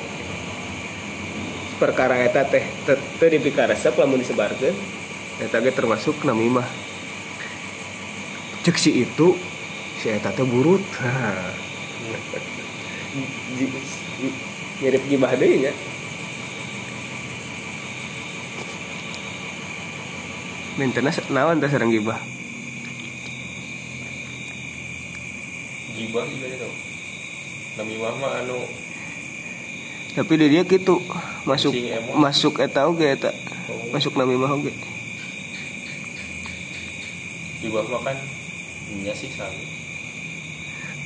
Perkara 1.80 2.20
eta 2.20 2.44
teh 2.46 2.62
teu 2.86 3.28
dipikaresep 3.32 3.96
lamun 3.96 4.20
disebarkeun. 4.20 4.76
Eta 5.42 5.64
ge 5.64 5.72
termasuk 5.72 6.28
namimah. 6.28 6.68
Cek 8.62 8.78
si 8.78 9.02
itu 9.02 9.34
si 9.98 10.12
eta 10.12 10.30
teh 10.36 10.46
burut. 10.46 10.84
Mirip 14.82 15.04
gibah 15.10 15.34
deui 15.38 15.70
Maintenance 20.82 21.22
naon 21.30 21.62
teh 21.62 21.70
sareng 21.70 21.94
gibah? 21.94 22.18
Gibah 25.94 26.26
juga 26.26 26.48
itu 26.50 26.70
nami 27.78 28.02
mah 28.02 28.18
mah 28.18 28.42
anu. 28.42 28.66
Tapi 30.18 30.34
di 30.42 30.58
dia 30.58 30.66
gitu 30.66 30.98
masuk 31.46 31.78
masuk 32.18 32.66
eta 32.66 32.90
oge 32.90 33.14
eta. 33.14 33.30
Masuk 33.94 34.18
nami 34.18 34.42
mah 34.42 34.58
oge. 34.58 34.74
Gibah 37.62 37.86
mah 37.86 38.02
kan 38.02 38.18
nya 39.06 39.14
sih 39.14 39.30
sami 39.30 39.62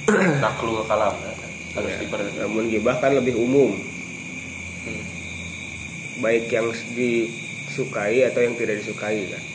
naklul 0.43 0.87
kalam 0.87 1.19
kan? 1.19 1.35
harus 1.75 1.91
Ya, 1.99 2.47
namun 2.47 2.71
gibah 2.71 2.95
kan 3.03 3.11
lebih 3.11 3.35
umum. 3.35 3.75
Hmm. 4.87 5.03
baik 6.23 6.47
yang 6.47 6.71
disukai 6.95 8.23
atau 8.23 8.39
yang 8.39 8.55
tidak 8.55 8.79
disukai 8.79 9.27
kan 9.27 9.54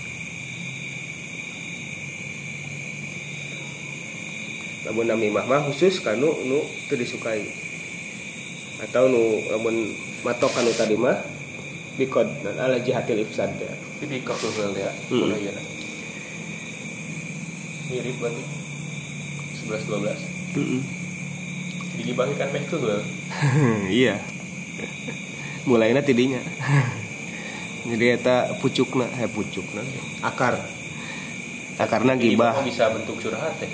namun 4.90 5.06
namimah 5.06 5.46
mah 5.46 5.62
khusus 5.70 6.02
kanu 6.02 6.34
nu 6.50 6.58
teu 6.90 6.98
disukai 6.98 7.46
atau 8.82 9.06
nu 9.06 9.38
namun 9.54 9.94
matok 10.26 10.50
kanu 10.50 10.74
tadi 10.74 10.98
mah 10.98 11.22
bikod 11.94 12.26
dan 12.42 12.58
ala 12.58 12.82
jihatil 12.82 13.22
ifsad 13.22 13.54
ya 13.54 13.70
kok 14.00 14.36
tuh 14.40 14.50
ya. 14.74 14.90
Hmm. 15.12 15.28
Mulai 15.28 15.46
ya. 15.46 15.52
Mirip 17.92 18.16
berarti. 18.16 18.42
11 19.68 19.86
12. 20.56 22.00
Digibahi 22.00 22.34
kan 22.40 22.48
meh 22.50 22.64
tuh. 22.66 22.80
iya 23.92 24.16
mulainya 25.68 26.00
tidinya 26.00 26.40
jadi 27.84 28.16
eta 28.16 28.56
pucukna 28.64 29.04
eh 29.20 29.28
pucukna 29.28 29.84
akar 30.24 30.56
akarna 31.76 32.16
gibah 32.16 32.56
Gibah 32.56 32.64
bisa 32.64 32.88
bentuk 32.92 33.20
curhat 33.20 33.60
teh. 33.60 33.68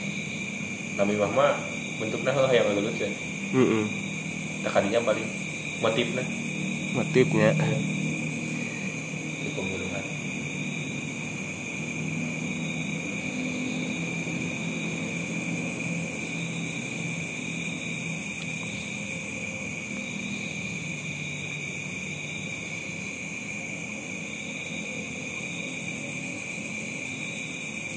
Nami 0.96 1.12
mah 1.12 1.52
bentuknya 2.00 2.32
heuh 2.32 2.52
yang 2.56 2.72
gelut 2.72 2.96
ya. 2.96 3.08
Heeh. 3.52 3.84
Nah 4.64 4.70
kadinya 4.72 5.04
paling 5.04 5.28
motifnya 5.84 6.24
motifnya 6.96 7.52
di 9.44 9.48
pembunuhan. 9.52 10.04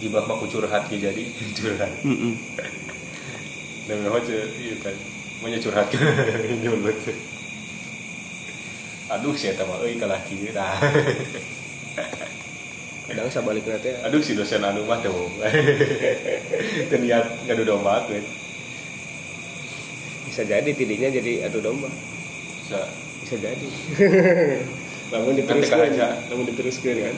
Gibah 0.04 0.24
mah 0.28 0.36
curhat 0.52 0.92
jadi 0.92 1.24
curhat. 1.60 1.92
Heeh. 2.04 2.79
Dan 3.90 4.06
aja 4.06 4.38
iya 4.62 4.76
kan. 4.86 4.94
Mau 5.42 5.50
curhat 5.50 5.90
nyulut. 6.62 6.98
Aduh 9.10 9.34
sih 9.34 9.50
mah 9.58 9.82
euy 9.82 9.98
kalah 9.98 10.22
dah. 10.54 10.78
kadang 13.10 13.26
sabalikna 13.34 13.82
teh 13.82 13.98
Aduh 14.06 14.22
si 14.22 14.38
dosen 14.38 14.62
anu 14.62 14.86
mah 14.86 15.02
tuh. 15.02 15.34
Teu 16.94 16.98
niat 17.02 17.26
ngadu 17.50 17.66
domba 17.66 18.06
kan. 18.06 18.22
bisa 20.30 20.46
jadi 20.46 20.70
tidinya 20.78 21.10
jadi 21.10 21.50
adu 21.50 21.58
domba 21.58 21.90
Bisa 22.62 22.86
bisa 23.26 23.36
jadi 23.42 23.68
namun 25.10 25.34
Nanti 25.34 25.42
diteruskan 25.42 25.90
namun 26.30 26.46
diteruskan 26.54 26.96
kan 27.02 27.16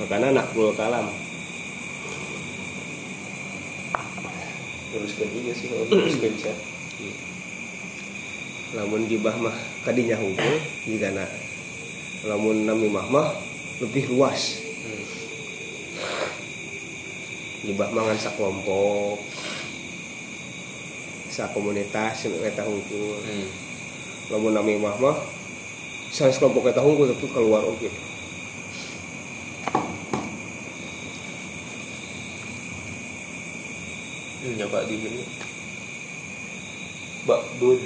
makanya 0.00 0.40
nakul 0.40 0.72
kalam 0.72 1.12
teruskan 4.90 5.28
juga 5.30 5.52
sih 5.52 5.66
kalau 5.66 5.86
teruskan 5.86 6.32
chat. 6.36 6.58
lamun 8.70 9.02
gibah 9.04 9.34
mah 9.34 9.54
kadinya 9.82 10.14
hukum 10.14 10.54
jika 10.84 11.10
na 11.10 11.26
lamun 12.22 12.62
namimah 12.62 13.06
mah 13.06 13.28
lebih 13.78 14.06
luas 14.08 14.62
Hmm. 14.80 15.04
gibah 17.62 17.90
mangan 17.90 18.16
sakelompok 18.16 19.20
sa 21.28 21.50
komunitas 21.50 22.24
eta 22.24 22.62
hungkul 22.62 23.18
Hmm. 23.20 23.48
lamun 24.30 24.54
namimah 24.54 24.94
mah 24.96 25.18
sa 26.08 26.26
kelompok 26.28 26.70
eta 26.70 26.80
hungkul 26.80 27.06
tapi 27.06 27.26
keluar 27.26 27.62
oke 27.62 27.86
Hmm, 27.86 28.09
di 34.86 34.96
ini. 34.96 35.24
Bak 37.26 37.42
dul. 37.58 37.78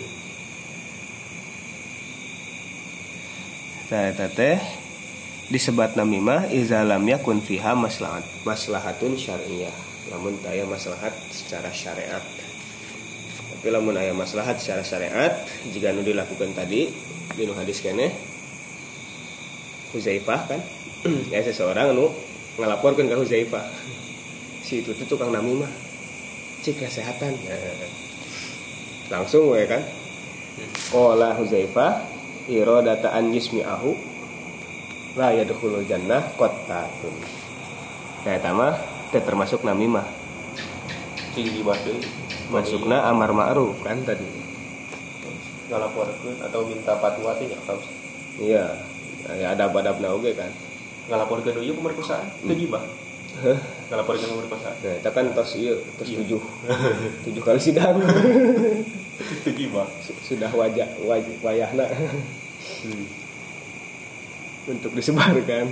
Nah, 3.95 4.11
teh 4.11 4.59
disebat 5.53 5.95
namimah 5.95 6.51
iza 6.51 6.83
lam 6.83 7.05
yakun 7.05 7.39
fiha 7.39 7.77
maslahat 7.79 8.25
maslahatun 8.43 9.15
syar'iyyah. 9.15 9.71
Lamun 10.13 10.37
teu 10.43 10.53
aya 10.53 10.65
maslahat 10.69 11.15
secara 11.33 11.73
syariat. 11.73 12.21
Tapi 13.55 13.69
lamun 13.73 13.97
aya 13.97 14.13
maslahat 14.13 14.61
secara 14.61 14.85
syariat, 14.85 15.33
jika 15.73 15.97
nu 15.97 16.05
dilakukan 16.05 16.53
tadi 16.53 16.93
di 17.33 17.43
hadis 17.49 17.81
kene 17.81 18.13
Huzaifah 19.95 20.41
kan, 20.51 20.61
ya 21.33 21.41
seseorang 21.41 21.95
nu 21.95 22.11
ngelaporkan 22.61 23.09
ke 23.09 23.17
Huzaifah. 23.17 23.65
Si 24.65 24.83
itu 24.83 24.93
tuh 24.97 25.07
tukang 25.17 25.31
namimah. 25.33 25.84
Cik 26.65 26.81
kesehatan. 26.81 27.37
Nah, 27.45 27.61
langsung 29.13 29.53
we 29.53 29.69
kan. 29.69 29.85
Qala 30.89 31.37
Huzaifah 31.37 32.01
iradata 32.49 33.13
an 33.13 33.37
yusmi'ahu 33.37 33.93
la 35.21 35.29
yadkhulul 35.37 35.85
jannah 35.85 36.25
qattatun. 36.41 37.15
Nah, 38.25 38.73
teh 39.13 39.21
termasuk 39.21 39.61
namimah. 39.61 40.09
Tinggi 41.37 41.61
banget. 41.61 42.01
Masukna 42.49 43.13
amar 43.13 43.37
ma'ruf 43.37 43.77
kan 43.85 44.01
tadi. 44.01 44.25
ngalaporkeun 45.69 46.37
atau 46.45 46.61
minta 46.69 46.93
fatwa 46.97 47.33
teh 47.37 47.49
nya 47.49 47.59
tahu. 47.65 47.81
Iya. 48.41 48.65
Ya 49.41 49.57
ada 49.57 49.69
adabna 49.69 50.13
oge 50.13 50.37
kan. 50.37 50.49
Ngalaporkeun 51.13 51.61
ieu 51.61 51.77
pemerkosaan, 51.77 52.25
teu 52.45 52.57
gibah. 52.57 52.85
Heh. 53.95 53.97
Ngalaporkeun 53.97 54.27
pemerkosaan. 54.29 54.75
Nah, 54.77 54.95
eta 54.99 55.11
kan 55.11 55.27
tos 55.31 55.55
ieu 55.55 55.79
tos 55.95 56.11
Iya. 56.11 56.19
tujuh. 56.19 56.43
tujuh 57.25 57.43
kali 57.43 57.61
sidang. 57.63 58.03
Teu 59.45 59.53
gibah. 59.55 59.87
Sudah 60.21 60.51
wajah 60.51 60.89
wajah 61.01 61.35
wayahna 61.41 61.87
Hmm. 62.83 63.07
untuk 64.67 64.91
disebarkan 64.91 65.69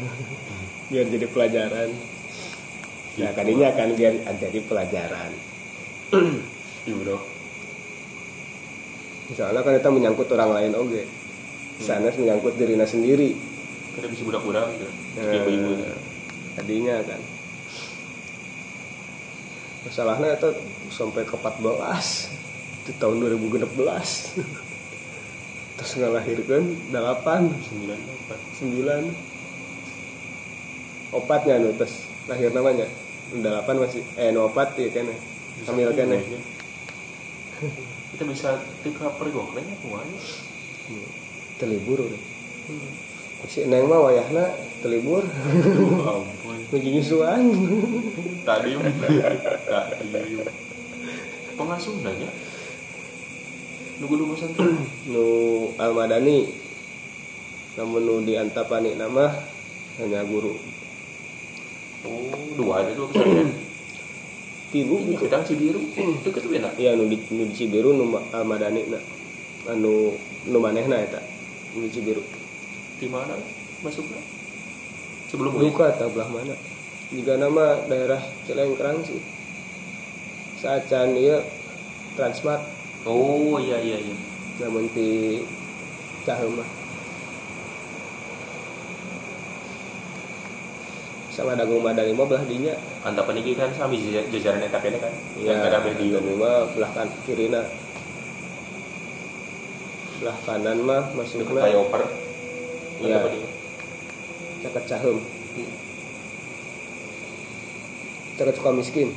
biar 0.87 1.07
jadi 1.09 1.27
pelajaran. 1.27 1.89
Nah, 3.13 3.33
kadinya 3.33 3.69
kan 3.73 3.91
biar 3.93 4.13
jadi 4.39 4.59
pelajaran. 4.63 5.31
Iya, 6.85 6.95
Bro. 6.95 7.19
Misalnya 9.27 9.61
kan 9.61 9.73
kita 9.75 9.91
menyangkut 9.91 10.29
orang 10.31 10.53
lain 10.53 10.73
oge. 10.75 11.05
Sana 11.81 12.13
menyangkut 12.13 12.55
dirinya 12.55 12.85
sendiri. 12.85 13.33
Kada 13.93 14.07
bisa 14.07 14.23
budak-budak 14.23 14.69
gitu. 14.71 14.87
Nah, 15.17 15.33
Ibu-ibu. 15.35 15.73
tadinya 16.55 16.97
kan. 17.03 17.21
Masalahnya 19.83 20.39
itu 20.39 20.47
sampai 20.95 21.27
ke 21.27 21.35
14 21.35 21.59
itu 22.83 22.91
tahun 22.99 23.19
2016 23.19 23.67
terus 25.79 25.93
ngelahirkan 25.99 26.63
8 26.95 27.51
Sembilan. 27.67 27.99
Empat. 27.99 28.39
9 28.63 29.11
opatnya 31.13 31.61
nu 31.61 31.77
terus 31.77 32.07
lahir 32.31 32.55
namanya. 32.55 32.87
8 33.35 33.83
masih 33.83 34.07
eh 34.15 34.31
nu 34.31 34.47
opat 34.47 34.79
ya 34.79 34.87
kan? 34.95 35.11
Hamil 35.67 35.91
kan 35.95 36.15
ya? 36.15 36.21
Kita 38.15 38.25
bisa 38.27 38.59
tika 38.83 39.07
pergok 39.19 39.55
nya 39.55 39.63
semuanya. 39.83 40.19
telibur 41.63 42.03
udah 42.03 42.19
si 43.45 43.67
neng 43.67 43.85
mah 43.85 44.01
wayahna 44.01 44.45
telibur 44.81 45.23
ampun. 45.23 46.57
lagi 46.69 46.89
nyusuan 46.91 47.43
Tadi 48.43 48.75
tadi 48.75 50.35
pengasuh 51.53 51.95
nanya. 52.01 52.27
Nunggu 53.97 54.15
dulu 54.17 54.35
pesantren. 54.35 54.83
nu 55.07 55.25
almadani 55.77 56.51
namun 57.73 58.03
nu 58.03 58.15
di 58.21 58.35
antapani 58.35 58.93
nama 58.93 59.31
hanya 59.97 60.25
guru 60.25 60.59
Oh, 62.03 62.35
dua 62.59 62.83
aja 62.83 62.93
dua 62.93 63.07
pesantren. 63.07 63.55
tilu 64.69 64.97
Ini 64.99 65.15
gitu 65.15 65.23
kita 65.23 65.39
Cibiru. 65.45 65.81
Deket 66.25 66.43
enak. 66.49 66.73
iya 66.75 66.97
nu 66.97 67.07
di 67.07 67.21
nu 67.31 67.47
di 67.47 67.55
Cibiru 67.55 67.93
nu 67.93 68.09
ma- 68.09 68.27
almadani 68.33 68.83
na 68.87 68.99
anu 69.69 70.11
nu 70.43 70.59
manehna 70.59 70.99
eta 70.99 71.23
nu 71.73 71.87
Cibiru 71.87 72.25
Di 73.03 73.11
mana 73.11 73.35
masuknya? 73.83 74.23
Sebelum 75.27 75.59
ini. 75.59 75.75
luka 75.75 75.91
atau 75.91 76.07
belah 76.13 76.31
mana 76.31 76.55
jika 77.11 77.35
nama 77.35 77.83
daerah 77.91 78.21
Cilengkrang 78.47 79.03
sih 79.03 79.19
saat 80.61 80.87
can 80.87 81.19
ieu 81.19 81.41
Transmart 82.15 82.63
Oh 83.03 83.59
iya 83.59 83.81
iya 83.83 83.99
iya. 83.99 84.17
namun 84.63 84.87
di 84.95 85.41
Caheum 86.23 86.63
mah 86.63 86.69
sama 91.33 91.57
dagung 91.57 91.81
madani 91.81 92.13
mah 92.13 92.29
belah 92.29 92.45
dinya 92.45 92.77
Antapan 93.03 93.41
ini 93.43 93.57
kan 93.59 93.73
sami 93.75 93.99
jajar- 93.99 94.31
jajaran 94.31 94.63
eta 94.63 94.79
kene 94.79 95.03
kan. 95.03 95.11
Iya, 95.35 95.59
beli 95.83 96.15
ini 96.15 96.39
mah 96.39 96.71
belah 96.71 96.93
kan 96.95 97.11
kirina. 97.27 97.67
Belah 100.23 100.39
kanan 100.47 100.79
mah 100.87 101.11
masukna 101.19 101.67
flyover. 101.67 102.07
Iya. 103.03 103.19
Caket 104.63 104.85
caheum. 104.87 105.19
Caket 108.39 108.55
suka 108.57 108.71
miskin. 108.73 109.11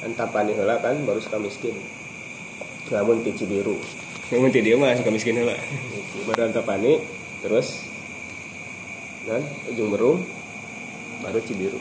antapani 0.00 0.56
heula 0.56 0.80
kan 0.80 0.96
baru 1.04 1.20
suka 1.20 1.36
miskin 1.36 1.76
namun 2.88 3.20
ti 3.20 3.36
Cibiru 3.36 3.76
namun 4.32 4.48
ti 4.48 4.64
dia 4.64 4.76
mah 4.80 4.96
suka 4.96 5.12
miskin 5.12 5.36
heula 5.36 5.56
baru 6.24 6.48
antapani 6.48 7.04
terus 7.44 7.84
dan 9.28 9.44
ujung 9.68 9.92
berung 9.92 10.24
baru 11.20 11.38
Cibiru 11.44 11.76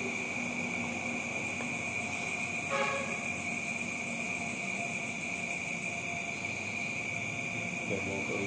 ngomong 7.87 8.19
tuh 8.27 8.39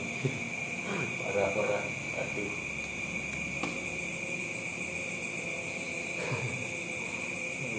parah 1.33 1.83
aduh 2.21 2.53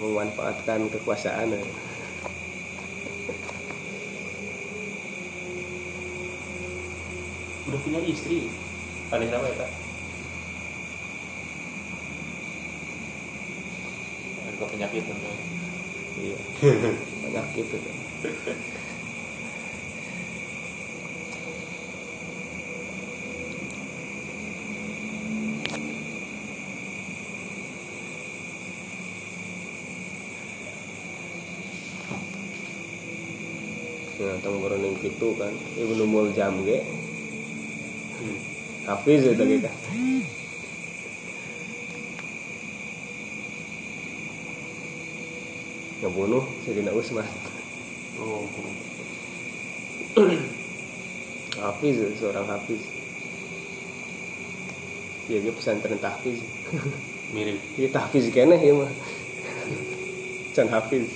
memanfaatkan 0.03 0.91
kekuasaan 0.91 1.55
eh. 1.55 1.65
udah 7.69 7.79
punya 7.79 7.99
istri? 8.03 8.51
Paling 9.07 9.29
sama 9.31 9.47
ya 9.47 9.55
kak 9.63 9.71
ada 14.63 14.71
penyakit 14.71 15.03
tentu 15.03 15.31
iya. 16.21 16.37
Penyakit 17.27 17.65
itu 17.67 17.77
Nah, 34.23 34.39
tong 34.39 34.63
berenang 34.63 34.92
gitu 35.03 35.35
kan, 35.35 35.51
ibu 35.75 35.99
numul 35.99 36.31
jam 36.31 36.63
ge, 36.63 36.79
hafiz 38.87 39.27
itu 39.27 39.43
gitu. 39.43 39.69
Ngebunuh 46.03 46.43
Sayyidina 46.67 46.91
Utsman. 46.91 47.23
oh 48.19 48.43
Hafiz 51.63 51.95
seorang 52.19 52.43
hafiz. 52.43 52.83
Ya 55.31 55.39
dia 55.39 55.55
pesantren 55.55 55.95
tahfiz. 56.03 56.43
mirip 57.31 57.55
Dia 57.79 57.87
tahfiz 57.87 58.27
kene 58.35 58.59
ya 58.59 58.75
mah. 58.75 58.91
Can 60.51 60.67
hafiz. 60.67 61.07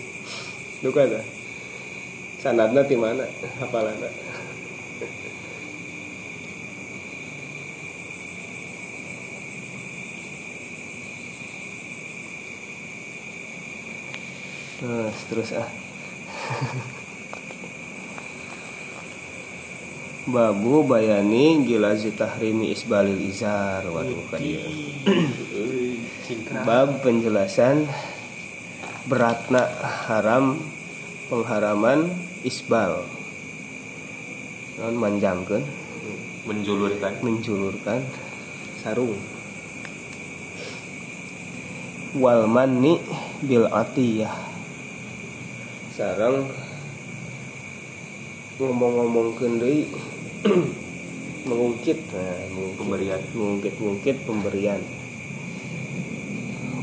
Duka 0.80 1.04
ada. 1.04 1.20
Sanadna 2.48 2.80
di 2.80 2.96
mana? 2.96 3.28
Hafalana. 3.60 4.08
Nah, 14.80 15.12
terus 15.28 15.52
ah. 15.60 15.68
Babu 20.32 20.88
bayani 20.88 21.68
gilazi 21.68 22.16
tahrimi 22.16 22.72
isbalil 22.72 23.20
izar 23.28 23.84
waduh 23.92 24.24
kan 24.32 24.40
dia. 24.40 24.64
Bab 26.68 27.04
penjelasan 27.04 27.92
beratna 29.04 29.68
haram 30.08 30.64
pengharaman 31.28 32.27
isbal. 32.48 33.04
Non 34.80 34.96
manjangkeun. 34.96 35.64
Menjulurkan. 36.48 37.20
Menjulurkan. 37.20 38.00
Sarung. 38.80 39.20
Wal 42.16 42.48
manni 42.48 43.04
bil 43.44 43.68
atiyah. 43.68 44.32
Sarang 45.92 46.48
ngomong-ngomong 48.58 49.36
deui 49.60 49.92
mengungkit. 51.50 52.00
Nah, 52.16 52.42
mengungkit. 52.54 52.80
Pemberian. 52.80 53.22
mengungkit-ungkit 53.36 54.18
pemberian. 54.24 54.82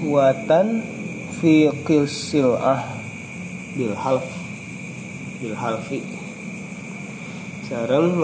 Watan 0.04 0.84
fi 1.40 1.72
sil'ah 2.04 2.84
bil 3.74 3.96
half 3.96 4.43
bil 5.40 5.56
halfi 5.56 6.04
sareng 7.64 8.20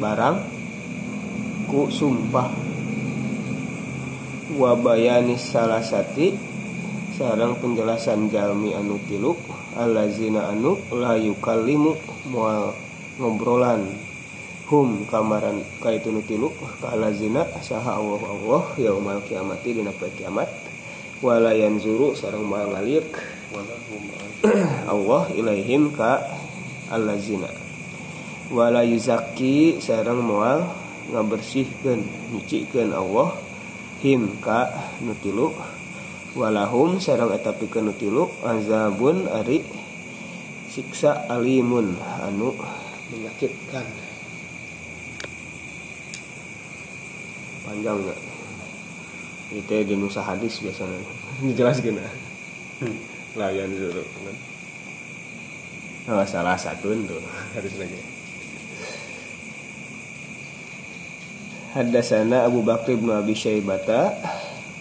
barang 0.00 0.36
ku 1.68 1.92
sumpah. 1.92 2.48
Wa 4.56 4.74
bayani 4.74 5.38
salasati 5.38 6.34
sareng 7.14 7.54
penjelasan 7.60 8.32
jalmi 8.32 8.74
anu 8.74 8.98
tilu 9.06 9.36
allazina 9.78 10.50
anu 10.50 10.80
la 10.90 11.14
yukallimu 11.20 11.94
moal 12.32 12.74
ngobrolan. 13.20 13.86
Hum 14.66 15.02
kamaran 15.06 15.66
kaitu 15.82 16.10
nu 16.14 16.22
tilu 16.24 16.50
ka 16.82 16.96
allazina 16.96 17.46
saha 17.62 17.98
Allah 18.00 18.22
Allah 18.22 18.62
yaumal 18.80 19.20
kiamati 19.22 19.76
dina 19.76 19.92
kiamat. 19.94 20.48
Wala 21.20 21.52
yanzuru 21.52 22.16
sareng 22.16 22.48
moal 22.48 22.72
ngaliek 22.72 23.12
Allah 24.94 25.22
ilaihim 25.34 25.90
ka 25.90 26.22
allazina. 26.86 27.50
Wala 28.50 28.86
yuzaki 28.86 29.82
sareng 29.82 30.22
moal 30.22 30.70
ngabersihkeun 31.10 32.30
nyucikeun 32.30 32.94
Allah. 32.94 33.34
Him 34.00 34.38
ka 34.38 34.70
nutilu 35.02 35.52
walahum 36.38 37.02
sareng 37.02 37.34
eta 37.34 37.50
pikeun 37.50 37.90
nutilu. 37.90 38.30
Azabun 38.46 39.26
ari 39.26 39.66
siksa 40.70 41.26
alimun 41.26 41.98
anu 42.22 42.54
menyakitkan. 43.10 43.86
Panjang 47.66 47.98
nggak? 47.98 48.20
Itu 49.50 49.74
di 49.82 49.94
nusa 49.98 50.22
hadis 50.22 50.62
biasanya. 50.62 51.02
Dijelaskan 51.42 51.98
nah. 51.98 52.14
Layan 53.38 53.70
zuru 53.70 54.02
kan 54.02 54.36
oh, 56.18 56.26
salah 56.26 56.58
satu 56.58 56.90
tuh 57.06 57.22
harus 57.54 57.74
lagi 57.78 58.00
Hadasana 61.70 62.50
Abu 62.50 62.66
Bakr 62.66 62.98
bin 62.98 63.14
Abi 63.14 63.30
Syaibata 63.30 64.10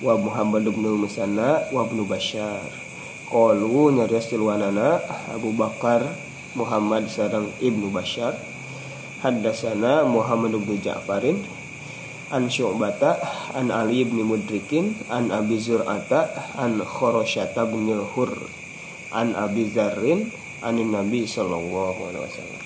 wa 0.02 0.18
Muhammad 0.18 0.66
bin 0.66 0.90
Musanna 0.98 1.70
wa 1.70 1.86
bin 1.86 2.02
Bashar. 2.02 2.66
Qalu 3.30 3.94
nyarios 3.94 4.26
tilwanana 4.26 4.98
Abu 5.30 5.54
Bakar 5.54 6.02
Muhammad 6.58 7.06
sareng 7.06 7.54
Ibnu 7.62 7.94
Bashar. 7.94 8.34
Hadasana 9.22 10.02
Muhammad 10.10 10.58
bin 10.66 10.82
Ja'farin 10.82 11.46
an 12.30 12.50
Syu'bata 12.50 13.18
an 13.58 13.74
Ali 13.74 14.06
bin 14.06 14.22
Mudrikin 14.26 14.94
an 15.10 15.34
Abi 15.34 15.58
Zur'ata 15.58 16.54
an 16.58 16.82
Khorosyata 16.82 17.66
bin 17.66 17.90
Hur 17.90 18.32
an 19.14 19.34
Abi 19.34 19.70
Zarrin 19.74 20.30
anin 20.62 20.94
Nabi 20.94 21.26
sallallahu 21.26 22.00
alaihi 22.14 22.24
wasallam. 22.26 22.62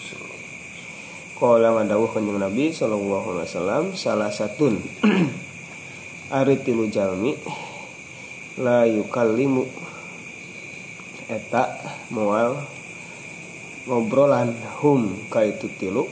Kala 1.34 1.70
ngadawuh 1.76 2.10
kanjeng 2.12 2.40
Nabi 2.40 2.72
sallallahu 2.72 3.28
alaihi 3.36 3.48
wasallam 3.52 3.84
salah 3.96 4.32
satun 4.32 4.80
ari 6.38 6.56
tilu 6.60 6.88
jalmi 6.92 7.36
la 8.60 8.86
yukallimu 8.86 9.66
eta 11.32 11.74
moal 12.14 12.60
ngobrolan 13.88 14.54
hum 14.80 15.28
ka 15.28 15.44
itu 15.44 15.68
tilu 15.76 16.08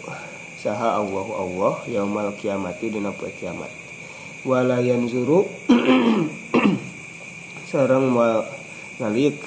saha 0.61 1.01
Allah 1.01 1.27
Allah 1.33 1.75
yaumal 1.89 2.37
kiamati 2.37 2.93
dina 2.93 3.09
poe 3.09 3.33
kiamat. 3.33 3.73
Wala 4.45 4.77
yanzuru 4.77 5.49
sareng 7.73 8.13
moal 8.13 8.45
ngalik 9.01 9.41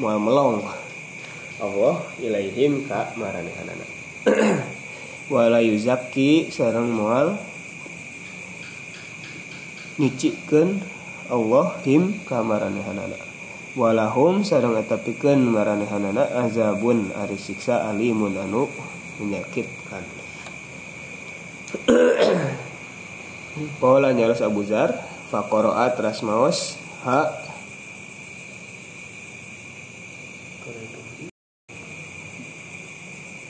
moal 0.00 0.16
melong. 0.16 0.64
Allah 1.60 2.00
ilaihim 2.16 2.88
ka 2.88 3.12
maranehanana 3.20 3.84
wala 5.32 5.60
yuzakki 5.60 6.48
sareng 6.48 6.88
moal 6.88 7.36
nyucikeun 10.00 10.80
Allah 11.28 11.76
him 11.84 12.16
ka 12.24 12.40
maranehanana 12.40 13.29
walahum 13.78 14.42
sareng 14.42 14.74
eta 14.78 14.98
pikeun 14.98 15.46
maranehanana 15.46 16.26
azabun 16.42 17.14
ari 17.14 17.38
siksa 17.38 17.86
alimun 17.86 18.34
anu 18.34 18.66
menyakitkan. 19.22 20.02
Paula 23.82 24.10
nyaros 24.10 24.42
Abu 24.42 24.66
Zar 24.66 24.90
faqara'a 25.30 25.94
teras 25.94 26.22
maos 26.26 26.78
ha. 27.06 27.30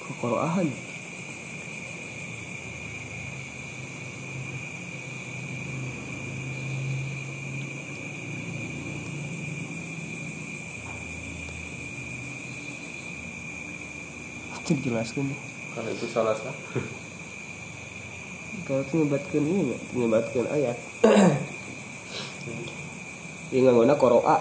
Keqara'ahan 0.05 0.90
dijelaskan. 14.77 15.27
Kalau 15.75 15.91
itu 15.91 16.07
salah 16.07 16.35
sah. 16.39 16.55
Kalau 18.67 18.83
itu 18.87 18.95
nyebatkan 19.03 19.43
ini? 19.43 19.75
Nyebatkan 19.95 20.47
ayat. 20.51 20.77
Ini 23.51 23.59
nggak 23.67 23.75
guna 23.75 23.95
koroa. 23.99 24.37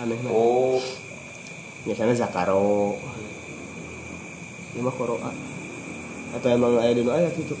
Aneh 0.00 0.16
nah. 0.24 0.32
Oh, 0.32 0.80
Biasanya 1.84 2.14
zakaro. 2.16 2.96
Ini 4.72 4.80
mah 4.80 4.94
koroa. 4.96 5.30
Atau 6.32 6.48
emang 6.48 6.80
ayat 6.80 6.96
dino 6.96 7.12
ayat 7.12 7.36
itu? 7.36 7.56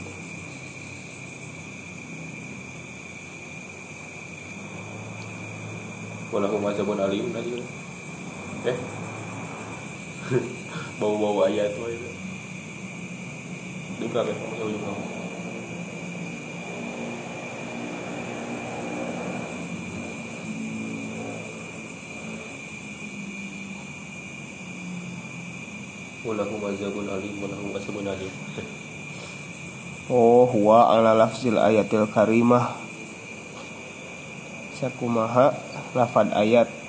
walahu 6.32 6.56
mazhabun 6.64 6.96
alim 6.96 7.28
aja. 7.36 7.60
Eh. 8.72 8.78
Bau-bau 11.02 11.42
ayat 11.50 11.74
tuh 11.74 11.90
itu. 11.90 12.10
Di 13.98 14.06
belakang 14.06 14.38
kamu 14.38 14.54
jauh 14.54 14.78
kamu. 14.78 15.04
Walahu 26.22 26.54
mazhabun 26.62 27.10
alim, 27.10 27.34
walahu 27.42 27.66
mazhabun 27.74 28.06
alim. 28.06 28.30
Oh, 30.06 30.46
huwa 30.46 30.86
ala 30.86 31.18
lafzil 31.18 31.58
ayatil 31.58 32.06
karimah. 32.14 32.78
Sakumaha 34.78 35.50
lafad 35.98 36.30
ayat. 36.30 36.81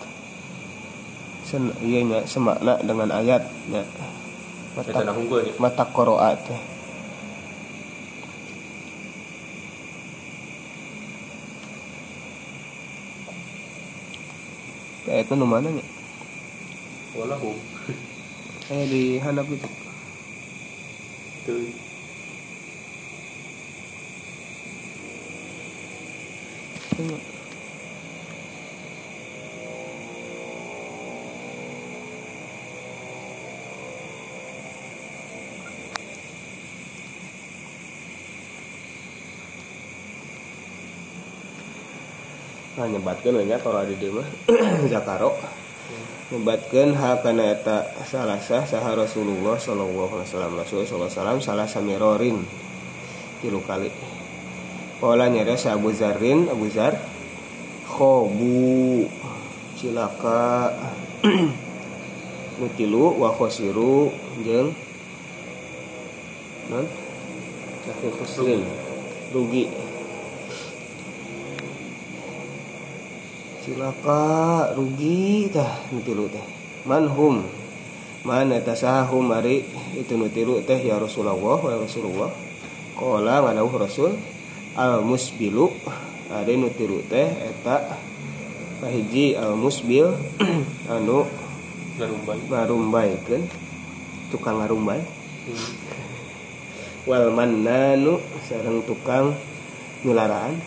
Sen 1.54 1.70
iya 1.86 2.02
nya 2.02 2.26
semakna 2.26 2.82
dengan 2.82 3.14
ayat 3.14 3.46
nya. 3.70 3.86
Mata 4.74 5.06
mata 5.62 5.86
qiraat. 5.86 6.42
Ayatnya 15.06 15.34
nu 15.38 15.46
mana 15.46 15.70
nya? 15.70 15.86
Walahu. 17.14 17.54
Eh 18.74 18.84
di 18.90 19.22
handap 19.22 19.46
itu. 19.46 19.70
Tuh. 21.46 21.70
Nah, 26.98 27.33
nyebatkan 42.94 43.42
nya 43.44 43.58
kalau 43.58 43.82
ada 43.82 44.08
mah 44.14 44.28
Zakaro 44.94 45.34
nyebatkan 46.30 46.94
hal 46.98 47.22
kana 47.22 47.54
eta 47.54 47.90
salasa 48.06 48.66
saha 48.66 48.94
Rasulullah 48.98 49.58
sallallahu 49.58 50.18
alaihi 50.18 50.30
wasallam. 50.30 50.54
Rasul 50.58 50.82
sallallahu 50.86 51.10
alaihi 51.10 51.18
wasallam 51.18 51.40
salah 51.42 51.68
samirorin 51.70 52.38
tilu 53.42 53.62
kali. 53.66 53.90
Pola 55.02 55.28
nyara 55.28 55.60
sa 55.60 55.76
Abu 55.76 55.92
Zarin 55.92 56.48
Abu 56.48 56.72
Zar 56.72 56.96
khobu 57.90 59.04
cilaka 59.76 60.72
nutilu 62.62 63.20
wa 63.20 63.36
jeung 64.42 64.72
non? 66.72 66.86
Khusrin 67.84 68.64
rugi 69.36 69.68
cilaka 73.64 74.76
rugi 74.76 75.48
tah 75.48 75.88
nutilu 75.96 76.28
teh 76.28 76.44
manhum 76.84 77.48
man 78.28 78.52
eta 78.52 78.76
sahum 78.76 79.32
ari. 79.32 79.64
Itu 79.96 80.20
nutilu 80.20 80.60
teh 80.68 80.84
ya 80.84 81.00
Rasulullah 81.00 81.40
wa 81.40 81.56
Rasulullah. 81.80 82.32
Qala 83.00 83.40
ngadawuh 83.40 83.74
Rasul 83.80 84.12
al 84.76 85.00
musbilu 85.08 85.72
ada 86.28 86.52
nutilu 86.52 87.00
teh 87.08 87.28
eta. 87.32 88.00
Kahiji 88.84 89.40
al 89.40 89.56
musbil 89.56 90.12
anu 90.92 91.24
Garumbai. 91.94 92.42
ngarumbaikeun 92.50 93.46
tukang 94.34 94.58
ngarumbay 94.58 94.98
wal 97.06 97.30
mannanu 97.30 98.18
sareng 98.50 98.82
tukang 98.82 99.38
nyularaan 100.02 100.58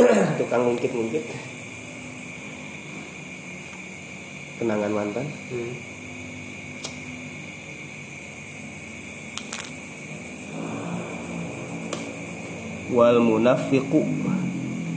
tukang 0.40 0.64
ngungkit-ngungkit 0.64 1.53
kenangan 4.58 4.92
mantan 4.92 5.26
Hmm. 5.50 5.72
wal 12.92 13.18
munafiqu 13.18 14.04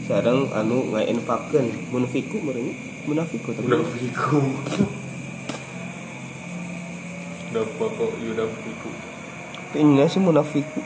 sareng 0.07 0.51
anu 0.53 0.91
ngainfakkeun 0.93 1.67
munfiku 1.91 2.37
meureun 2.43 2.75
munafiku 3.07 3.55
tapi 3.55 3.67
Munafiku. 3.67 4.39
Dapat 7.47 7.91
yudafiku. 8.21 8.89
kayaknya 9.71 10.05
sih 10.11 10.19
munafiku 10.19 10.79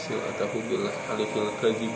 Sil 0.00 0.22
atahu 0.22 0.62
bil 0.70 0.86
alifil 0.86 1.50
kadzib. 1.58 1.90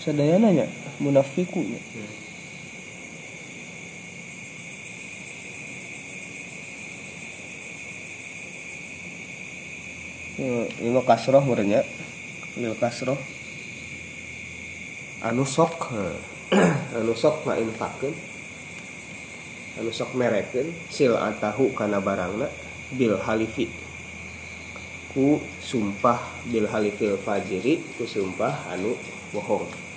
Sadayana 0.00 0.48
nya 0.50 0.66
munafiku 0.98 1.60
nya 1.60 1.80
ini 10.40 10.88
mah 10.88 11.04
kasroh 11.04 11.44
meureunnya 11.44 11.84
lil 12.56 12.74
kasroh. 12.80 13.20
Anu 15.20 15.44
sok 15.44 15.92
anu 16.96 17.12
sok 17.12 17.44
ngainfakkeun 17.44 18.14
anu 19.76 19.90
sok 19.92 20.16
merekeun. 20.16 20.72
Sil 20.88 21.12
atahu 21.12 21.76
kana 21.76 22.00
barangna. 22.00 22.48
Bil 22.96 23.20
halifi. 23.20 23.68
Ku 25.12 25.38
sumpah 25.60 26.18
bil 26.48 26.66
halifil 26.66 27.20
fajiri 27.20 27.78
ku 27.98 28.08
sumpah 28.08 28.72
anu 28.72 28.96
bohong 29.36 29.89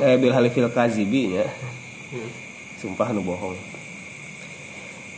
eh 0.00 0.16
bil 0.16 0.32
halifil 0.32 0.68
kazibi 0.68 1.32
nya 1.32 1.46
Hmm. 2.06 2.30
sumpah 2.78 3.10
anu 3.10 3.18
bohong. 3.20 3.58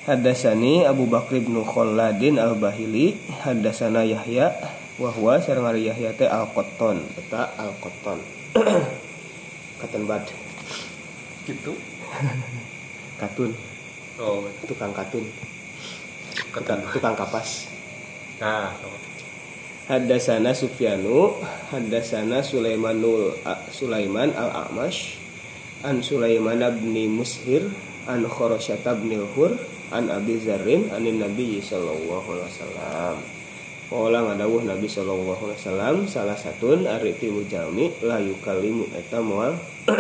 Hadasani 0.09 0.89
Abu 0.89 1.05
Bakr 1.05 1.37
bin 1.37 1.61
Khalladin 1.61 2.41
Al-Bahili. 2.41 3.13
Hadasana 3.45 4.09
Yahya. 4.09 4.49
Wahwa 4.97 5.37
sareng 5.39 5.69
ari 5.69 5.85
Yahya 5.87 6.11
teh 6.11 6.27
Al-Qatton 6.27 6.99
Eta 7.15 7.55
Al-Qatton 7.55 8.19
Katen 9.85 10.03
bad. 10.09 10.25
Gitu. 11.47 11.71
Katun. 13.21 13.53
Oh, 14.19 14.43
Tukang 14.67 14.91
katun. 14.91 15.23
Ketan. 16.51 16.83
Tukang 16.91 17.15
kapas. 17.15 17.71
Nah, 18.43 18.75
Hadasana 19.87 20.51
Sufyanu. 20.51 21.37
Hadasana 21.71 22.43
Sulaimanul 22.43 23.39
A- 23.47 23.58
Sulaiman 23.71 24.33
Al-A'mash 24.35 25.19
An 25.87 26.03
Sulaiman 26.03 26.59
bin 26.83 26.97
Mushir 27.15 27.63
An 28.11 28.27
Khorosyata 28.27 28.99
bin 28.99 29.15
Hur 29.37 29.55
An 29.95 30.11
Abi 30.11 30.43
Zarrin 30.43 30.91
Anin 30.91 31.23
Nabi 31.23 31.63
Sallallahu 31.63 32.29
Alaihi 32.35 32.51
Wasallam. 32.51 33.17
Kala 33.89 34.19
ngadawuh 34.21 34.69
Nabi 34.69 34.85
Sallallahu 34.91 35.49
Alaihi 35.49 35.61
Wasallam 35.63 35.97
Salah 36.11 36.37
satun 36.37 36.85
ari 36.85 37.17
tilu 37.17 37.47
jami 37.47 37.95
La 38.05 38.19
yukalimu 38.19 38.91
eta 38.93 39.23
moal. 39.23 39.55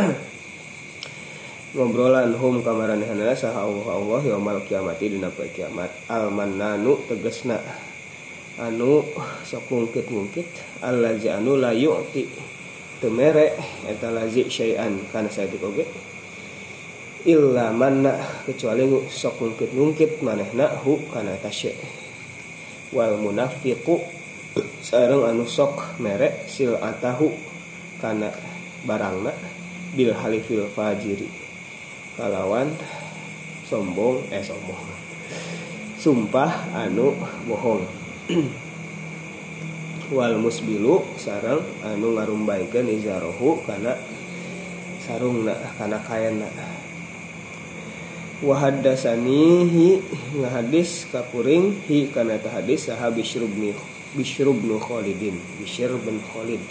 Ngobrolan 1.78 2.32
hum 2.36 2.64
kamaranehana 2.64 3.36
saha 3.36 3.62
Allah 3.62 3.86
Allah 3.92 4.20
yaumal 4.24 4.60
kiamati 4.64 5.14
dina 5.14 5.30
poe 5.30 5.46
kiamat. 5.52 5.92
Al 6.10 6.32
mannanu 6.32 6.96
tegesna. 7.06 7.60
Anu 8.58 9.06
sok 9.46 9.68
ngungkit-ngungkit. 9.70 10.82
Allazi 10.82 11.30
anu 11.30 11.54
la 11.60 11.70
yu'ti 11.70 12.57
teu 12.98 13.10
mere 13.10 13.54
eta 13.86 14.10
lazi 14.10 14.46
syai'an 14.50 14.98
kana 15.12 15.30
saeutik 15.30 15.62
oge 15.62 15.84
illa 17.26 17.70
manna 17.74 18.14
kecuali 18.46 18.86
sok 19.10 19.42
ngungkit-ngungkit 19.42 20.22
manehna 20.22 20.82
hu 20.82 21.02
kana 21.12 21.34
eta 21.34 21.50
syai' 21.50 22.08
wal 22.94 23.20
munafiqu 23.20 24.00
sareng 24.80 25.28
anu 25.28 25.44
sok 25.44 26.00
mere 26.00 26.48
sil 26.48 26.74
atahu 26.80 27.28
kana 28.00 28.32
barangna 28.86 29.34
bil 29.92 30.14
halifil 30.14 30.68
fajiri. 30.72 31.28
Kalawan 32.16 32.70
sombong 33.66 34.26
eh 34.32 34.42
sombong. 34.42 34.80
Sumpah 35.98 36.74
anu 36.74 37.14
bohong 37.46 37.82
wal 40.08 40.40
musbilu 40.40 41.04
sarang 41.20 41.60
anu 41.84 42.16
ngarumbaikeun 42.16 42.88
izarohu 42.88 43.60
kana 43.68 43.96
sarungna 45.04 45.52
kana 45.76 46.00
kaenna. 46.04 46.48
Wa 48.38 48.54
haddasanihi 48.54 49.98
ngahadis 50.38 51.10
kapuring 51.10 51.74
hi 51.90 52.06
kana 52.08 52.38
ta 52.38 52.54
hadis 52.54 52.86
saha 52.86 53.10
Bishr 53.10 53.42
bin 53.42 53.74
Bishr 54.14 54.46
bin 54.46 54.78
Khalidin 54.78 55.36
Bishr 55.58 55.90
bin 56.00 56.22
Khalid. 56.22 56.62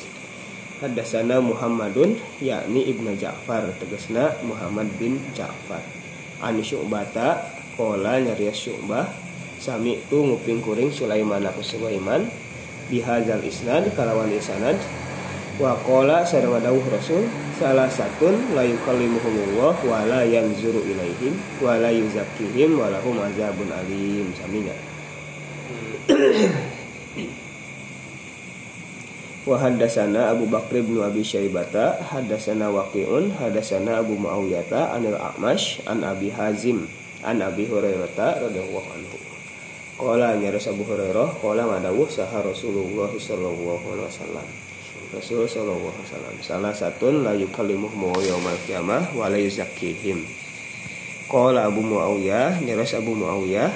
Haddasana 0.79 1.43
Muhammadun 1.43 2.15
yakni 2.39 2.87
Ibnu 2.87 3.17
Ja'far 3.19 3.67
tegasna 3.81 4.31
Muhammad 4.47 4.87
bin 4.95 5.19
Ja'far. 5.35 5.83
An 6.39 6.61
Syu'bata 6.61 7.49
Kola 7.75 8.21
nyarias 8.21 8.57
Syu'bah 8.57 9.09
sami 9.57 9.97
tu 10.07 10.21
nguping 10.21 10.61
kuring 10.61 10.93
Sulaiman 10.93 11.41
aku 11.45 11.65
Sulaiman 11.65 12.29
bihazal 12.87 13.43
isnad 13.43 13.91
kalawan 13.93 14.31
isanad 14.31 14.79
wa 15.57 15.73
qala 15.83 16.23
dawuh 16.61 16.85
Rasul 16.93 17.25
salah 17.57 17.89
satun 17.89 18.53
la 18.53 18.61
yukallimuhumullah 18.61 19.73
wa 19.83 20.05
la 20.05 20.21
yanzuru 20.21 20.85
ilaihim 20.85 21.33
wa 21.59 21.75
la 21.81 21.89
yuzakkihim 21.89 22.77
wa 22.77 22.93
lahum 22.93 23.17
azabun 23.17 23.67
alim. 23.73 24.29
Saminya 24.37 24.75
wa 29.47 29.63
Abu 29.63 30.45
Bakr 30.51 30.83
bin 30.83 30.99
Abi 30.99 31.23
Syaibata 31.23 32.03
hadasana 32.03 32.67
Waqi'un 32.67 33.31
hadasana 33.39 34.03
Abu 34.03 34.19
Muawiyah 34.19 34.91
anil 34.91 35.15
A'mash 35.15 35.79
an 35.87 36.03
Abi 36.03 36.27
Hazim 36.35 36.83
an 37.23 37.39
Abi 37.39 37.63
Hurairah 37.63 38.43
radhiyallahu 38.43 38.87
anhu 38.91 39.26
Kala 39.97 40.37
nyaris 40.37 40.69
Abu 40.69 40.85
Hurairah 40.85 41.41
Kala 41.41 41.65
ngadawuh 41.65 42.05
saha 42.05 42.45
Rasulullah 42.45 43.09
Sallallahu 43.09 43.97
alaihi 43.97 44.05
wasallam. 44.05 44.47
Rasul 45.09 45.49
Sallallahu 45.49 45.89
alaihi 45.89 46.05
wasallam. 46.05 46.35
Salah 46.45 46.69
satun 46.69 47.25
la 47.25 47.33
yukallimuh 47.33 47.89
mu 47.97 48.13
yaumal 48.21 48.53
qiyamah 48.69 49.09
wa 49.17 49.25
la 49.25 49.41
yuzakkihim. 49.41 50.21
Kala 51.25 51.65
Abu 51.65 51.81
Muawiyah 51.81 52.61
nyaris 52.61 52.93
Abu 52.93 53.17
Muawiyah 53.17 53.73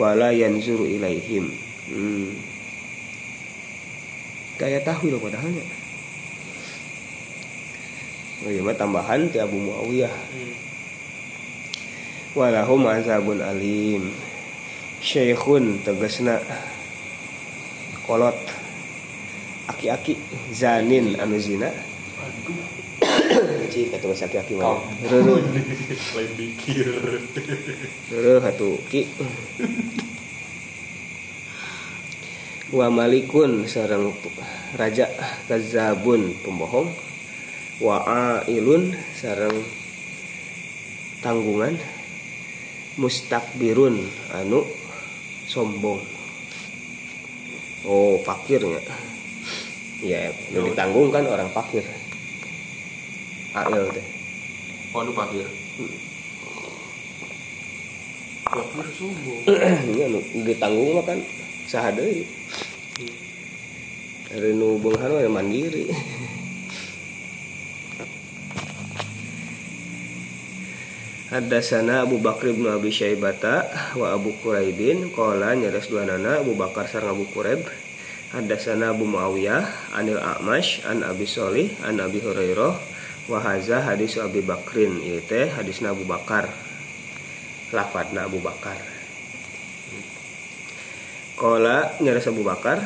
wa 0.00 0.16
la 0.16 0.32
yanzuru 0.32 0.88
ilaihim. 0.88 1.52
Hmm. 1.92 2.32
Kayak 4.56 4.88
tahwil 4.88 5.20
padahalnya 5.22 5.62
Oh 8.42 8.50
iya 8.50 8.64
tambahan 8.72 9.28
ti 9.28 9.36
Abu 9.44 9.60
Muawiyah. 9.60 10.08
Hmm. 10.08 10.54
Walahum 12.32 12.88
azabun 12.88 13.44
alim 13.44 14.08
Syekhun 14.98 15.80
tegesna 15.86 16.42
kolot. 18.06 18.34
Aki-aki 19.68 20.16
zanin 20.50 21.14
anu 21.20 21.38
zina. 21.38 21.70
Cik 23.68 23.94
kata 23.94 24.04
mas 24.08 24.24
aki-aki 24.24 24.56
mah 24.56 24.80
rere 25.06 25.38
lain 26.16 26.30
pikir. 26.34 26.88
Rere 28.10 28.40
hatu 28.42 28.80
ki. 28.88 29.06
Wa 32.72 32.88
malikun 32.88 33.68
sareng 33.68 34.12
raja 34.74 35.06
kazabun 35.46 36.32
pembohong. 36.42 36.90
Wa 37.78 38.02
ailun 38.44 38.96
sareng 39.14 39.62
tanggungan. 41.22 41.76
Mustakbirun 42.98 44.10
anu 44.34 44.66
sombong. 45.48 46.04
Oh 47.88 48.20
fakirnya 48.20 48.84
ya. 50.04 50.28
Lu 50.52 50.68
ditanggung 50.68 51.08
kan 51.08 51.24
orang 51.24 51.48
fakir. 51.50 51.82
AL 53.56 53.88
teh 53.96 54.06
oh 54.92 55.00
nu 55.02 55.12
fakir. 55.16 55.48
Fakir 58.44 58.86
sombong. 58.92 59.40
Ini 59.88 60.00
anu 60.12 60.20
ditanggung 60.44 61.00
mah 61.00 61.04
kan. 61.08 61.18
Sahadei 61.68 62.24
dari 64.28 64.52
nu 64.52 64.76
beunghan 64.76 65.08
mah 65.08 65.40
mandiri 65.40 65.88
Hadasana 71.28 72.08
Abu 72.08 72.16
Bakr 72.24 72.56
bin 72.56 72.64
Abi 72.64 72.88
Syaibata 72.88 73.68
wa 74.00 74.16
Abu 74.16 74.32
Quraibin. 74.40 75.12
Qala 75.12 75.52
nyaris 75.52 75.92
dua 75.92 76.08
nana 76.08 76.40
Abu 76.40 76.56
Bakar 76.56 76.88
sareng 76.88 77.12
Abu 77.12 77.28
Quraib. 77.28 77.68
Hadasana 78.32 78.96
Abu 78.96 79.04
Muawiyah 79.04 79.92
anil 79.92 80.16
A'mash 80.16 80.88
an 80.88 81.04
Abi 81.04 81.28
Sholih 81.28 81.68
an 81.84 82.00
Abi 82.00 82.24
Hurairah. 82.24 82.72
Wa 83.28 83.44
haza 83.44 83.84
hadis 83.84 84.16
Abi 84.16 84.40
Bakrin 84.40 85.04
teh 85.28 85.52
hadisna 85.52 85.92
Abu 85.92 86.08
Bakar. 86.08 86.48
Lafadna 87.76 88.24
Abu 88.24 88.40
Bakar. 88.40 88.80
Qala 91.36 91.92
nyaris 92.00 92.24
Abu 92.24 92.40
Bakar 92.40 92.80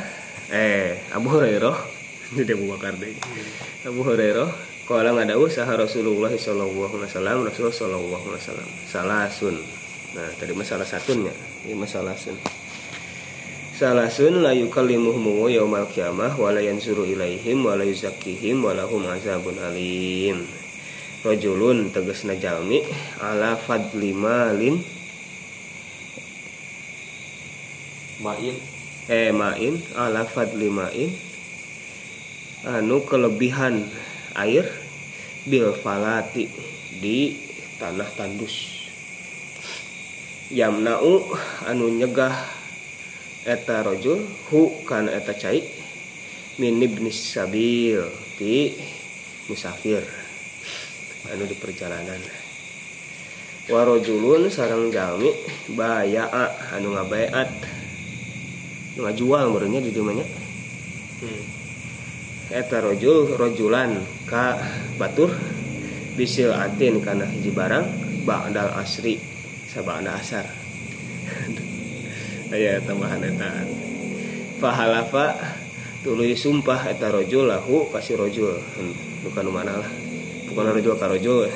eh 0.50 0.98
Abu 1.14 1.30
Hurairah. 1.30 1.78
Jadi 2.42 2.58
Abu 2.58 2.74
Bakar 2.74 2.98
deh. 2.98 3.14
Abu 3.86 4.02
Hurairah 4.02 4.71
Kala 4.82 5.14
ngadawuh 5.14 5.46
saha 5.46 5.78
Rasulullah 5.78 6.34
sallallahu 6.34 6.98
alaihi 6.98 7.10
wasallam 7.14 7.38
Rasul 7.46 7.70
sallallahu 7.70 8.24
alaihi 8.28 8.42
wasallam 8.42 8.68
salasun. 8.90 9.56
Nah, 10.12 10.28
tadi 10.36 10.52
masalah 10.52 10.84
satunya, 10.84 11.32
ini 11.64 11.78
masalah 11.78 12.12
sun. 12.18 12.36
Salasun 13.78 14.44
la 14.44 14.52
yukallimuhum 14.52 15.48
yaumal 15.48 15.88
qiyamah 15.88 16.36
wa 16.36 16.52
la 16.52 16.60
yanzuru 16.60 17.08
ilaihim 17.08 17.64
wa 17.64 17.78
la 17.78 17.86
yuzakkihim 17.86 18.60
wa 18.60 18.76
lahum 18.76 19.06
azabun 19.08 19.56
alim. 19.62 20.44
Rajulun 21.22 21.94
tegasna 21.94 22.34
jalmi 22.34 22.82
ala 23.22 23.54
fadli 23.54 24.10
malin 24.10 24.82
main 28.18 28.58
eh 29.06 29.30
main 29.30 29.78
ala 29.94 30.26
fadli 30.26 30.66
main 30.66 31.14
anu 32.66 33.06
kelebihan 33.06 33.86
air 34.36 34.66
bil 35.46 35.74
falati 35.74 36.46
di 37.00 37.34
tanah 37.80 38.08
tandus. 38.14 38.86
Yamnau 40.52 41.32
anu 41.64 41.88
nyegah 41.88 42.36
eta 43.48 43.82
rojul 43.82 44.22
hu 44.52 44.84
kana 44.84 45.16
eta 45.16 45.32
cai 45.32 45.64
min 46.60 46.78
ibnis 46.78 47.16
sabil 47.32 48.04
ti 48.36 48.76
musafir. 49.48 50.04
Anu 51.32 51.48
di 51.48 51.56
perjalanan. 51.56 52.20
Warojulun 53.70 54.50
sarang 54.50 54.90
jalmi 54.90 55.30
bayaa 55.72 56.76
anu 56.76 56.98
ngabayat 56.98 57.48
ngajual 58.98 59.48
merenya 59.54 59.80
di 59.80 59.90
dimanya 59.94 60.26
hmm 61.22 61.61
eta 62.52 62.84
rojul 62.84 63.32
rojulan 63.40 63.96
ka 64.28 64.60
batur 65.00 65.32
bisil 66.12 66.52
atin 66.52 67.00
karena 67.00 67.24
hiji 67.24 67.48
barang 67.48 67.88
ba'dal 68.28 68.76
asri 68.76 69.16
sabana 69.72 70.20
asar. 70.20 70.44
Aya 72.52 72.84
tambahan 72.84 73.24
eta. 73.24 73.48
Fahalafa 74.60 75.40
tuluy 76.04 76.36
sumpah 76.36 76.92
eta 76.92 77.08
rojul 77.08 77.48
lahu 77.48 77.88
kasih 77.88 78.20
rojul. 78.20 78.60
Bukan 79.24 79.48
mana 79.48 79.80
lah. 79.80 79.90
Bukan 80.52 80.64
rojul 80.76 80.94
ka 81.00 81.08
rojul. 81.08 81.48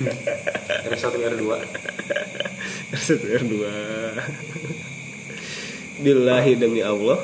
R1 0.00 1.12
R2 1.12 1.44
R1 2.96 3.20
R2 3.20 3.54
Billahi 6.00 6.56
demi 6.56 6.80
Allah 6.80 7.20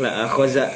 la 0.00 0.24
akhoza 0.24 0.72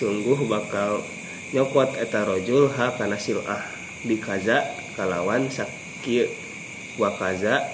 sungguh 0.00 0.48
bakal 0.48 1.04
nyokot 1.52 2.00
eta 2.00 2.24
rojul 2.24 2.72
ha 2.72 2.96
kana 2.96 3.20
silah. 3.20 3.60
Bikaza 4.00 4.64
kalawan 4.96 5.52
sakieu 5.52 6.24
wakaza 6.96 7.68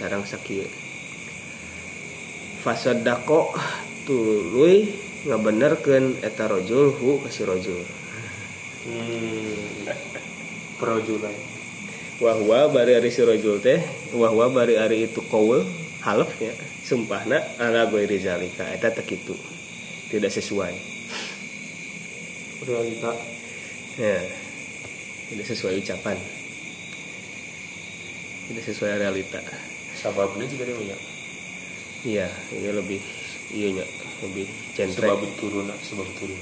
sarang 0.00 0.24
sakieu 0.24 0.64
fasadako 2.60 3.52
tuluy 4.04 4.88
ngabenerkeun 5.28 6.20
eta 6.24 6.48
rojul 6.48 6.92
hu 6.96 7.20
kasih 7.24 7.44
rojul. 7.48 7.80
Hmm. 8.88 9.84
Perojulai 10.80 11.36
wahwa 12.20 12.72
bari 12.72 12.96
ari 12.96 13.12
si 13.12 13.20
rojul 13.20 13.60
teh 13.60 13.80
wahwa 14.16 14.48
bari 14.48 14.80
ari 14.80 15.08
itu 15.08 15.20
kaul 15.28 15.64
halef 16.00 16.32
ya. 16.40 16.52
Sumpahna 16.80 17.44
ala 17.60 17.84
gue 17.92 18.08
rizalika 18.08 18.64
eta 18.72 18.88
kitu. 19.04 19.36
Tidak 20.08 20.32
sesuai 20.32 20.89
realita 22.64 23.12
ya. 23.96 24.20
Tidak 25.30 25.46
sesuai 25.46 25.78
ucapan. 25.78 26.16
Tidak 28.50 28.64
sesuai 28.66 28.98
realita. 28.98 29.38
Sababnya 29.94 30.48
juga 30.50 30.66
dia 30.66 30.76
banyak 30.76 31.00
iya 32.00 32.24
ini 32.56 32.72
lebih 32.72 33.00
iya 33.52 33.76
nya 33.76 33.84
lebih 34.24 34.48
centrek 34.72 35.04
sebab 35.04 35.20
turun 35.36 35.68
sebab 35.68 36.08
turun 36.16 36.40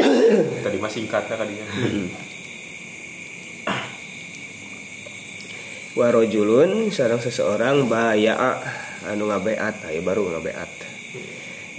tadi 0.64 0.76
mah 0.76 0.92
singkatnya 0.92 1.36
kadinya 1.40 1.64
warojulun 5.98 6.92
sarang 6.92 7.20
seseorang 7.20 7.88
baya'a 7.90 8.62
anu 9.10 9.26
ngabeat. 9.32 9.90
Ayo 9.90 10.04
baru 10.06 10.28
ngabeat. 10.28 10.70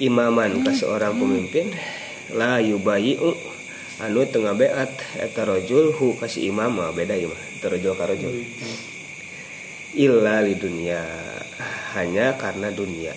Imaman 0.02 0.66
ka 0.66 0.74
seorang 0.74 1.16
pemimpin 1.16 1.72
la 2.36 2.64
yubayi'u 2.64 3.32
anu 4.02 4.26
tengah 4.26 4.58
beat 4.58 4.94
eta 5.20 5.46
rojul 5.46 5.94
hu 5.94 6.18
kasih 6.18 6.50
imam 6.50 6.74
mah 6.74 6.90
beda 6.96 7.14
ieu 7.14 7.30
mah 7.30 7.42
eta 7.60 7.68
rojul 7.70 7.94
ka 7.94 8.10
rojul 8.10 8.34
illa 9.96 10.40
li 10.40 10.56
dunia 10.56 11.04
hanya 11.92 12.40
karena 12.40 12.72
dunia. 12.72 13.12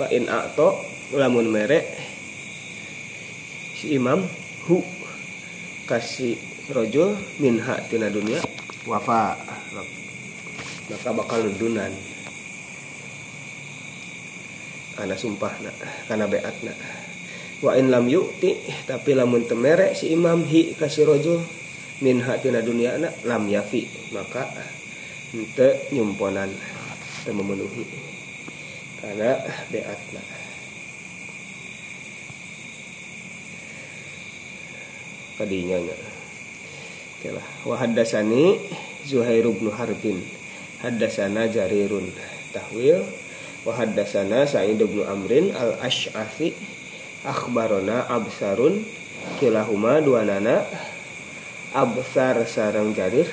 Fa 0.00 0.08
in 0.08 0.24
a'to 0.32 0.80
lamun 1.12 1.52
mere 1.52 1.84
si 3.76 4.00
imam 4.00 4.24
hu 4.64 4.80
kasih 5.84 6.49
rojul 6.70 7.18
minha 7.42 7.76
tina 7.90 8.08
dunia 8.08 8.40
wafa. 8.86 9.36
Maka 10.90 11.10
bakal 11.14 11.46
nudunan 11.46 11.94
karena 14.98 15.14
sumpah 15.14 15.54
nak 15.62 15.76
karena 16.10 16.26
beat 16.26 16.56
nak 16.66 16.76
wa 17.62 17.72
in 17.78 17.88
lam 17.88 18.04
yu'ti 18.10 18.58
tapi 18.84 19.14
lamun 19.14 19.46
temere 19.46 19.94
si 19.94 20.10
imam 20.12 20.42
hi 20.44 20.74
kasih 20.74 21.06
rojul 21.06 21.40
minha 22.02 22.34
tina 22.42 22.58
dunia 22.58 22.98
nak 22.98 23.14
lam 23.22 23.46
yafi. 23.46 23.86
Maka 24.10 24.50
ente 25.30 25.86
nyumponan 25.94 26.50
teu 27.22 27.32
memenuhi. 27.38 27.86
Karena 28.98 29.38
beat 29.70 30.00
nak 30.10 30.26
kadinya 35.38 35.80
nya 35.80 36.09
oke 37.20 37.36
wa 37.68 37.76
haddasani 37.76 38.56
Zuhair 39.04 39.44
bin 39.48 39.68
Harbin. 39.72 40.18
Haddasana 40.80 41.48
Jarirun. 41.48 42.08
Tahwil. 42.52 43.04
Wa 43.64 43.76
haddasana 43.76 44.48
Sa'id 44.48 44.80
bin 44.80 45.04
Amrin 45.04 45.52
al 45.52 45.76
Ash'afi 45.80 46.56
akhbarona 47.24 48.08
absarun. 48.08 48.84
Kilahuma 49.36 50.00
dua 50.00 50.24
nana. 50.24 50.64
Absar 51.76 52.40
sarang 52.48 52.96
jarir. 52.96 53.28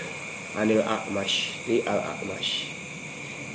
Anil 0.59 0.83
a'mash. 0.83 1.55
Di 1.63 1.83
al 1.87 2.03
a'mash 2.03 2.75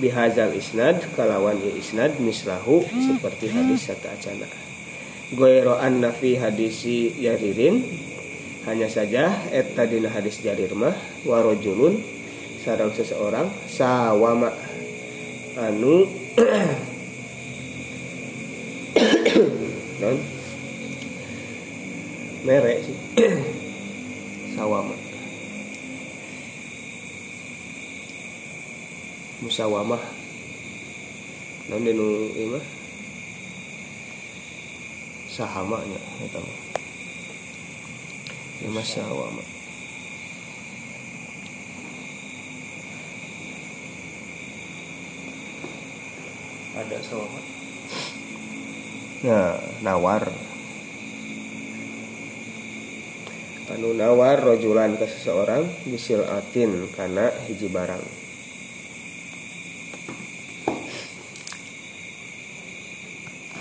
bihazal 0.00 0.56
isnad. 0.56 1.04
Kalawan 1.16 1.60
ya 1.60 1.72
isnad. 1.76 2.16
Mislahu. 2.20 2.84
Seperti 2.88 3.52
hadis 3.52 3.88
satu 3.88 4.08
acana 4.08 4.48
goyro 5.32 5.80
anna 5.80 6.12
fi 6.12 6.36
hadisi 6.36 7.08
jaririn 7.16 7.80
hanya 8.62 8.86
saja 8.86 9.34
eta 9.50 9.90
dina 9.90 10.06
hadis 10.06 10.38
jarir 10.38 10.70
mah 10.78 10.94
warojulun 11.26 11.98
sarang 12.62 12.94
seseorang 12.94 13.50
sawama. 13.66 14.54
Anu 15.58 16.06
non 20.00 20.16
merek 22.46 22.86
sih. 22.86 22.96
Sawama. 24.56 24.96
Musawamah 29.42 30.02
non 31.66 31.82
ieu 31.86 32.46
mah 32.50 32.64
sahamanya 35.32 35.96
eta 36.20 36.40
mah 38.62 38.70
ieu 38.70 38.70
mah 38.70 38.86
sawama 38.86 39.42
ada 46.78 46.98
sama 47.02 47.42
Nah, 49.22 49.54
nawar. 49.86 50.34
Anu 53.70 53.94
nawar 53.94 54.42
rojulan 54.42 54.98
ke 54.98 55.06
seseorang 55.06 55.62
bisil 55.86 56.26
atin 56.26 56.90
karena 56.90 57.30
hiji 57.46 57.70
barang. 57.70 58.02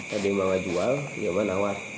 Tadi 0.10 0.30
mau 0.34 0.50
jual, 0.58 0.98
ya 1.22 1.30
mah 1.30 1.46
nawar. 1.46 1.91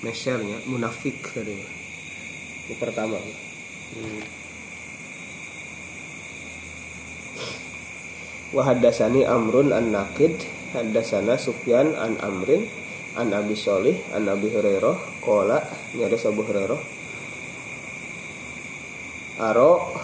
Mesernya 0.00 0.56
munafik 0.64 1.20
tadi. 1.32 1.56
Ini 2.68 2.74
pertama. 2.80 3.20
hmm. 3.20 4.40
wa 8.50 8.66
haddasani 8.66 9.22
amrun 9.22 9.70
an 9.70 9.94
naqid 9.94 10.34
haddasana 10.74 11.38
sufyan 11.38 11.94
an 11.94 12.18
amrin 12.18 12.66
an 13.14 13.30
abi 13.30 13.54
solih 13.54 13.94
an 14.10 14.26
abi 14.26 14.50
hurairah 14.50 15.22
qala 15.22 15.62
nyaris 15.94 16.26
abu 16.26 16.42
hurairah 16.42 16.80
aro 19.40 19.94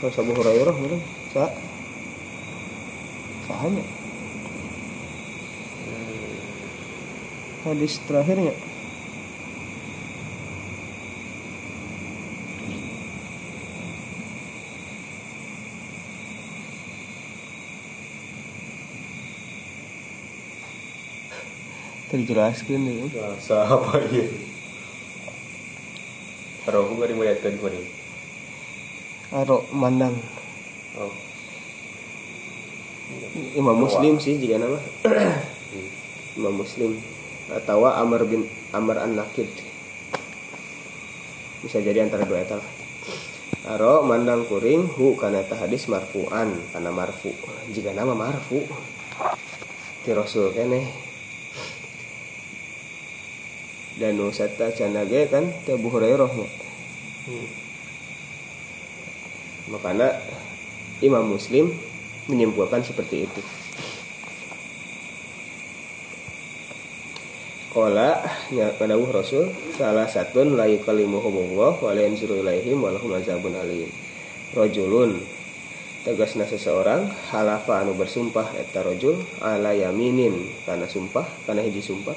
Terus 0.00 0.16
abu 0.16 0.32
hurairah 0.32 0.74
mana 0.80 0.96
sa 1.28 1.44
sahanya 3.44 3.84
hadis 7.60 8.00
terakhirnya 8.08 8.56
terjelaskan 22.10 22.80
nih 22.90 23.06
Rasa 23.14 23.70
apa 23.70 24.02
ya? 24.10 24.26
Rohu 26.70 26.98
bari 26.98 27.14
melihatkan 27.14 27.54
ko 27.56 27.70
ni. 27.70 27.82
aro 29.30 29.62
mandang. 29.70 30.14
Oh. 30.98 31.14
Imam 33.54 33.78
Muslim 33.78 34.18
sih 34.18 34.42
jika 34.42 34.58
nama. 34.58 34.78
Imam 36.34 36.54
Muslim 36.62 36.98
atau 37.50 37.86
Amr 37.86 38.22
bin 38.26 38.46
Amr 38.70 39.02
an 39.02 39.18
Nakid 39.18 39.50
bisa 41.60 41.76
jadi 41.84 42.08
antara 42.08 42.24
dua 42.24 42.40
eta 42.40 42.56
lah. 42.56 42.68
Aro 43.76 44.00
mandang 44.00 44.48
kuring 44.48 44.88
hu 44.96 45.12
kana 45.20 45.44
eta 45.44 45.60
hadis 45.60 45.84
marfu'an 45.92 46.56
kana 46.72 46.88
marfu 46.88 47.28
jika 47.68 47.92
nama 47.92 48.16
marfu 48.16 48.64
ti 50.00 50.10
Rasul 50.16 50.56
keneh 50.56 50.88
dan 54.00 54.16
nu 54.16 54.32
sata 54.32 54.72
cenah 54.72 55.04
ge 55.04 55.28
kan 55.28 55.44
teh 55.68 55.76
Abu 55.76 55.92
Hurairah. 55.92 56.32
Hmm. 57.20 57.48
makanya 59.70 60.18
Imam 61.04 61.36
Muslim 61.36 61.70
menyimpulkan 62.26 62.80
seperti 62.80 63.28
itu 63.28 63.40
Kola 67.80 68.20
nya 68.52 68.76
kadawuh 68.76 69.08
Rasul 69.08 69.48
salah 69.72 70.04
satun 70.04 70.52
la 70.52 70.68
yukallimuhumullah 70.68 71.80
wa 71.80 71.96
la 71.96 72.04
yanzuru 72.04 72.44
ilaihim 72.44 72.76
wa 72.76 72.92
lahum 72.92 73.16
azabun 73.16 73.56
alim. 73.56 73.88
Rajulun 74.52 75.16
tegasna 76.04 76.44
seseorang 76.44 77.08
halafa 77.32 77.80
anu 77.80 77.96
bersumpah 77.96 78.52
eta 78.60 78.84
rajul 78.84 79.24
ala 79.40 79.72
yaminin 79.72 80.52
kana 80.68 80.84
sumpah 80.84 81.24
kana 81.48 81.64
hiji 81.64 81.80
sumpah 81.80 82.12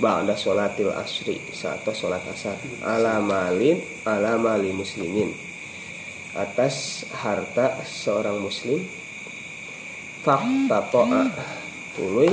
ba'da 0.00 0.32
sholatil 0.40 0.96
asri 0.96 1.36
saat 1.52 1.84
sholat 1.92 2.24
asar. 2.24 2.56
Ala 2.80 3.20
malin 3.20 3.84
ala 4.08 4.40
mali 4.40 4.72
muslimin. 4.72 5.36
Atas 6.32 7.04
harta 7.12 7.76
seorang 7.84 8.40
muslim 8.40 8.80
fakta 10.24 10.80
to'a 10.88 11.28
tuluy 11.92 12.32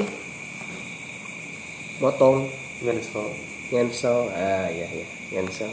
motong 2.00 2.61
Ngensel. 2.82 3.30
cancel 3.70 4.28
ah 4.36 4.68
ya 4.68 4.84
ya 4.84 5.06
cancel 5.32 5.70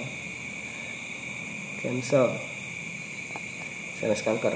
cancel 1.80 2.28
sanes 3.98 4.20
kanker. 4.22 4.54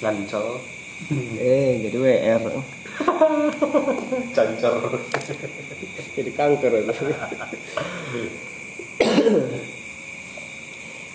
Ngancel. 0.00 0.46
eh 1.38 1.78
jadi 1.84 1.96
WR 2.00 2.42
Cancer. 4.36 4.74
jadi 6.16 6.30
kanker 6.34 6.72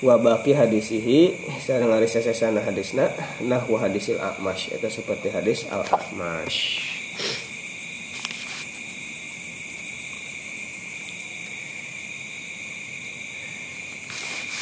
wabaki 0.04 0.52
hadisihi 0.56 1.36
sareng 1.64 1.92
ari 1.92 2.08
sasesana 2.08 2.62
hadisna 2.64 3.10
nahwa 3.42 3.82
hadisil 3.82 4.22
a'mash. 4.22 4.70
Itu 4.72 4.88
seperti 4.88 5.34
hadis 5.34 5.66
al 5.74 5.84
a'mash 5.90 6.93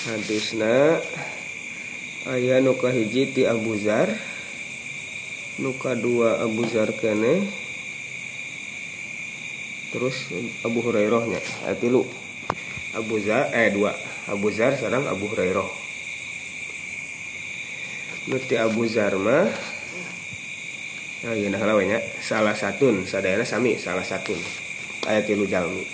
hadisna 0.10 0.98
aya 2.26 2.57
nuka 2.57 2.90
hiji 2.90 3.30
ti 3.30 3.41
Abu 3.45 3.78
Zar. 3.78 4.10
Nuka 5.61 5.94
dua 5.94 6.41
Abu 6.41 6.65
Zar 6.65 6.90
kene. 6.98 7.45
Terus 9.91 10.15
Abu 10.65 10.82
Hurairah 10.82 11.23
nya 11.30 11.41
aya 11.68 11.76
tilu. 11.78 12.07
Abu 12.98 13.22
Zar 13.22 13.53
eh 13.53 13.69
dua. 13.69 13.94
Abu 14.26 14.49
Zar 14.49 14.73
sareng 14.80 15.06
Abu 15.06 15.30
Hurairah. 15.30 15.69
Nuti 18.32 18.56
Abu 18.57 18.86
Zar 18.90 19.14
mah 19.18 19.49
nah 21.22 21.38
iya 21.38 21.53
nah 21.53 21.61
lawe 21.61 21.86
nya 21.86 22.02
salah 22.18 22.57
satun 22.57 23.06
sadayana 23.06 23.45
sami 23.45 23.78
salah 23.78 24.02
satun. 24.02 24.41
Aya 25.06 25.22
tilu 25.22 25.45
jalmi. 25.45 25.86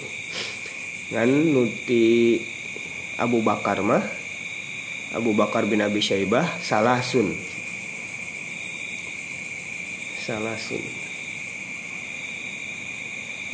Ngan 1.12 1.52
nuti 1.52 2.40
Abu 3.18 3.42
Bakar 3.42 3.82
mah 3.82 4.06
Abu 5.16 5.34
Bakar 5.34 5.66
bin 5.66 5.80
Abi 5.82 6.04
Syaibah 6.04 6.46
salah 6.60 7.00
sun. 7.00 7.32
Salah 10.22 10.60
sun. 10.60 10.84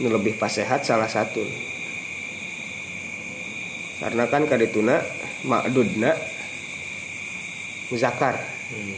Ini 0.02 0.10
lebih 0.10 0.34
pas 0.42 0.50
sehat 0.50 0.82
salah 0.84 1.06
satu. 1.06 1.46
Karena 4.02 4.26
kan 4.28 4.50
kadituna 4.50 5.00
makdudna 5.46 6.18
muzakar. 7.94 8.42
Hmm. 8.74 8.98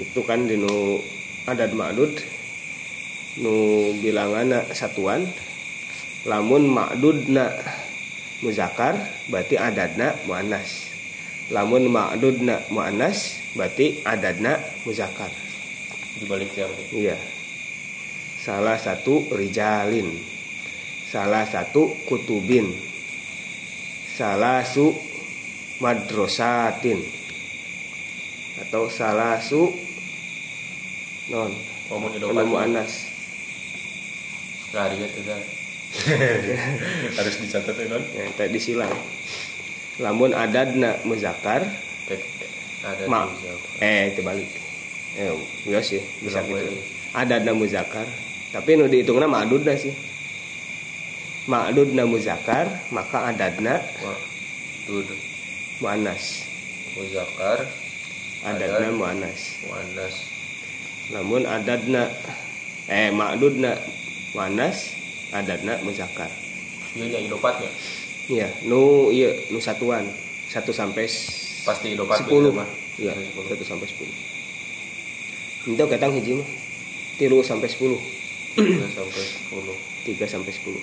Itu 0.00 0.22
kan 0.24 0.46
dinu 0.46 1.02
adat 1.44 1.76
makdud 1.76 2.16
nu 3.42 3.52
bilangan 4.00 4.64
satuan 4.72 5.28
lamun 6.26 6.66
makdudna 6.66 7.54
muzakar 8.42 8.98
berarti 9.30 9.56
adadna 9.56 10.12
muannas. 10.26 10.90
Lamun 11.54 11.86
makdudna 11.86 12.66
muannas 12.74 13.38
berarti 13.54 14.02
adadna 14.02 14.58
muzakar. 14.82 15.30
Dibalik 16.18 16.50
jam. 16.52 16.68
iya. 16.90 17.14
Salah 18.42 18.76
satu 18.76 19.30
rijalin. 19.30 20.10
Salah 21.06 21.46
satu 21.46 21.94
kutubin. 22.10 22.74
Salah 24.16 24.64
su 24.66 24.90
madrosatin 25.78 27.04
atau 28.56 28.88
salah 28.88 29.36
su 29.36 29.68
non 31.28 31.52
muannas. 32.48 33.12
Lari 34.72 34.96
gitu 35.04 35.20
kan. 35.28 35.65
Harus 37.16 37.34
dicatat 37.38 37.74
ya 37.74 37.86
kan. 37.88 38.02
ya, 38.10 38.24
tadi 38.34 38.50
disilang 38.52 38.92
lamun 39.96 40.30
adadna 40.30 40.96
muzakar 41.02 41.64
Ada 42.84 43.04
Ma. 43.08 43.26
eh 43.80 44.12
itu 44.12 44.20
balik 44.20 44.46
eh 45.16 45.32
iya 45.64 45.80
sih 45.80 45.98
bisa 46.20 46.38
gitu 46.40 46.54
balik. 46.54 46.84
adadna 47.12 47.50
muzakar 47.50 48.06
tapi 48.48 48.76
nu 48.76 48.86
dihitungna 48.86 49.26
ma'dudna 49.26 49.74
sih 49.74 49.90
ma'dudna 51.46 52.04
muzakar 52.04 52.68
maka 52.88 53.30
adadna 53.30 53.80
Wah. 54.00 54.18
Dud. 54.86 55.08
muannas 55.78 56.46
Muzakar. 56.94 57.66
adadna 58.42 58.86
Adad. 58.86 58.94
muannas 58.94 59.40
Wanas. 59.64 60.14
namun 61.08 61.42
adadna 61.42 62.12
eh 62.86 63.10
ma'dudna 63.10 63.74
muannas 64.32 64.95
adadna 65.38 65.76
muzakar 65.80 66.28
Iya 66.92 67.06
yang 67.12 67.28
Indopatnya. 67.28 67.68
iya 68.26 68.48
nu 68.62 69.08
iya 69.08 69.28
nu 69.48 69.58
satuan 69.58 70.08
satu 70.46 70.70
sampai 70.70 71.04
Pasti 71.62 71.92
Indopat. 71.92 72.22
sepuluh 72.22 72.50
mah. 72.50 72.64
iya 72.96 73.12
Sepuluh. 73.12 73.46
satu 73.48 73.64
sampai 73.64 73.86
sepuluh 73.86 74.16
itu 75.66 75.84
ketang 75.84 76.12
hiji 76.12 76.32
mah 76.34 76.48
tilu 77.16 77.40
sampai 77.40 77.66
sepuluh 77.66 77.98
Tiga 78.56 78.88
sampai 78.88 79.20
sepuluh. 79.20 79.76
tiga 80.02 80.24
sampai 80.24 80.48
sepuluh 80.50 80.80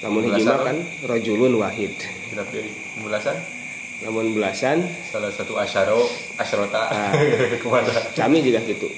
namun 0.00 0.26
hiji 0.26 0.42
mah 0.42 0.60
kan 0.60 0.76
rojulun 1.02 1.54
wahid 1.56 1.94
belasan? 2.98 3.36
namun 4.02 4.34
belasan 4.34 4.82
Salah 5.06 5.30
satu 5.30 5.54
asyaro, 5.54 6.02
asyrota. 6.34 6.82
Ah. 6.84 7.14
Ke 7.62 7.66
mana? 7.66 7.94
kami 8.12 8.42
juga 8.42 8.58
gitu 8.62 8.90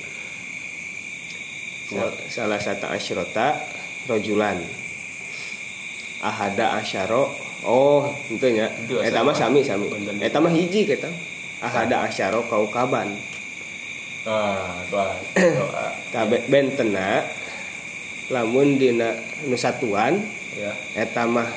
Sal- 1.84 2.16
salah 2.26 2.56
satu 2.56 2.88
asyrota 2.88 3.60
rojulan. 4.09 4.60
Ahada 6.24 6.81
asyaro. 6.81 7.28
Oh 7.64 8.12
Itu 8.28 9.01
eta 9.01 9.24
mah 9.24 9.32
sami 9.32 9.64
sami. 9.64 9.89
Eta 10.20 10.36
mah 10.40 10.52
hiji 10.52 10.85
kita 10.85 11.09
ahada 11.64 12.05
asyaro 12.05 12.44
kaukaban. 12.48 13.16
Ah, 14.24 14.81
doa. 14.89 15.16
Bentena 16.52 17.24
lamun 18.32 18.81
dina 18.81 19.12
nu 19.44 19.56
satuan 19.56 20.16
Ya. 20.55 20.70
eta 20.94 21.26
mah 21.26 21.51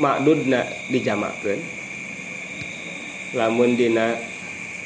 makdudna 0.00 0.66
dijamakeun. 0.90 1.60
Lamun 3.36 3.78
dina 3.78 4.18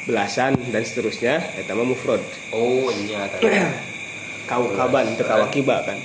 belasan 0.05 0.53
dan 0.69 0.85
seterusnya 0.85 1.41
eta 1.57 1.73
mah 1.73 1.87
mufrad. 1.87 2.21
Oh, 2.53 2.87
ini 2.93 3.15
tadi. 3.15 3.47
kaukaban 4.45 5.17
teu 5.17 5.25
kawakiba 5.25 5.81
kan 5.81 5.97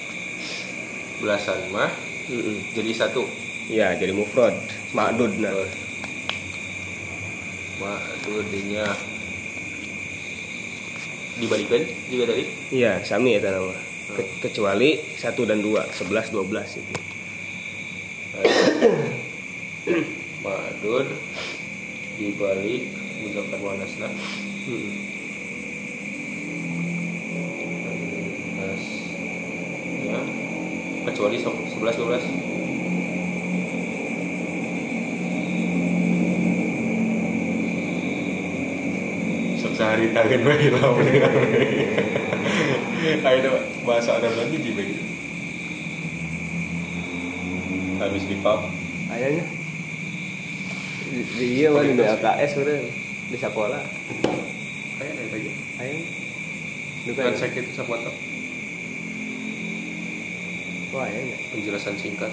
Belasan 1.20 1.68
mah 1.68 1.92
Mm-mm. 2.26 2.56
jadi 2.72 2.90
satu. 2.96 3.28
ya 3.68 3.92
jadi 3.92 4.10
mufrad 4.10 4.54
makdudna 4.90 5.50
Maksudnya 7.76 8.84
dibalikan 11.36 11.80
juga 12.06 12.24
tadi. 12.28 12.44
iya 12.70 13.00
sami 13.00 13.34
eta 13.34 13.48
nama 13.48 13.72
Ke- 14.10 14.28
kecuali 14.42 15.00
satu 15.14 15.44
dan 15.44 15.60
dua 15.60 15.86
sebelas 15.88 16.28
dua 16.28 16.42
belas 16.42 16.68
itu 16.72 16.94
Madud 20.40 21.06
dibalik 22.16 22.82
muzakar 23.18 23.58
wanasna 23.58 24.08
Mm-mm. 24.66 25.19
Kecuali 31.20 31.36
so- 31.36 31.52
11 31.52 32.00
12 32.00 32.16
Sok 39.60 39.76
sehari 39.76 40.16
tangan 40.16 40.40
bayi 40.48 40.72
lah 40.72 40.88
Ayo 43.00 43.38
dong, 43.44 43.64
bahasa 43.84 44.16
Arab 44.16 44.32
lagi 44.32 44.56
di 44.64 44.72
bayi 44.72 44.96
Habis 48.00 48.24
di 48.24 48.40
pub. 48.40 48.64
Ayahnya 49.12 49.44
di, 51.04 51.20
di 51.36 51.46
iya 51.60 51.68
mah 51.68 51.84
di 51.84 52.00
LKS 52.00 52.64
udah 52.64 52.80
di 53.28 53.36
sekolah. 53.36 53.84
Kayak 54.96 55.20
ada 55.20 55.36
aja 55.36 55.52
ayah 55.84 56.00
Bukan. 57.04 57.36
Sakit 57.36 57.76
sama 57.76 58.00
wah 60.90 61.06
ya 61.06 61.20
nya. 61.22 61.36
penjelasan 61.54 61.94
singkat. 61.98 62.32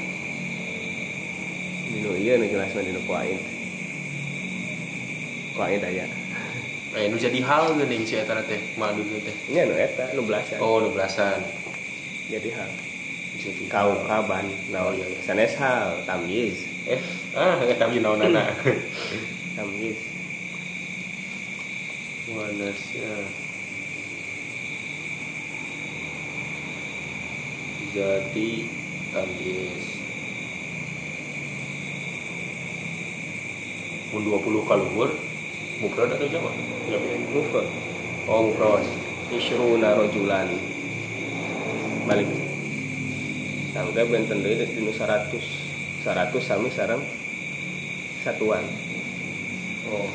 Dinu 1.88 2.12
iya 2.18 2.36
nu 2.42 2.46
jelasna 2.50 2.82
dinu 2.84 3.02
kuain 3.08 3.40
kuain 5.56 5.82
aya 5.82 6.06
eh 6.98 7.06
nu 7.10 7.16
jadi 7.18 7.40
hal 7.46 7.78
geuning 7.78 8.04
si 8.04 8.18
eta 8.18 8.42
teh 8.44 8.62
madu 8.76 9.06
teh. 9.06 9.36
Nya 9.54 9.70
nu 9.70 9.78
eta 9.78 10.12
nu 10.18 10.26
belasan. 10.26 10.58
Oh 10.58 10.82
nu 10.82 10.90
belasan. 10.94 11.42
Jadi 12.28 12.50
hal. 12.52 12.70
Jadi. 13.38 13.70
Kau 13.70 13.94
kaban 14.10 14.50
naon 14.74 14.98
iya, 14.98 15.06
iya. 15.06 15.20
sanes 15.22 15.54
hal 15.62 16.02
tamyiz. 16.10 16.58
Eh 16.90 17.02
ah 17.38 17.62
tahu 17.78 18.02
naonana 18.02 18.50
tamyiz 19.56 20.00
Jadi 27.98 28.70
Tamyiz 29.10 29.86
Mun 34.14 34.22
20 34.22 34.70
kaluhur 34.70 35.10
Mufrad 35.82 36.14
atau 36.14 36.30
jamak? 36.30 36.54
Mufrad 37.34 37.66
Oh 38.28 38.52
mufrad 38.52 38.84
isyruna 39.32 39.96
rojulan. 39.96 40.52
Balik. 42.04 42.28
Tangga 43.72 44.04
benten 44.04 44.44
deui 44.44 44.68
dinu 44.68 44.92
100 44.92 45.32
100 46.04 46.44
sami 46.44 46.68
sareng 46.68 47.00
satuan. 48.24 48.68
Oh. 49.88 50.12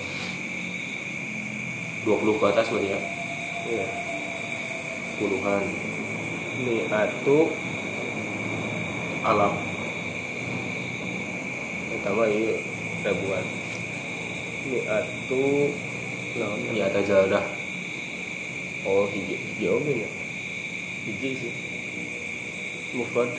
20 2.05 2.37
ke 2.37 2.47
atas 2.53 2.69
ya? 2.69 3.01
Iya. 3.65 3.87
Puluhan 5.17 5.65
mi'atu 6.61 7.49
Alam. 9.23 9.55
Pertama 11.95 12.27
iya 12.27 12.59
ribuan. 13.07 13.47
Mi'atu 14.67 15.71
naon 16.35 16.61
Ya? 16.75 16.91
Ada 16.91 17.01
jaldah 17.07 17.45
oh 18.83 19.07
hiji 19.07 19.39
hiji 19.39 19.71
oge 19.71 19.93
nya 20.03 20.09
hiji 21.07 21.31
sih. 21.39 21.55
Mufrad. 22.99 23.31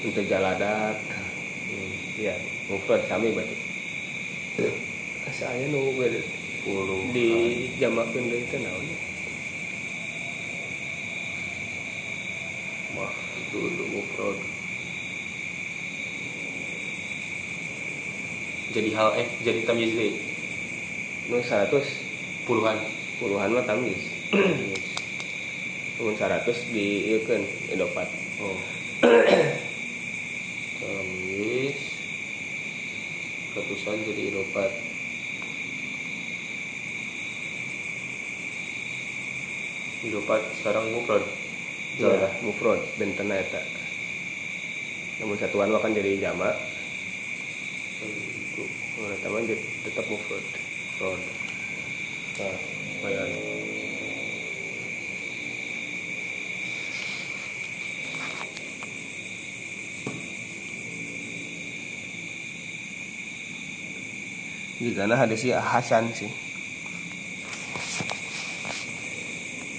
Untuk 0.00 0.24
jaladat. 0.30 0.96
Hmm, 1.66 1.92
iya. 2.14 2.38
Mufrad 2.70 3.02
sami 3.10 3.34
berarti. 3.34 3.70
Asa 5.28 5.46
aya 5.52 5.68
nu 5.68 5.94
beda 5.94 6.20
Puluh 6.60 7.08
di 7.16 7.28
jamakeun 7.80 8.28
deui 8.28 8.44
teh 8.50 8.60
naon 8.60 8.88
Mah 12.92 13.12
itu 13.38 13.58
untuk 13.62 13.88
mufrad 13.94 14.36
Jadi 18.70 18.90
hal 18.94 19.18
eh 19.18 19.28
jadi 19.42 19.66
tamyiz 19.66 19.92
deui. 19.94 20.14
nu 21.30 21.42
100 21.42 21.70
Puluhan. 22.46 22.78
Puluhan 23.18 23.50
mah 23.54 23.64
tamyiz 23.66 24.00
mun 26.00 26.16
100 26.16 26.72
di 26.72 27.12
ieu 27.12 27.20
keun 27.28 27.44
idopat 27.68 28.08
Oh. 28.40 28.56
Kamis 30.80 31.76
ratusan 33.52 34.00
jadi 34.08 34.32
idopat. 34.32 34.72
Idopat 40.00 40.40
sekarang 40.56 40.88
mufrad. 40.96 41.20
ya 42.00 42.30
mufrad 42.46 42.80
bentena 42.96 43.34
eta 43.36 43.60
namun 45.20 45.36
satuan 45.36 45.68
kan 45.68 45.92
jadi 45.92 46.30
jamak 46.30 46.56
teman 49.20 49.44
tetap 49.84 50.04
mufrad 50.08 50.44
mufrad. 51.00 51.20
Nah, 52.40 52.56
lumayan. 53.04 53.30
jika 64.80 65.04
nah 65.04 65.20
ada 65.20 65.36
si 65.36 65.52
Hasan 65.52 66.08
sih 66.16 66.32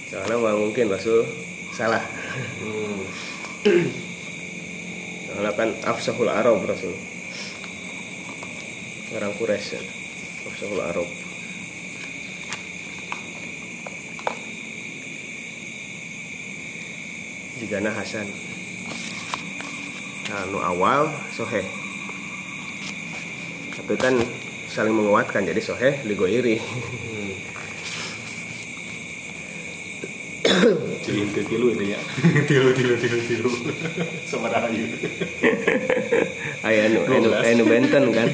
soalnya 0.06 0.38
mah 0.38 0.54
mungkin 0.54 0.86
Rasul 0.86 1.26
salah 1.74 2.06
Hmm. 2.62 3.86
soalnya 5.26 5.52
kan 5.58 5.70
afsahul 5.86 6.30
Arab 6.30 6.62
Rasul 6.66 6.94
orang 9.12 9.32
Quraisy 9.36 9.76
ya. 9.76 9.80
afsahul 10.48 10.80
Arab 10.80 11.08
jika 17.60 17.76
nah 17.84 17.92
Hasan 17.92 18.26
nah 20.32 20.42
nu 20.48 20.58
awal 20.64 21.12
soheh 21.36 21.66
tapi 23.76 23.94
kan 24.00 24.16
saling 24.72 24.96
menguatkan 24.96 25.44
jadi 25.44 25.60
soheh 25.60 25.94
ligoiri 26.08 26.56
Hmm. 30.42 30.82
Jadi 31.02 31.26
ke 31.34 31.42
tilu 31.50 31.74
itu 31.74 31.90
ya. 31.90 31.98
tilu 32.50 32.70
tilu 32.70 32.94
tilu 32.94 33.18
tilu. 33.26 33.50
Sama 34.30 34.46
rahayu. 34.46 34.86
Aya 36.62 36.86
nu 36.86 37.02
aya 37.02 37.18
nu 37.18 37.30
aya 37.34 37.52
nu 37.58 37.64
benten 37.66 38.04
kan. 38.14 38.28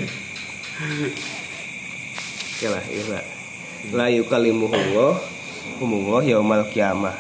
Oke 0.78 2.70
lah, 2.70 2.84
iya 2.86 3.04
lah. 3.10 3.24
La 3.90 4.06
yukalimuhu 4.14 4.70
Allah 4.70 5.18
humullah 5.82 6.22
yaumal 6.22 6.70
kiamah. 6.70 7.18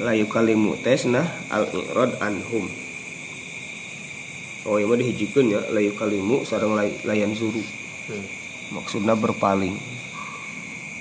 La 0.00 0.16
yukalimu 0.16 0.72
tesna 0.80 1.28
al 1.52 1.68
irad 1.76 2.16
anhum. 2.24 2.64
Oh, 4.64 4.80
iya 4.80 4.88
mah 4.88 4.96
dihijikeun 4.96 5.52
ya, 5.52 5.60
la 5.76 5.84
yukalimu 5.84 6.48
sareng 6.48 6.72
lay- 6.72 6.96
layan 7.04 7.36
zuru. 7.36 7.60
Hmm. 8.08 8.24
Maksudna 8.72 9.12
berpaling. 9.12 9.76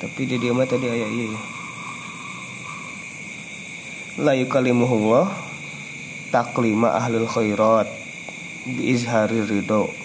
Tapi 0.03 0.27
di 0.27 0.35
dia 0.35 0.52
mah 0.52 0.68
tadi 0.68 0.91
aya 0.91 1.07
iya 1.07 1.31
ya. 1.31 1.41
La 4.19 4.35
yukalimuhu 4.35 5.07
Allah 5.07 5.31
taklima 6.27 6.91
ahlul 6.91 7.23
khairat 7.23 7.88
bi 8.68 8.91
izhari 8.91 9.48
ridho 9.48 10.03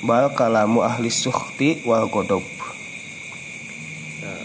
bal 0.00 0.32
kalamu 0.32 0.80
ahli 0.80 1.12
sukhti 1.12 1.84
wal 1.84 2.08
godob 2.08 2.44
nah, 4.24 4.44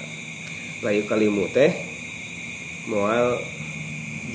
layu 0.84 1.08
kalimu 1.08 1.48
teh 1.52 1.72
moal 2.92 3.40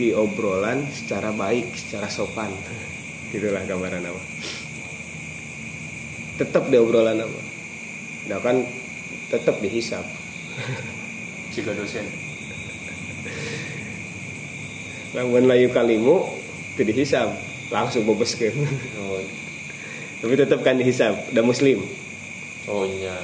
di 0.01 0.17
obrolan 0.17 0.89
secara 0.89 1.29
baik 1.29 1.77
secara 1.77 2.09
sopan. 2.09 2.49
Gitulah 3.31 3.63
gambaran 3.69 4.01
nama 4.01 4.23
tetap 6.41 6.73
di 6.73 6.77
obrolan 6.81 7.21
nama 7.21 7.41
nah 8.33 8.41
kan 8.41 8.65
tetap 9.29 9.61
dihisap. 9.61 10.03
Jika 11.55 11.75
dosen. 11.75 12.07
lamun 15.11 15.51
layu 15.51 15.69
kalimu 15.75 16.23
itu 16.79 16.83
dihisap 16.87 17.29
langsung 17.69 18.07
bobeskeun 18.07 18.55
Oh, 19.03 19.19
tapi 20.21 20.33
tetap 20.37 20.61
kan 20.61 20.77
dihisap 20.77 21.33
udah 21.33 21.45
muslim 21.45 21.81
oh 22.69 22.85
iya. 22.85 23.17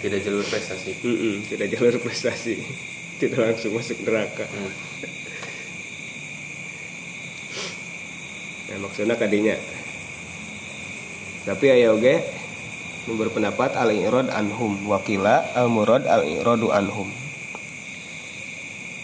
Tidak 0.00 0.16
jalur 0.24 0.40
prestasi. 0.48 0.96
Mm-mm, 1.04 1.44
tidak 1.44 1.76
jalur 1.76 2.00
prestasi 2.00 2.56
tidak 3.20 3.52
langsung 3.52 3.76
masuk 3.76 4.00
neraka 4.00 4.48
Hmm. 4.48 4.72
nah, 8.72 8.78
maksudnya 8.88 9.16
kadinya 9.20 9.56
tapi 11.44 11.66
ayo 11.68 12.00
nu 13.08 13.16
berpendapat 13.16 13.76
al 13.76 13.90
irad 13.92 14.28
anhum 14.32 14.76
wakila 14.88 15.42
al 15.56 15.68
murad 15.68 16.04
al 16.08 16.24
iradu 16.24 16.68
anhum 16.72 17.08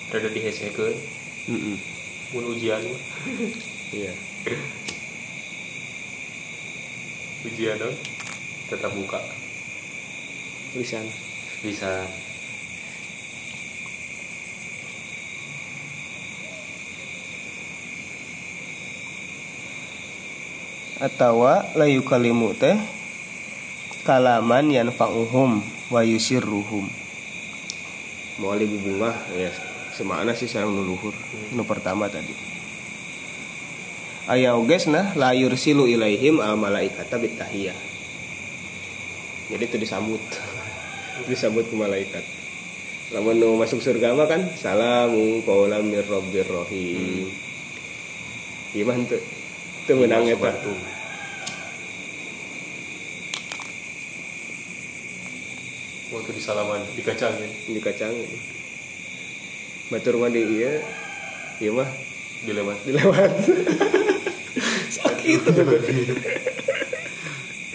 Rada 0.06 0.30
dihesekeun 0.30 0.94
Mm-mm, 1.50 1.76
mun 2.32 2.44
ujian 2.54 2.78
mah. 2.78 3.02
iya 3.90 4.12
ujian 7.46 7.78
dong 7.78 7.94
tetap 8.66 8.90
buka. 8.90 9.22
Tulisan 10.74 11.06
bisa. 11.62 12.04
Atawa 20.96 21.70
layu 21.76 22.02
kalimu 22.02 22.56
teh 22.56 22.74
kalaman 24.02 24.72
yanfa'uhum 24.72 25.62
wa 25.92 26.00
yusirruhum. 26.02 26.88
Mau 28.42 28.52
lebih 28.52 28.80
bunga 28.82 29.14
ya 29.32 29.52
semakna 29.94 30.34
sih 30.34 30.50
sareng 30.50 30.74
nu 30.74 30.82
luhur. 30.82 31.14
Nu 31.54 31.62
pertama 31.68 32.10
tadi 32.10 32.55
aya 34.26 34.58
oges 34.58 34.90
nah 34.90 35.14
la 35.14 35.34
yursilu 35.34 35.86
ilaihim 35.86 36.42
al 36.42 36.58
malaikata 36.58 37.18
bitahiyah 37.18 37.96
jadi 39.46 39.62
itu 39.62 39.76
disambut. 39.78 40.22
Disambut 41.30 41.64
ke 41.70 41.74
malaikat. 41.78 42.24
Lamun 43.14 43.38
nu 43.38 43.54
masuk 43.54 43.78
surga 43.78 44.18
mah 44.18 44.26
kan 44.26 44.42
salamu 44.58 45.38
qaulam 45.46 45.86
mir 45.86 46.02
rabbir 46.02 46.42
rahim. 46.42 47.30
Gimana 48.74 49.06
tuh 49.06 49.22
itu 49.86 49.92
menang 49.94 50.26
eta. 50.26 50.50
Waktu 56.10 56.30
di 56.34 56.42
salaman 56.42 56.82
dikacangin, 56.98 57.50
di 57.70 57.78
kacang. 57.78 58.14
Batur 59.86 60.18
mandi 60.18 60.42
iya 60.42 60.82
iya 61.62 61.70
mah 61.70 61.86
dilewat. 62.42 62.78
dilewat 62.90 63.30
sakit 64.96 65.40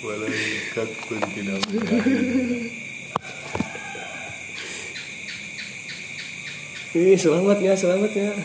Malaikat 0.01 0.89
pun 1.05 1.19
tidak 1.37 1.61
Ih, 6.91 7.15
selamatnya 7.15 7.71
selamatnya 7.73 8.35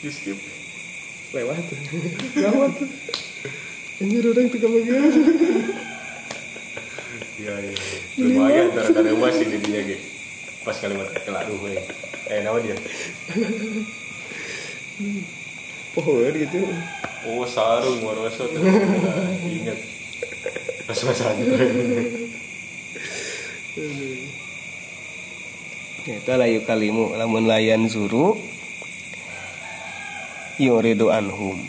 di 0.00 0.08
skip. 0.08 0.38
lewat 1.32 1.64
selamat 2.32 2.72
anjir 4.00 4.24
orang 4.24 4.46
tuh 4.48 4.60
kebagian 4.60 5.12
Iya 7.42 7.54
iya. 7.58 7.74
Lumayan 8.22 8.70
antara 8.70 9.02
ada 9.02 9.18
masih 9.18 9.50
di 9.50 9.58
dia 9.66 9.82
ge. 9.82 9.98
Pas 10.62 10.78
kalimat 10.78 11.10
kelak 11.26 11.50
duh 11.50 11.58
we. 11.58 11.74
Eh 12.30 12.38
nama 12.46 12.54
dia. 12.62 12.78
Power 15.94 16.32
gitu 16.36 16.64
Oh 17.22 17.46
sarung 17.46 18.02
waroso 18.02 18.50
tuh. 18.50 18.58
Ingat. 19.62 19.78
Pas-pasan. 20.90 21.38
Kita 26.02 26.34
layu 26.34 26.66
kalimu 26.66 27.14
lamun 27.14 27.46
layan 27.46 27.86
zuru 27.86 28.34
yuridu 30.58 31.14
anhum 31.14 31.62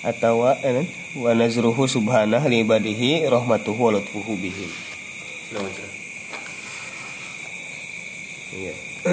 atau 0.00 0.48
eh, 0.64 0.88
wa 1.16 1.32
nazruhu 1.36 1.84
subhanah 1.84 2.40
li 2.48 2.64
ibadihi 2.64 3.28
rahmatuhu 3.28 3.80
wa 3.84 4.00
lutfuhu 4.00 4.32
bihim. 4.40 4.72
Iya. 8.56 8.74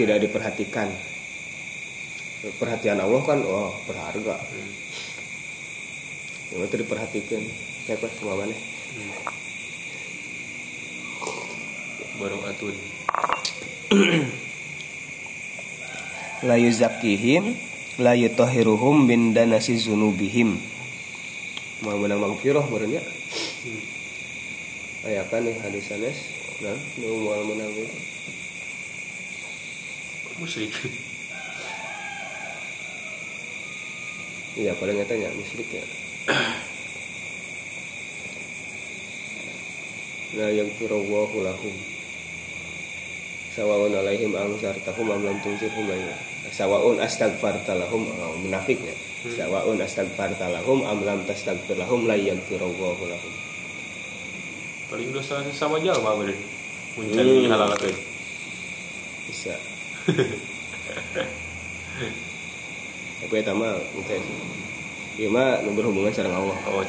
Tidak 0.00 0.16
diperhatikan. 0.16 1.07
Perhatian 2.38 3.02
Allah 3.02 3.18
kan 3.26 3.42
oh 3.42 3.74
berharga. 3.90 4.38
Yang 6.54 6.62
itu 6.70 6.76
diperhatikan. 6.86 7.42
Kayak 7.84 7.98
apa 7.98 8.06
semua 8.14 8.34
mana? 8.38 8.54
Baru 12.22 12.38
atun. 12.46 12.76
La 16.46 16.54
yuzakihim 16.54 17.58
la 17.98 18.14
yutahhiruhum 18.14 19.10
bin 19.10 19.34
danasi 19.34 19.74
zunubihim. 19.74 20.62
Mau 21.82 21.98
menang 21.98 22.22
mangfirah 22.22 22.62
berenya. 22.70 23.02
Ayakan 25.02 25.42
nih 25.46 25.56
hadis 25.58 25.90
Anas. 25.90 26.18
Nah, 26.62 26.78
mau 27.02 27.42
menang 27.50 27.70
itu. 27.70 27.86
Musyrik. 30.38 30.74
Iya, 34.58 34.74
paling 34.74 34.98
tanya 35.06 35.30
musyrik 35.38 35.70
ya. 35.70 35.84
La 40.38 40.50
yaghfirullahu 40.50 41.40
lahum. 41.46 41.74
Sawaun 43.54 43.94
alaihim 43.94 44.34
anzartahum 44.34 45.08
am 45.14 45.22
lam 45.24 45.38
tunzirhum 45.42 45.86
ya- 45.88 46.20
Sawaun 46.50 46.98
astaghfarta 46.98 47.74
lahum 47.78 48.06
oh, 48.18 48.34
munafik 48.42 48.78
ya. 48.82 48.94
Sawaun 49.30 49.78
astaghfarta 49.78 50.50
lahum 50.50 50.82
am 50.86 51.02
lam 51.06 51.22
tastaghfir 51.26 51.78
lahum 51.78 52.06
la 52.10 52.14
yaghfirullahu 52.18 53.02
lahum. 53.08 53.32
Paling 54.90 55.10
dosa 55.14 55.42
sama 55.54 55.78
jalma 55.78 56.18
beri. 56.18 56.34
Muncul 56.98 57.14
Hmm. 57.14 57.46
hmm. 57.46 57.50
halal 57.52 57.72
teh. 57.78 57.94
Bisa. 59.30 59.54
Tapi 63.28 63.44
eta 63.44 63.52
mah 63.52 63.76
sih. 64.08 64.24
Ieu 65.20 65.28
mah 65.28 65.60
nu 65.60 65.76
berhubungan 65.76 66.08
sareng 66.08 66.32
Allah. 66.32 66.56
Oh 66.64 66.80
oh. 66.80 66.88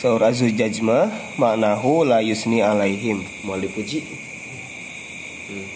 Saur 0.00 0.24
azujaj 0.24 0.80
mah 0.80 1.12
maknahu 1.36 2.08
la 2.08 2.24
yusni 2.24 2.64
alaihim, 2.64 3.20
mau 3.44 3.60
dipuji. 3.60 4.00
Hmm. 5.52 5.68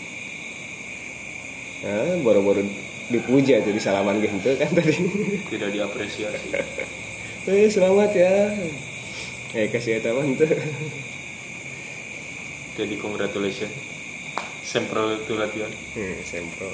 Nah, 1.85 2.25
baru-baru 2.25 2.65
dipuji 3.13 3.53
aja 3.53 3.69
di 3.69 3.77
salaman 3.85 4.17
gitu 4.25 4.57
kan 4.57 4.73
tadi. 4.73 4.97
Tidak 5.45 5.77
diapresiasi. 5.77 6.57
Eh, 7.49 7.65
selamat 7.65 8.13
ya. 8.13 8.53
Eh, 9.57 9.73
kasih 9.73 10.05
eta 10.05 10.13
mah 10.13 10.21
henteu. 10.21 10.53
Jadi 12.79 12.95
congratulations. 12.95 13.75
Sempro 14.63 15.11
itu 15.11 15.35
latihan. 15.35 15.73
Hmm, 15.99 16.17
sempro. 16.23 16.71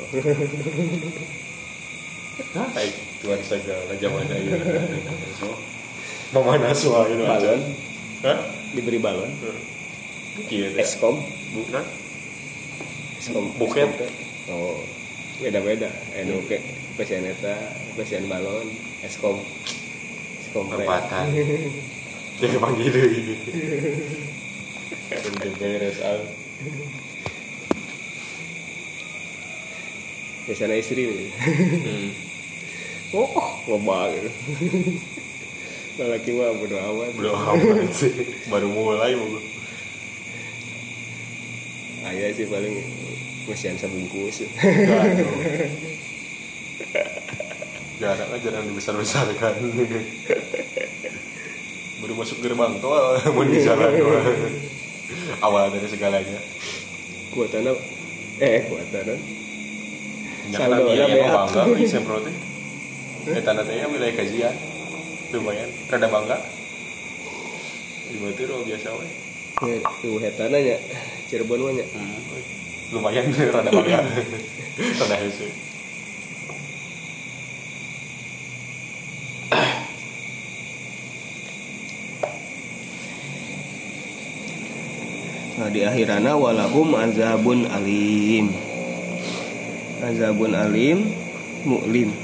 Hai 2.77 2.93
Tuhan 3.25 3.41
segala 3.41 3.95
zaman 3.97 4.29
aja. 4.29 4.53
Mama 6.35 6.61
Naswa 6.61 7.07
itu 7.09 7.25
balon, 7.25 7.61
Hah? 8.27 8.39
diberi 8.75 8.99
balon. 9.01 9.31
Iya. 10.51 10.77
Eskom, 10.77 11.23
Bukan? 11.55 11.85
eskom. 13.23 13.55
Teh. 13.55 14.11
Oh, 14.51 14.83
beda-beda. 15.39 15.89
Eh, 16.19 16.27
nu 16.27 16.43
ke 16.45 16.59
pesian 16.99 17.23
eta, 17.23 17.55
pesian 17.95 18.27
balon, 18.27 18.67
eskom. 19.07 19.39
Eskom. 20.43 20.69
Perempatan. 20.69 21.31
Jadi 22.43 22.57
panggil 22.59 22.93
deui. 25.11 25.37
Kan 25.41 25.53
beres 25.61 25.99
al. 26.01 26.21
Biasanya 30.45 30.77
istri 30.77 31.09
nih. 31.09 31.31
Hmm. 31.81 32.11
Oh, 33.15 33.31
gitu. 33.65 34.31
Lelaki 35.95 36.31
mah 36.35 36.53
bodo 36.59 36.77
amat. 36.77 37.11
Belum 37.17 37.33
amat 37.33 37.91
sih. 37.95 38.13
Baru 38.51 38.69
mulai 38.69 39.15
mau. 39.15 39.41
Ayah 42.05 42.29
sih 42.37 42.45
paling 42.45 42.77
mesian 43.49 43.81
sebungkus. 43.81 44.45
Jarang 48.03 48.29
aja 48.35 48.43
jarang 48.43 48.67
dibesar-besarkan. 48.69 49.55
Baru 52.05 52.13
masuk 52.21 52.45
gerbang 52.45 52.77
tol 52.85 53.17
mau 53.33 53.47
di 53.49 53.65
jalan 53.65 53.97
awal 55.43 55.71
dari 55.71 55.89
segalanya. 55.89 56.41
Kuatana 57.35 57.73
eh 58.41 58.67
kuatana. 58.71 59.15
Saldo 60.55 60.93
beak. 60.93 61.25
bangga 61.25 61.63
di 61.75 61.87
sempro 61.89 62.21
teh. 62.21 62.37
Eta 63.33 63.53
teh 63.65 63.75
ya 63.75 63.87
wilayah 63.89 64.15
kajian. 64.15 64.55
Lumayan, 65.35 65.71
rada 65.91 66.07
bangga. 66.07 66.39
Di 68.07 68.17
Batur 68.23 68.49
oh, 68.55 68.63
biasa 68.63 68.89
we. 68.95 69.07
Ya, 69.67 69.79
Tuh 70.03 70.19
hetana 70.23 70.59
nya 70.63 70.77
Cirebon 71.27 71.59
mah 71.59 71.73
nya. 71.75 71.87
Hmm. 71.91 72.21
Lumayan 72.95 73.27
rada 73.55 73.71
bangga. 73.73 73.99
rada 75.01 75.17
hese. 75.19 75.74
Di 85.75 85.83
akhirana 85.83 86.39
walahum 86.39 86.95
azabun 86.95 87.67
alim. 87.67 88.55
Azabun 89.99 90.55
alim 90.55 91.11
muklim. 91.67 92.15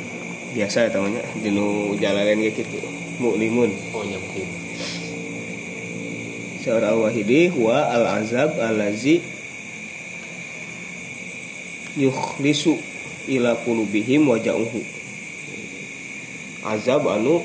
Biasa 0.55 0.87
ya 0.87 0.95
namanya 0.95 1.27
dinu 1.43 1.99
jalalain 1.99 2.39
kayak 2.39 2.63
gitu. 2.63 2.79
Muklimun. 3.19 3.75
Oh 3.91 4.07
nyamkin. 4.07 4.47
Seorang 6.63 7.03
wahidi 7.03 7.51
huwa 7.51 7.91
al 7.91 8.23
azab 8.23 8.55
alazi 8.63 9.19
yukhlisu 11.99 12.79
ila 13.35 13.59
qulubihim 13.67 14.31
wa 14.31 14.39
ja'uhu. 14.39 14.79
Azab 16.71 17.03
anu 17.11 17.43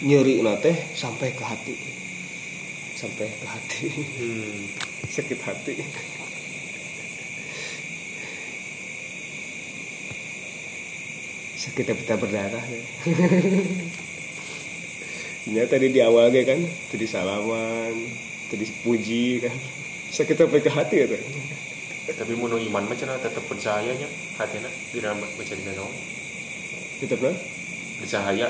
nyeri 0.00 0.40
nate 0.40 0.72
sampai 0.96 1.34
ke 1.36 1.44
hati 1.44 1.97
sampai 2.98 3.30
ke 3.30 3.46
hati 3.46 3.86
Hmm. 4.18 4.66
sakit 5.06 5.38
hati 5.46 5.74
sakit 11.58 11.94
pita 11.94 12.14
berdarah 12.18 12.64
ya. 12.66 12.82
Ya 15.48 15.64
tadi 15.64 15.88
di 15.88 16.04
awal 16.04 16.28
ge 16.28 16.44
kan, 16.44 16.60
tadi 16.92 17.08
salaman, 17.08 17.96
tadi 18.52 18.68
puji 18.84 19.40
kan, 19.40 19.56
sakit 20.12 20.36
sampai 20.44 20.60
ke 20.60 20.68
hati 20.68 20.96
ya. 21.02 21.18
Tapi 22.08 22.32
nu 22.36 22.56
iman 22.56 22.84
mah 22.84 22.96
cenah 22.96 23.16
tetep 23.22 23.44
percayanya 23.48 24.08
hatena 24.36 24.68
di 24.92 24.98
dalam 25.00 25.22
baca 25.22 25.54
dina 25.56 25.72
naon. 25.72 25.94
Tetap 27.00 27.20
lah. 27.24 27.36
Bercahaya. 28.02 28.48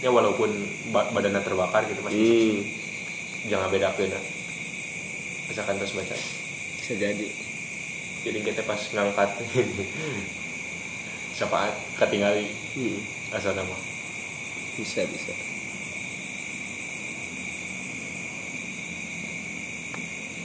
Ya 0.00 0.08
walaupun 0.12 0.48
ba 0.92 1.08
badanna 1.12 1.44
terbakar 1.44 1.84
gitu 1.88 2.00
masih 2.04 2.16
Hmm, 2.16 2.56
jangan 3.46 3.68
bedakeun. 3.70 4.10
Misalkan 5.46 5.78
terus 5.78 5.94
baca. 5.94 6.16
bisa 6.76 6.92
jadi. 6.94 7.28
Jadi 8.26 8.38
kita 8.42 8.62
pas 8.62 8.78
ngangkat 8.90 9.30
syafaat 11.34 11.74
ketinggali 11.94 12.46
Hmm, 12.76 12.98
asal 13.32 13.54
nama. 13.54 13.76
bisa 14.76 15.02
bisa. 15.08 15.32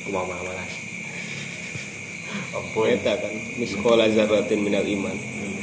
Kumaha 0.07 0.26
malah. 0.41 0.69
Ampun. 2.57 2.86
Eta 2.90 3.14
kan, 3.19 3.34
miskola 3.60 4.07
zarratin 4.10 4.64
minal 4.64 4.86
iman. 4.88 5.14
Hmm. 5.14 5.56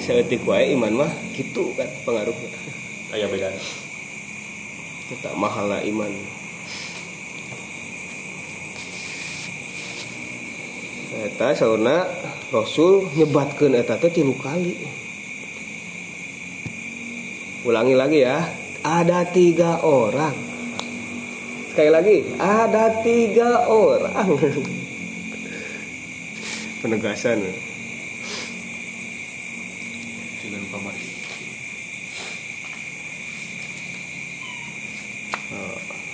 Seetik 0.00 0.44
wae 0.46 0.74
iman 0.78 1.06
mah 1.06 1.12
gitu 1.34 1.72
kan 1.74 1.88
pengaruhnya. 2.04 2.50
Aya 3.10 3.26
beda. 3.26 3.50
Tak 5.18 5.34
mahal 5.34 5.66
lah 5.66 5.82
iman 5.82 6.14
Eta 11.20 11.52
sauna 11.52 12.08
Rasul 12.48 13.12
nyebatkeun 13.12 13.76
eta 13.76 14.00
teh 14.00 14.08
tilu 14.08 14.32
kali. 14.40 14.72
Ulangi 17.66 17.92
lagi 17.92 18.24
ya. 18.24 18.40
Ada 18.80 19.28
tiga 19.28 19.84
orang. 19.84 20.32
Sekali 21.68 21.90
lagi, 21.92 22.16
ada 22.40 23.04
tiga 23.04 23.68
orang. 23.68 24.26
Penegasan. 26.80 27.44
Dengan 30.40 30.64
pamari. 30.72 31.10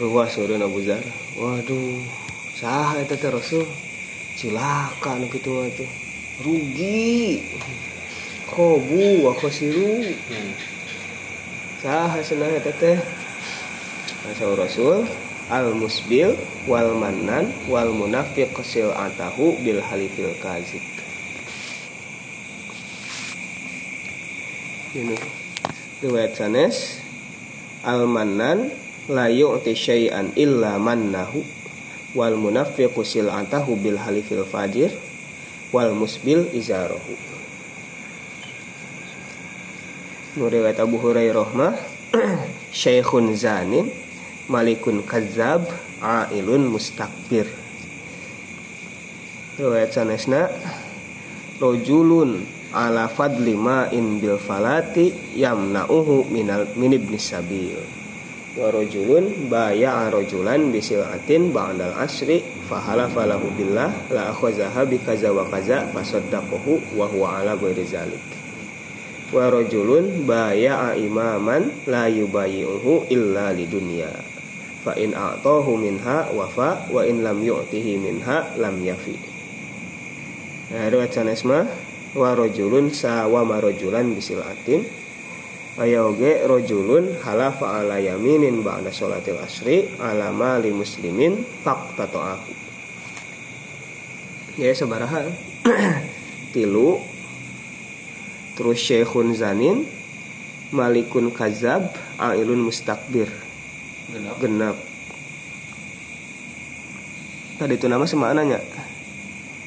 Ruas 0.06 0.38
urun 0.38 0.62
Abu 0.62 0.86
Zar. 0.86 1.02
Waduh, 1.34 1.98
sah 2.54 2.94
teh 3.02 3.18
Rasul. 3.26 3.66
Cilaka 4.38 5.18
nu 5.18 5.26
kitu 5.26 5.66
tuh. 5.74 5.90
Rugi. 6.46 7.42
Kobu 8.46 9.26
wa 9.26 9.34
khosiru. 9.34 10.06
Hmm. 10.30 10.52
Sah 11.82 12.22
cenah 12.22 12.54
eta 12.54 12.70
teh. 12.70 13.02
Asa 14.30 14.46
Rasul 14.54 15.10
al 15.50 15.74
musbil 15.74 16.38
wal 16.70 16.94
manan 16.94 17.50
wal 17.66 17.90
munafiq 17.90 18.54
sil 18.62 18.94
atahu 18.94 19.58
bil 19.66 19.82
halifil 19.82 20.30
kazib. 20.38 20.82
Ini 24.94 25.18
riwayat 26.06 26.38
sanes 26.38 27.02
al 27.82 28.06
manan 28.06 28.85
la 29.06 29.30
yu'ti 29.30 29.76
syai'an 29.76 30.34
illa 30.34 30.78
mannahu 30.82 31.42
wal 32.16 32.34
munafiqu 32.34 33.06
sil'atahu 33.06 33.78
bil 33.78 34.00
halifil 34.00 34.42
fajir 34.42 34.90
wal 35.70 35.94
musbil 35.94 36.48
izarahu. 36.50 37.36
Nu 40.36 40.52
riwayat 40.52 40.76
Abu 40.84 41.00
Hurairah 41.00 41.48
mah 41.56 41.72
Syekhun 42.84 43.32
zanin 43.32 43.88
Malikun 44.52 45.00
kadzab 45.00 45.64
Ailun 45.96 46.68
mustakbir 46.68 47.48
Riwayat 49.56 49.96
sanesna 49.96 50.52
Rojulun 51.56 52.44
ala 52.76 53.08
fadli 53.08 53.56
ma'in 53.56 54.20
bil 54.20 54.36
falati 54.36 55.08
yamna'uhu 55.40 56.28
minal 56.28 56.68
min 56.76 56.92
ibnis 56.92 57.32
sabil 57.32 57.80
wa 58.56 58.72
rajulun 58.72 59.52
baya'a 59.52 60.08
rajulan 60.08 60.72
bisil'atin 60.72 61.52
ba'dal 61.52 61.92
asri 62.00 62.40
fahala 62.64 63.04
falahu 63.06 63.52
billah 63.52 63.92
la 64.08 64.32
akhazaha 64.32 64.88
bi 64.88 64.96
kaza 64.96 65.28
wa 65.28 65.44
kaza 65.44 65.84
fasaddaqahu 65.92 66.96
wa 66.96 67.04
huwa 67.04 67.44
ala 67.44 67.52
ghairi 67.60 67.84
zalik. 67.84 68.24
Wa 69.28 69.52
rajulun 69.52 70.24
baya'a 70.24 70.96
imaman 70.96 71.68
la 71.84 72.08
yubayi'uhu 72.08 73.12
illa 73.12 73.52
lidunya 73.52 74.08
fa 74.80 74.96
in 74.96 75.12
a'tahu 75.12 75.76
minha 75.76 76.32
wafa 76.32 76.88
wa 76.88 77.04
in 77.04 77.20
lam 77.20 77.44
yu'tihi 77.44 78.00
minha 78.00 78.56
lam 78.56 78.80
yafi. 78.80 79.20
Nah 80.72 80.88
riwayat 80.88 81.12
sanes 81.12 81.44
mah 81.44 81.68
wa 82.16 82.32
rajulun 82.32 82.88
sawama 82.88 83.60
rajulan 83.60 84.16
bisil'atin 84.16 84.82
Aya 84.82 85.05
oge 85.76 86.40
rojulun 86.48 87.20
halafa 87.20 87.84
ala 87.84 88.00
yaminin 88.00 88.64
ba'da 88.64 88.88
sholatil 88.88 89.36
asri 89.36 89.92
ala 90.00 90.32
mali 90.32 90.72
muslimin 90.72 91.44
faqtata'ahu. 91.60 92.52
Ya 94.56 94.72
sabaraha. 94.72 95.28
Tilu. 96.56 96.96
Terus 98.56 98.80
syekhun 98.80 99.36
zanin. 99.36 99.84
Malikun 100.72 101.28
kazab. 101.28 101.92
Ailun 102.16 102.64
mustakbir 102.64 103.28
Genap. 104.08 104.40
genap. 104.40 104.76
Tadi 107.60 107.76
itu 107.76 107.84
nama 107.88 108.08
semananya 108.08 108.60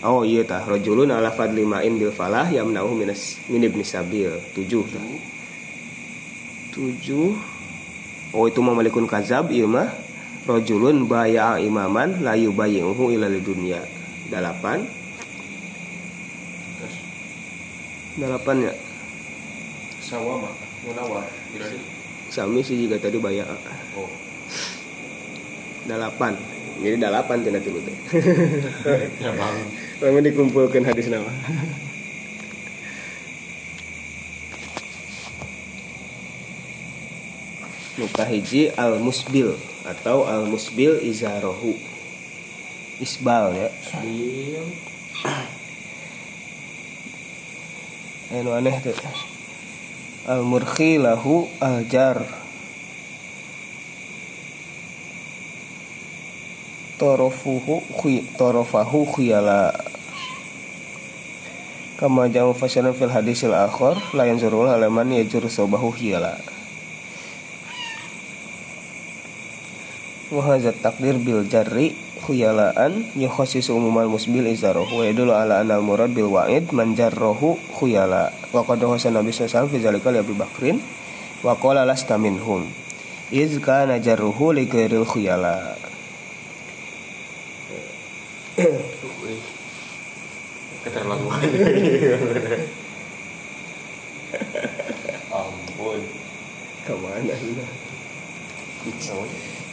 oh 0.03 0.26
iya 0.26 0.41
tah. 0.48 0.64
Rojulun 0.65 1.11
ala 1.11 1.30
fadli 1.30 1.68
ma'in 1.68 1.99
bil 1.99 2.10
falah 2.10 2.48
yamna'uhu 2.49 2.98
minas 2.98 3.38
min 3.52 3.61
ibni 3.61 3.86
sabil. 3.86 4.31
Tujuh 4.57 4.86
tah 4.90 5.06
tujuh. 6.73 7.33
Oh 8.29 8.45
itu 8.45 8.59
mah 8.61 8.77
malikun 8.77 9.09
kazab 9.09 9.49
iya 9.49 9.65
mah. 9.65 9.89
Rojulun 10.49 11.05
baya'a 11.05 11.61
imaman 11.61 12.25
layu 12.25 12.49
bayi'uhu 12.49 13.13
ila 13.13 13.29
dunia 13.29 13.85
delapan 14.33 14.81
Terus 16.79 16.95
delapan 18.17 18.55
ya? 18.71 18.73
Sawama 20.01 20.49
munawar 20.87 21.27
sami 22.29 22.61
sih 22.65 22.77
juga 22.87 22.97
tadi 22.97 23.17
baya'a. 23.21 23.57
Oh. 23.97 24.09
delapan 25.85 26.33
jadi 26.79 26.95
delapan 26.95 27.43
tina 27.43 27.59
tilu 27.59 27.81
teh. 27.83 27.97
Ya 29.25 29.35
bang. 29.35 29.57
Lalu 29.99 30.31
dikumpulkan 30.31 30.87
hadis 30.87 31.11
nama 31.11 31.27
Nuka 37.99 38.23
hiji 38.23 38.71
al 38.80 39.03
musbil 39.03 39.59
atau 39.84 40.23
al 40.23 40.47
musbil 40.47 41.03
izarohu. 41.03 41.76
Isbal 43.03 43.59
ya. 43.59 43.67
Anu 48.39 48.55
aneh 48.55 48.80
tuh 48.80 48.95
al 50.30 50.45
murkhi 50.45 51.01
lahu 51.01 51.49
al 51.57 51.81
jar 51.89 52.21
torofuhu 56.99 57.81
khi 57.97 58.21
torofahu 58.38 59.09
khiyala 59.09 59.71
kama 61.95 62.27
jamu 62.27 62.51
fasalan 62.51 62.91
fil 62.91 63.09
hadisil 63.09 63.55
akhar 63.55 63.95
la 64.11 64.27
yanzurul 64.27 64.67
halaman 64.67 65.15
yajur 65.15 65.47
sabahu 65.47 65.95
khiyala 65.95 66.35
wa 70.30 70.41
hadza 70.45 70.69
takdir 70.69 71.18
bil 71.18 71.41
jarri 71.49 71.97
khuyalaan 72.22 73.10
yukhassisu 73.18 73.73
umumal 73.73 74.06
musbil 74.06 74.45
izarahu 74.45 75.01
wa 75.01 75.03
yadullu 75.06 75.34
ala 75.34 75.65
anna 75.65 75.81
al 75.81 75.85
murad 75.85 76.14
bil 76.14 76.30
wa'id 76.30 76.69
man 76.69 76.93
jarrahu 76.93 77.57
khuyala 77.73 78.30
wa 78.53 78.61
qad 78.61 78.77
hasan 78.85 79.18
nabi 79.18 79.34
sallallahu 79.34 79.49
alaihi 79.49 79.73
wasallam 79.73 79.73
fi 79.73 79.77
zalika 79.81 80.10
li 80.14 80.22
Bakrin 80.38 80.77
wa 81.41 81.57
qala 81.57 81.81
lasta 81.81 82.22
minhum 82.22 82.69
iz 83.34 83.57
kana 83.57 83.97
jarruhu 83.97 84.53
li 84.53 84.69
ghairil 84.69 85.06
khuyala 85.06 85.77
Keterlaluan. 90.80 91.43
Ampun. 95.31 95.99
ke 96.89 96.97
mana 96.97 97.35
ini 97.38 97.61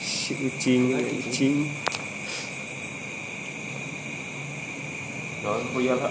Si 0.07 0.39
kucing 0.39 0.95
kucing. 0.95 1.67
Naon 5.43 5.67
khuyala? 5.75 6.11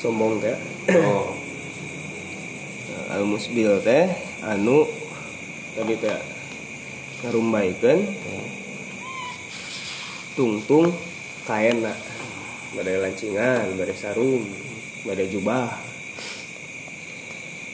sombong 0.00 0.40
teh 0.40 0.56
Oh. 0.96 1.36
al 3.12 3.22
musbil 3.28 3.78
teh 3.84 4.08
anu 4.40 4.88
tadi 5.76 5.94
teh 6.00 6.18
ngarumbaikeun 7.20 8.00
tungtung 10.34 10.90
kain 11.44 11.84
nak. 11.84 12.00
Badai 12.74 13.02
lancingan 13.02 13.76
badai 13.76 13.94
sarung 13.94 14.50
badai 15.06 15.28
jubah. 15.28 15.68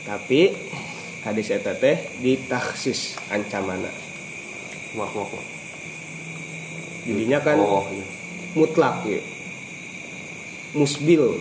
Tapi 0.05 0.51
hadis 1.23 1.55
eta 1.55 1.73
teh 1.79 1.97
ditaksis 2.21 3.17
ancamana 3.31 4.06
Wah, 4.97 5.11
wah, 5.13 5.29
wah. 5.29 5.47
jadinya 7.07 7.39
kan 7.39 7.61
Oh, 7.63 7.87
iya. 7.93 8.03
mutlak 8.59 9.07
ya 9.07 9.21
musbil 10.75 11.39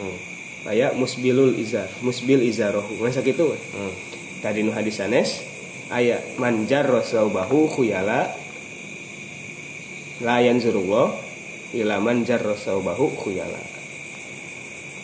Hmm. 0.00 0.16
kayak 0.64 0.96
musbilul 0.96 1.52
izar 1.60 1.84
musbil 2.00 2.40
izarohu 2.40 2.96
ngan 3.04 3.12
sakitu 3.12 3.52
we. 3.52 3.58
Hmm. 3.76 3.92
tadi 4.40 4.64
nu 4.64 4.72
hadis 4.72 4.96
sanes 4.96 5.44
aya 5.92 6.16
manjar 6.40 6.88
bahu 6.88 7.68
khuyala 7.68 8.32
layan 10.24 10.56
zurullah 10.56 11.12
ila 11.76 12.00
manjar 12.00 12.40
bahu 12.64 13.12
khuyala 13.12 13.60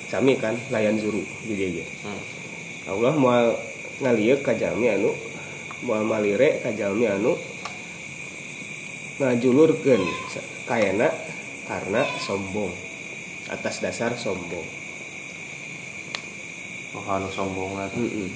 sami 0.09 0.39
kan 0.41 0.57
layan 0.73 0.97
zuru 0.97 1.21
di 1.45 1.53
dieu 1.59 1.83
ge. 1.83 1.85
Hmm. 2.07 2.23
Allah 2.97 3.13
moal 3.19 3.47
ngalieu 4.01 4.41
ka 4.41 4.55
jalmi 4.57 4.89
anu 4.89 5.13
moal 5.85 6.07
malire 6.09 6.63
ka 6.65 6.73
jalmi 6.73 7.05
anu 7.05 7.37
ngajulurkeun 9.17 10.03
kayana 10.69 11.09
karena 11.67 12.05
sombong 12.23 12.73
atas 13.49 13.81
dasar 13.81 14.13
sombong 14.19 14.87
Oh, 16.97 17.05
anu 17.13 17.29
sombong 17.29 17.77
lah. 17.77 17.93
Mm-mm. 17.93 18.33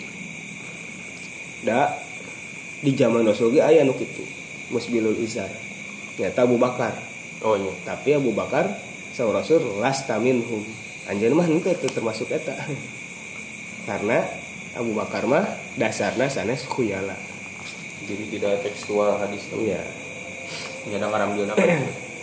Da 1.65 1.97
di 2.85 2.93
zaman 2.93 3.24
Rasul 3.24 3.57
ge 3.57 3.65
aya 3.65 3.89
nu 3.89 3.97
kitu. 3.97 4.20
Musbilul 4.69 5.16
izar. 5.16 5.48
Nyata 6.20 6.44
Abu 6.44 6.61
Bakar. 6.61 6.93
Oh, 7.40 7.57
iya. 7.57 7.73
Tapi 7.89 8.20
Abu 8.20 8.36
Bakar 8.36 8.69
saur 9.16 9.32
Rasul 9.32 9.65
lasta 9.81 10.20
minhum. 10.20 10.61
Anjeun 11.09 11.32
mah 11.32 11.48
henteu 11.48 11.73
teu 11.73 11.89
termasuk 11.89 12.28
eta. 12.28 12.52
Karena 13.89 14.28
Abu 14.77 14.93
Bakar 14.93 15.24
mah 15.24 15.48
dasarna 15.81 16.28
sanes 16.28 16.69
khuyala. 16.69 17.16
Jadi 18.05 18.24
tidak 18.28 18.61
tekstual 18.61 19.16
hadis 19.24 19.40
itu. 19.48 19.73
Iya. 20.86 20.97
Nyana 20.97 21.07
ngaramjeuna 21.12 21.52
kan 21.52 21.69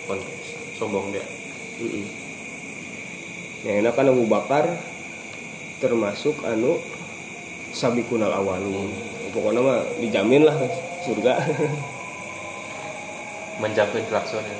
konteks 0.09 0.47
sombong 0.77 1.13
dia. 1.13 1.25
Heeh. 1.77 2.05
Ya 3.65 3.71
enak 3.81 3.93
kan 3.93 4.09
Abu 4.09 4.25
Bakar 4.25 4.65
termasuk 5.77 6.41
anu 6.45 6.81
sabikunal 7.73 8.33
awalun. 8.33 8.89
Pokoknya 9.33 9.61
mah 9.61 9.79
dijamin 10.01 10.47
lah 10.47 10.57
surga. 11.05 11.37
Menjakeun 13.61 14.05
klaksonnya. 14.09 14.57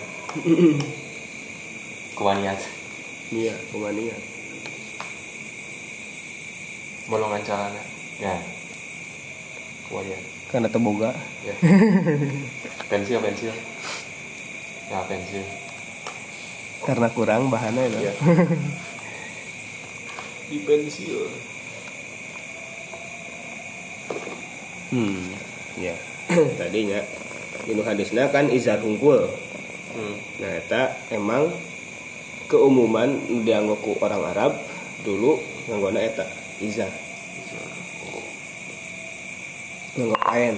Kuaniat. 2.18 2.58
Iya, 3.30 3.54
kumania. 3.70 4.18
Bolongan 7.06 7.46
calana. 7.46 7.82
Ya. 8.18 8.42
Kuaniat. 9.86 10.37
Karena 10.48 10.68
teboga. 10.72 11.12
Ya. 11.44 11.56
pensil, 12.92 13.20
pensil. 13.20 13.54
Ya, 14.88 15.04
pensil. 15.04 15.44
karena 16.88 17.08
kurang 17.12 17.52
bahannya 17.52 17.92
itu. 17.92 18.00
Iya. 18.00 18.14
Di 20.48 20.58
pensil. 20.64 21.20
Hmm, 24.96 25.36
ya. 25.86 25.96
Tadinya 26.56 27.04
inu 27.68 27.84
hadisna 27.84 28.32
kan 28.32 28.48
izar 28.48 28.80
hungkul. 28.80 29.28
Hmm. 29.92 30.16
Nah, 30.40 30.52
eta 30.56 30.96
emang 31.12 31.52
keumuman 32.48 33.12
nu 33.28 33.44
dianggo 33.44 33.76
ku 33.84 34.00
orang 34.00 34.24
Arab 34.32 34.56
dulu 35.04 35.44
nganggona 35.68 36.00
eta 36.00 36.24
izar. 36.64 37.07
Nganggo 39.98 40.18
kain. 40.22 40.56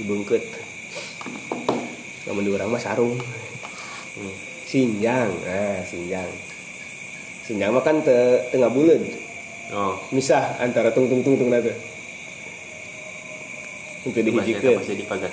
Dibungkut. 0.00 0.40
Namun 2.24 2.42
di 2.46 2.50
orang 2.56 2.72
mah 2.72 2.80
sarung. 2.80 3.14
Hmm. 4.16 4.34
Sinjang, 4.64 5.28
nah 5.44 5.82
sinjang. 5.84 6.30
Sinjang 7.44 7.70
mah 7.74 7.84
kan 7.84 8.00
te, 8.00 8.48
tengah 8.54 8.72
bulan. 8.72 9.02
Oh. 9.70 9.94
misah 10.10 10.58
antara 10.58 10.90
tung 10.90 11.06
tung 11.06 11.22
tung 11.22 11.38
tung 11.38 11.46
nate 11.46 11.70
untuk 14.02 14.18
Pas 14.18 14.42
dihijikeun 14.42 14.82
Pas 14.82 14.88
jadi 14.90 15.04
pagar. 15.06 15.32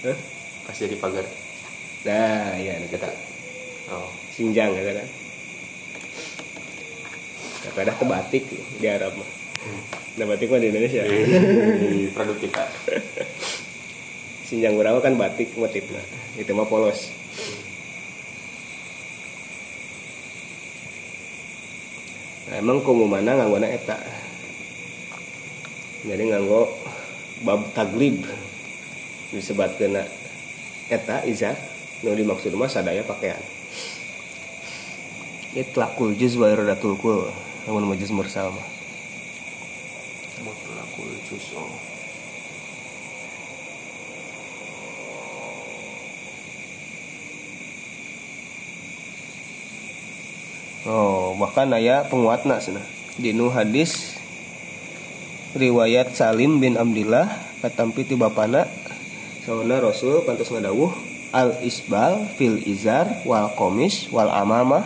Hah? 0.00 0.18
Pas 0.64 0.76
jadi 0.80 0.96
pagar. 0.96 1.26
nah 2.08 2.56
iya 2.56 2.80
kita 2.88 3.12
Oh. 3.92 4.08
sinjang 4.32 4.72
kata 4.72 4.96
kan 4.96 5.08
tapi 7.68 7.78
ada 7.84 7.92
batik 8.00 8.48
di 8.80 8.86
Arab 8.88 9.12
mah 9.14 9.28
nah 10.16 10.24
batik 10.24 10.48
mah 10.48 10.60
di 10.60 10.72
Indonesia. 10.72 11.04
Di 11.04 12.08
produk 12.16 12.36
kita. 12.40 12.64
sinjang 14.46 14.78
urang 14.78 14.96
mah 14.96 15.02
kan 15.02 15.18
batik 15.18 15.52
motifnya 15.58 16.00
itu 16.38 16.50
mah 16.54 16.64
polos. 16.70 17.10
Nah, 22.46 22.62
emang 22.62 22.78
kumumana 22.86 23.34
nganggona 23.34 23.68
eta? 23.74 23.98
Jadi 26.06 26.22
nganggo 26.30 26.70
bab 27.42 27.66
taglib. 27.74 28.22
Disebat 29.34 29.74
kena 29.76 30.06
eta 30.88 31.26
iza. 31.26 31.58
Nu 32.06 32.14
dimaksud 32.14 32.54
mah 32.54 32.70
sadaya 32.70 33.02
pakaian. 33.02 33.42
Itlaqul 35.58 36.14
juz 36.14 36.38
wa 36.38 36.52
iradatul 36.52 36.94
kul 37.00 37.32
namun 37.66 37.88
majuz 37.88 38.14
mursal 38.14 38.54
mah 38.54 38.75
Juz. 40.96 41.52
Oh. 50.86 51.36
Bahkan 51.36 51.68
aya 51.76 52.08
penguatna 52.08 52.56
cenah. 52.56 52.80
Dinu 53.20 53.52
hadis 53.52 54.16
riwayat 55.52 56.16
Salim 56.16 56.60
bin 56.60 56.80
Abdillah 56.80 57.28
katampi 57.64 58.04
ti 58.04 58.16
bapana 58.16 58.68
sauna 59.44 59.80
Rasul 59.80 60.20
kantos 60.24 60.52
ngadawuh 60.52 60.92
al 61.32 61.60
isbal 61.64 62.28
fil 62.36 62.60
izar 62.64 63.24
wal 63.24 63.52
komis 63.56 64.08
wal 64.12 64.28
amamah 64.28 64.84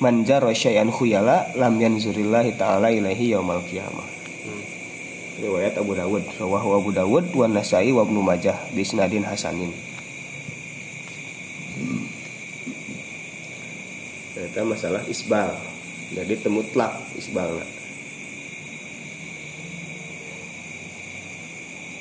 manjar 0.00 0.40
syai'an 0.56 0.88
khuyala 0.88 1.52
lam 1.56 1.76
yanzurillahi 1.76 2.56
ta'ala 2.56 2.88
ilaihi 2.88 3.36
yaumal 3.36 3.60
qiyamah. 3.68 4.19
Hmm. 4.44 4.62
Riwayat 5.40 5.74
Abu 5.80 5.92
Dawud, 5.96 6.24
rawahu 6.36 6.68
Abu 6.76 6.90
Dawud 6.92 7.24
wa 7.32 7.46
Nasai 7.48 7.92
wa 7.92 8.04
Ibnu 8.04 8.20
Majah 8.20 8.56
bisnadin 8.76 9.24
hasanin. 9.24 9.72
Ternyata 14.40 14.64
masalah 14.64 15.02
isbal. 15.04 15.52
Jadi 16.10 16.34
temutlak 16.40 16.96
isbalna. 17.14 17.62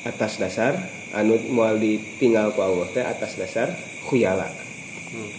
Atas 0.08 0.40
dasar 0.42 0.74
anu 1.14 1.36
moal 1.52 1.78
ditinggal 1.78 2.56
ku 2.56 2.64
Allah 2.64 2.88
teh 2.96 3.04
atas 3.04 3.36
dasar 3.36 3.76
khuyala. 4.08 4.48
Hmm. 5.12 5.32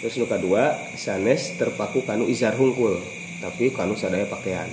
Terus 0.00 0.18
nu 0.18 0.26
kedua 0.26 0.78
sanes 0.96 1.54
terpaku 1.58 2.02
kanu 2.06 2.26
izar 2.26 2.56
hungkul, 2.56 2.96
tapi 3.44 3.68
kanu 3.74 3.94
sadaya 3.94 4.24
pakaian. 4.26 4.70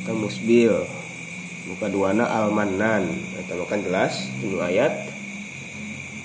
Eta 0.00 0.12
musbil. 0.30 0.86
Nu 1.66 1.74
kaduana 1.82 2.22
almanan. 2.22 3.10
Mah 3.50 3.66
kan 3.66 3.82
jelas 3.82 4.30
dinu 4.38 4.62
ayat. 4.62 5.10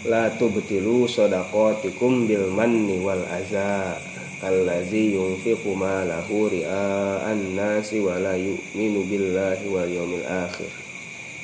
La 0.05 0.29
tubtilu 0.37 1.09
sadaqatikum 1.09 2.29
bil 2.29 2.53
manni 2.53 3.01
wal 3.01 3.25
aza 3.25 3.97
kallazi 4.37 5.17
yunfiqu 5.17 5.73
malahu 5.73 6.53
ria'an 6.53 7.57
nasi 7.57 7.97
wa 8.05 8.21
la 8.21 8.37
yu'minu 8.37 9.01
billahi 9.09 9.65
wal 9.65 9.89
yawmil 9.89 10.21
akhir. 10.29 10.69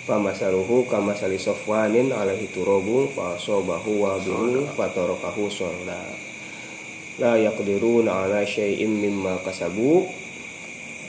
Famasaluhu 0.06 0.86
kamasali 0.86 1.42
sofwanin 1.42 2.14
alaihi 2.14 2.54
turabun 2.54 3.10
fa 3.10 3.34
asabahu 3.34 4.06
wa 4.06 4.22
biru 4.22 4.70
fatarakahu 4.78 5.50
solda 5.50 6.30
la 7.22 7.38
yaqdiruna 7.38 8.26
ala 8.26 8.42
syai'im 8.42 8.90
mimma 8.98 9.46
kasabu 9.46 10.10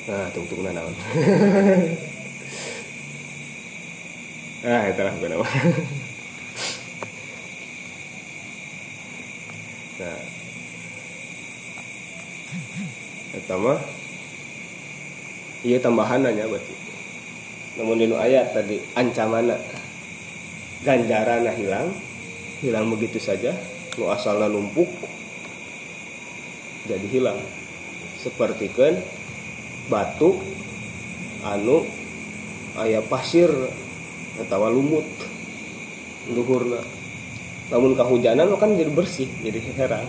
nah 0.08 0.26
tungtungna 0.34 0.74
naon. 0.74 0.94
Ah 4.62 4.86
itu 4.86 5.02
lah 5.02 5.10
benar 5.18 5.42
nah. 9.98 10.20
Eta 13.32 13.54
mah 13.58 13.80
iya 15.66 15.82
tambahan 15.82 16.22
aja 16.30 16.46
berarti. 16.46 16.74
Namun 17.74 17.98
di 17.98 18.06
ayat 18.06 18.54
tadi 18.54 18.78
ancaman 18.94 19.50
ganjaran 20.86 21.42
hilang 21.58 21.90
hilang 22.62 22.86
begitu 22.86 23.18
saja 23.18 23.50
nu 23.98 24.14
asalnya 24.14 24.46
numpuk 24.46 24.86
jadi 26.86 27.06
hilang. 27.10 27.42
Seperti 28.22 28.70
kan 28.70 28.94
batu 29.90 30.38
anu 31.46 31.86
ayah 32.82 33.02
pasir 33.06 33.50
atau 34.42 34.68
lumut. 34.70 35.06
Luhurna. 36.30 36.78
Namun 37.74 37.98
kehujanan 37.98 38.54
kan 38.60 38.78
jadi 38.78 38.92
bersih 38.94 39.26
jadi 39.42 39.58
heran. 39.74 40.06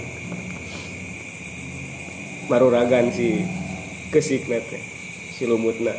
Baru 2.46 2.70
ragan 2.70 3.10
si 3.10 3.42
kesiknet 4.14 4.68
si 5.34 5.50
lumutna. 5.50 5.96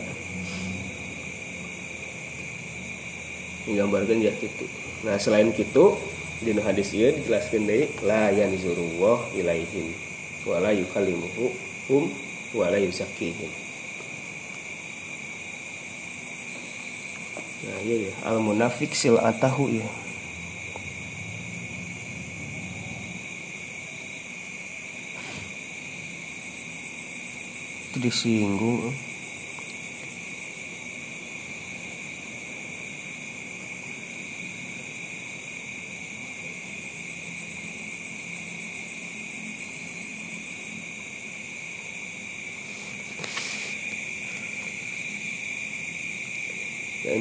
Menggambarkan 3.64 4.20
ya 4.20 4.30
gitu 4.38 4.84
nah 5.05 5.20
selain 5.20 5.52
gitu 5.52 6.01
di 6.40 6.56
hadis 6.56 6.96
ieu 6.96 7.12
dijelaskan 7.12 7.68
deui 7.68 7.92
la 8.09 8.32
yanzurullah 8.32 9.36
ilaihim 9.36 9.92
wala 10.48 10.72
yukallimuhu 10.72 11.52
hum 11.92 12.09
wala 12.56 12.80
yusakkihim 12.80 13.64
nah 17.65 17.78
iya 17.81 17.97
ya 18.09 18.12
al 18.28 18.45
munafik 18.45 18.93
sil 18.93 19.16
atahu 19.16 19.73
ya 19.73 19.89
itu 27.89 27.99
disinggung 28.05 28.93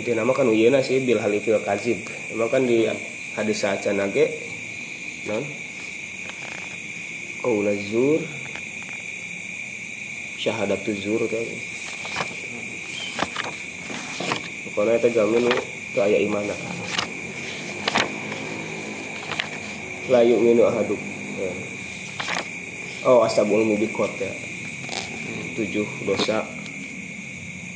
inti 0.04 0.12
nama 0.12 0.36
kan 0.36 0.52
uyena 0.52 0.84
sih 0.84 1.00
bil 1.00 1.16
halifil 1.16 1.64
kazib. 1.64 2.04
Emang 2.28 2.52
kan 2.52 2.68
di 2.68 2.92
hadis 3.40 3.64
saja 3.64 3.96
nage 3.96 4.28
non? 5.32 5.40
Qaula 7.40 7.72
zur. 7.88 8.20
Syahadatu 10.36 10.92
zur 10.92 11.24
tuh 11.24 11.40
pokoknya 14.76 15.00
itu 15.00 15.10
jamin 15.16 15.48
itu 15.48 16.00
ayat 16.04 16.20
iman 16.28 16.44
la 20.12 20.20
yu'minu 20.20 20.68
ahaduk. 20.68 21.00
Oh 23.08 23.24
asabul 23.24 23.64
mubikot 23.64 24.12
ya. 24.20 24.36
Tujuh 25.56 25.88
dosa 26.04 26.44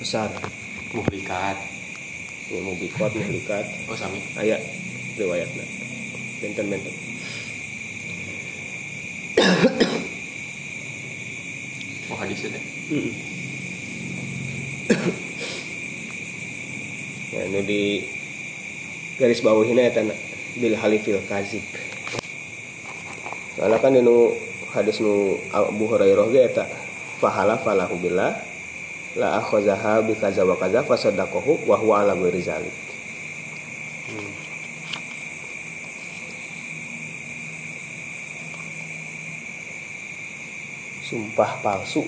besar. 0.04 0.28
Muhlikat 0.92 1.77
ya 2.54 2.60
mubikot 2.64 3.12
muhlikat 3.12 3.66
oh 3.92 3.98
sami 3.98 4.24
ayat 4.40 4.64
riwayatnya 5.20 5.66
benten 6.40 6.66
benten 6.72 6.96
oh 12.08 12.18
hadisnya 12.18 12.56
teh 12.56 12.64
ya? 17.38 17.42
Ini 17.48 17.62
di 17.64 17.82
garis 19.20 19.44
bawah 19.44 19.66
ini 19.66 19.88
ya 19.88 19.92
tanah 19.94 20.18
bil 20.58 20.74
halifil 20.74 21.22
kazib. 21.30 21.62
Soalnya 23.58 23.78
kan 23.82 23.94
ini 23.94 24.16
hadis 24.74 25.02
nu 25.02 25.38
Abu 25.54 25.86
Hurairah 25.90 26.28
ge 26.34 26.42
eta 26.46 26.66
fahala 27.22 27.58
falahu 27.62 27.98
billah 27.98 28.38
la 29.18 29.42
akhazaha 29.42 30.06
bi 30.06 30.14
kaza 30.14 30.46
wa 30.46 30.54
kaza 30.54 30.86
fasaddaqahu 30.86 31.66
wa 31.66 31.76
huwa 31.82 32.06
ala 32.06 32.14
ghairi 32.14 32.42
zalik 32.46 32.78
sumpah 41.08 41.64
palsu. 41.64 42.04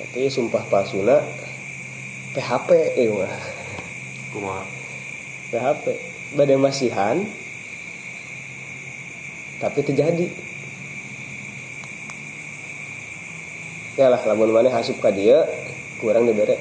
Tapi 0.00 0.32
sumpah 0.32 0.64
palsuna 0.72 1.20
PHP 2.32 2.96
eh 2.96 3.12
mah 3.12 3.36
kumaha? 4.32 4.64
PHP 5.52 5.84
badai 6.32 6.56
masihan 6.56 7.20
tapi 9.60 9.84
terjadi 9.84 10.26
ya 10.26 10.32
lah 14.00 14.22
lamun 14.24 14.56
mana 14.56 14.72
hasup 14.72 14.96
ka 15.04 15.12
dia 15.12 15.44
kurang 16.00 16.24
dibere 16.24 16.56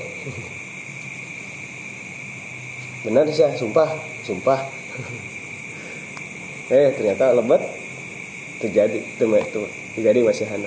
benar 3.01 3.25
sih 3.33 3.47
sumpah 3.57 3.89
sumpah. 4.27 4.59
Eh 6.71 6.87
ternyata 6.95 7.35
lebat 7.35 7.59
terjadi 8.63 8.95
itu 8.95 9.25
itu 9.27 9.61
terjadi 9.91 10.23
masihan 10.23 10.63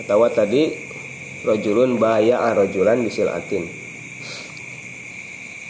atau 0.00 0.24
tadi 0.32 0.72
rojulun 1.44 2.00
bahaya 2.00 2.56
rojulan 2.56 3.04
bisilatin 3.04 3.68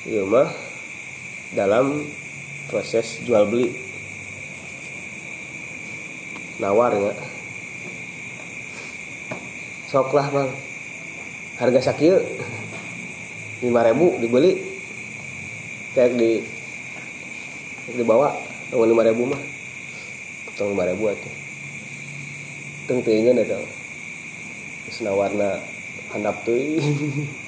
iya 0.06 0.22
mah 0.22 0.65
dalam 1.56 2.04
proses 2.68 3.24
jual 3.24 3.48
beli. 3.48 3.72
Nawar 6.60 6.92
ya. 6.92 7.12
Sok 9.88 10.12
lah 10.12 10.28
bang 10.28 10.50
harga 11.56 11.80
sakit 11.88 12.20
lima 13.64 13.80
ribu 13.88 14.20
dibeli. 14.20 14.60
Kayak 15.96 16.20
di 16.20 16.44
dibawa 17.96 18.36
tahun 18.68 18.92
lima 18.92 19.02
ribu 19.08 19.32
mah. 19.32 19.42
Tahun 20.54 20.76
lima 20.76 20.84
ribu 20.84 21.08
aja 21.08 21.46
tengtingin 22.86 23.42
ada 23.42 23.58
terus 24.86 24.98
nawarna 25.02 25.58
handap 26.14 26.38
tuh 26.46 26.54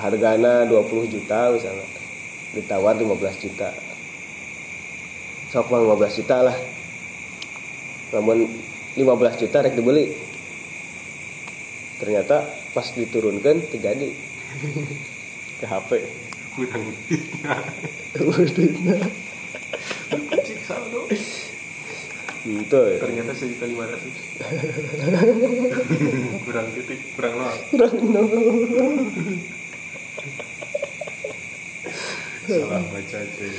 hargana 0.00 0.64
20 0.68 1.12
juta 1.12 1.52
misalnya. 1.52 1.86
Ditawar 2.52 2.96
15 2.96 3.44
juta. 3.44 3.68
Sok 5.52 5.66
mah 5.72 5.80
15 5.84 6.18
juta 6.22 6.36
lah. 6.46 6.56
Namun 8.16 8.48
15 8.96 9.42
juta 9.42 9.56
rek 9.64 9.76
dibeli. 9.76 10.12
Ternyata 11.96 12.44
pas 12.72 12.86
diturunkan 12.92 13.56
terjadi. 13.72 14.12
Ke 15.60 15.64
HP 15.64 15.90
kurang 16.56 16.84
Duitnya. 18.56 18.96
cik 20.40 20.60
saldo 20.64 21.04
itu 22.46 22.78
ya. 22.78 23.02
Ternyata 23.02 23.34
sejuta 23.34 23.66
lima 23.66 23.90
ratus. 23.90 24.38
Kurang 26.46 26.70
titik 26.78 27.02
kurang 27.18 27.42
nol 27.42 27.50
kurang 27.74 27.94
nol. 28.06 28.30
Salah 32.46 32.82
baca 32.88 33.18
cuy. 33.36 33.52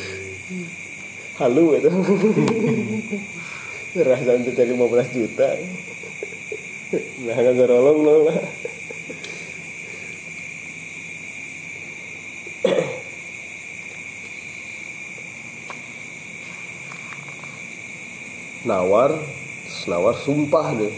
Halu 1.38 1.64
itu. 1.78 1.90
Rasa 3.98 4.32
untuk 4.38 4.54
cari 4.56 4.72
15 4.74 5.18
juta. 5.18 5.50
Nah 7.28 7.36
nggak 7.36 7.56
gerolong 7.60 8.00
lo 8.00 8.16
lah 8.32 8.40
nawar 18.68 19.16
nawar 19.88 20.16
sumpah 20.16 20.76
deh. 20.76 20.94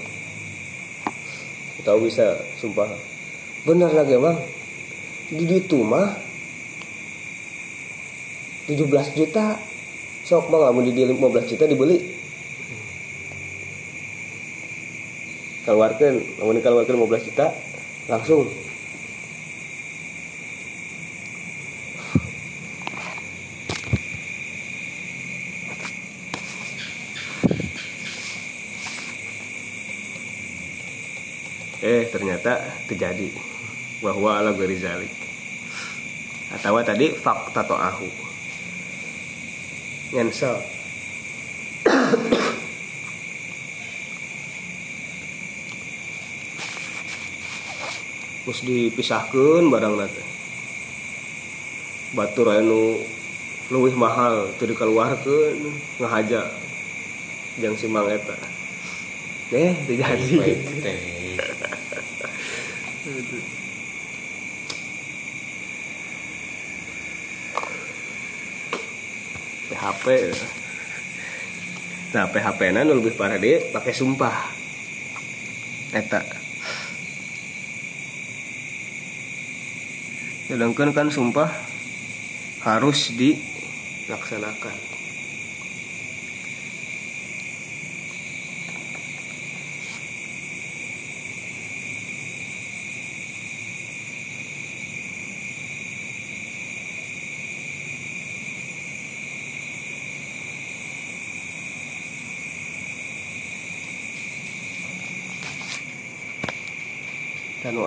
Tahu 1.86 2.06
bisa 2.06 2.38
sumpah. 2.58 2.90
Benar 3.66 3.94
lagi 3.94 4.18
bang 4.18 4.59
di 5.30 5.46
itu 5.46 5.78
mah 5.86 6.18
17 8.66 9.18
juta. 9.18 9.58
Sok 10.26 10.54
bang 10.54 10.62
kamu 10.70 10.94
di 10.94 11.04
15 11.10 11.50
juta 11.50 11.66
dibeli. 11.66 11.98
Keluarkan 15.66 16.14
namun 16.42 16.62
keluarkan 16.62 16.98
15 16.98 17.28
juta 17.30 17.54
langsung. 18.10 18.46
Eh 31.80 32.06
ternyata 32.12 32.60
terjadi 32.86 33.49
bahwa 34.00 34.40
ala 34.40 34.52
Gharizalik 34.56 35.12
atau 36.50 36.82
tadi 36.82 37.14
fakta 37.14 37.62
to'ahu 37.62 38.10
nyensel 40.16 40.58
terus 48.50 48.66
dipisahkan 48.66 49.62
barang 49.70 49.94
nanti. 49.94 50.26
Batur 52.18 52.50
anu 52.50 52.98
luwih 53.70 53.94
mahal 53.94 54.50
itu 54.50 54.74
dikeluarkan 54.74 55.54
ngahaja 56.02 56.50
yang 57.62 57.78
si 57.78 57.86
mang 57.86 58.10
eta. 58.10 58.34
Eh 59.54 59.78
terjadi 59.86 60.26
Baik, 60.42 60.60
teh. 60.82 60.98
PHP 69.80 70.36
nah 72.12 72.28
PHP 72.28 72.76
na 72.76 72.84
lebih 72.84 73.16
parah 73.16 73.40
deh 73.40 73.72
pakai 73.72 73.96
sumpah. 73.96 74.52
Eta. 75.96 76.22
Sedangkan 80.52 80.92
kan 80.92 81.08
sumpah 81.14 81.50
harus 82.66 83.14
dilaksanakan 83.16 84.89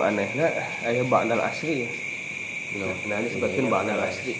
dan 0.03 0.19
nu 0.19 0.19
anehna 0.19 0.47
aya 0.83 1.03
ba'dal 1.07 1.39
asri. 1.39 1.87
Ya 1.87 1.89
No. 2.73 2.89
nah 3.05 3.21
ini 3.21 3.29
sebutkan 3.29 3.69
ba'dal 3.69 4.01
asri. 4.03 4.33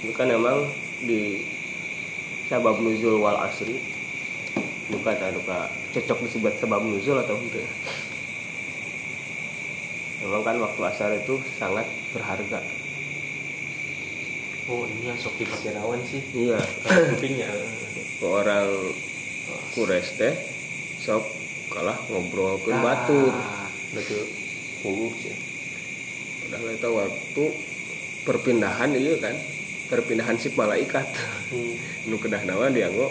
Itu 0.00 0.12
kan 0.16 0.32
emang 0.32 0.66
di 1.04 1.44
sabab 2.50 2.82
nuzul 2.82 3.22
wal 3.22 3.38
asri. 3.38 3.78
Bukan 4.90 5.14
tak 5.14 5.32
duka 5.36 5.70
cocok 5.94 6.18
disebut 6.26 6.52
sebab 6.58 6.80
nuzul 6.82 7.20
atau 7.22 7.38
enggak 7.38 7.68
memang 10.24 10.40
kan 10.40 10.56
waktu 10.56 10.80
asar 10.88 11.12
itu 11.12 11.36
sangat 11.60 11.84
berharga. 12.16 12.64
Oh 14.64 14.88
ini 14.88 15.12
yang 15.12 15.20
sok 15.20 15.36
dipakai 15.36 15.76
nawan 15.76 16.00
sih. 16.08 16.24
Iya. 16.32 16.56
Kupingnya. 17.12 17.52
Ke 18.16 18.24
orang 18.40 18.72
kures 19.76 20.16
teh 20.16 20.32
sok 21.04 21.28
kalah 21.68 22.00
ngobrol 22.08 22.56
ke 22.64 22.72
batur 22.72 23.34
Ah, 23.94 24.02
betul 24.02 24.26
Puluh 24.82 25.14
sih. 25.22 25.30
Udah 26.50 26.58
itu 26.66 26.90
waktu 26.90 27.44
perpindahan 28.26 28.90
iya 28.98 29.14
kan? 29.22 29.38
Perpindahan 29.86 30.34
si 30.34 30.50
malaikat. 30.50 31.06
Hmm. 31.54 31.78
nu 32.10 32.18
kedah 32.18 32.42
nawa 32.42 32.74
dianggo 32.74 33.06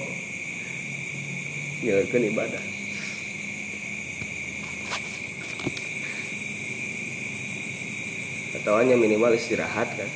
nyeurkeun 1.88 2.28
ibadah. 2.36 2.60
Atau 8.60 8.76
hanya 8.76 9.00
minimal 9.00 9.40
istirahat 9.40 9.88
kan? 9.96 10.12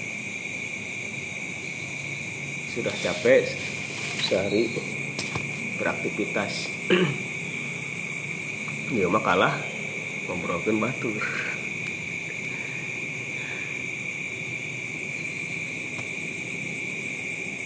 Sudah 2.76 2.92
capek 2.92 3.48
sehari 4.28 4.68
beraktivitas. 5.80 6.68
Dia 8.92 9.08
mah 9.08 9.24
kalah 9.24 9.77
ngobrolkeun 10.28 10.84
batur 10.84 11.16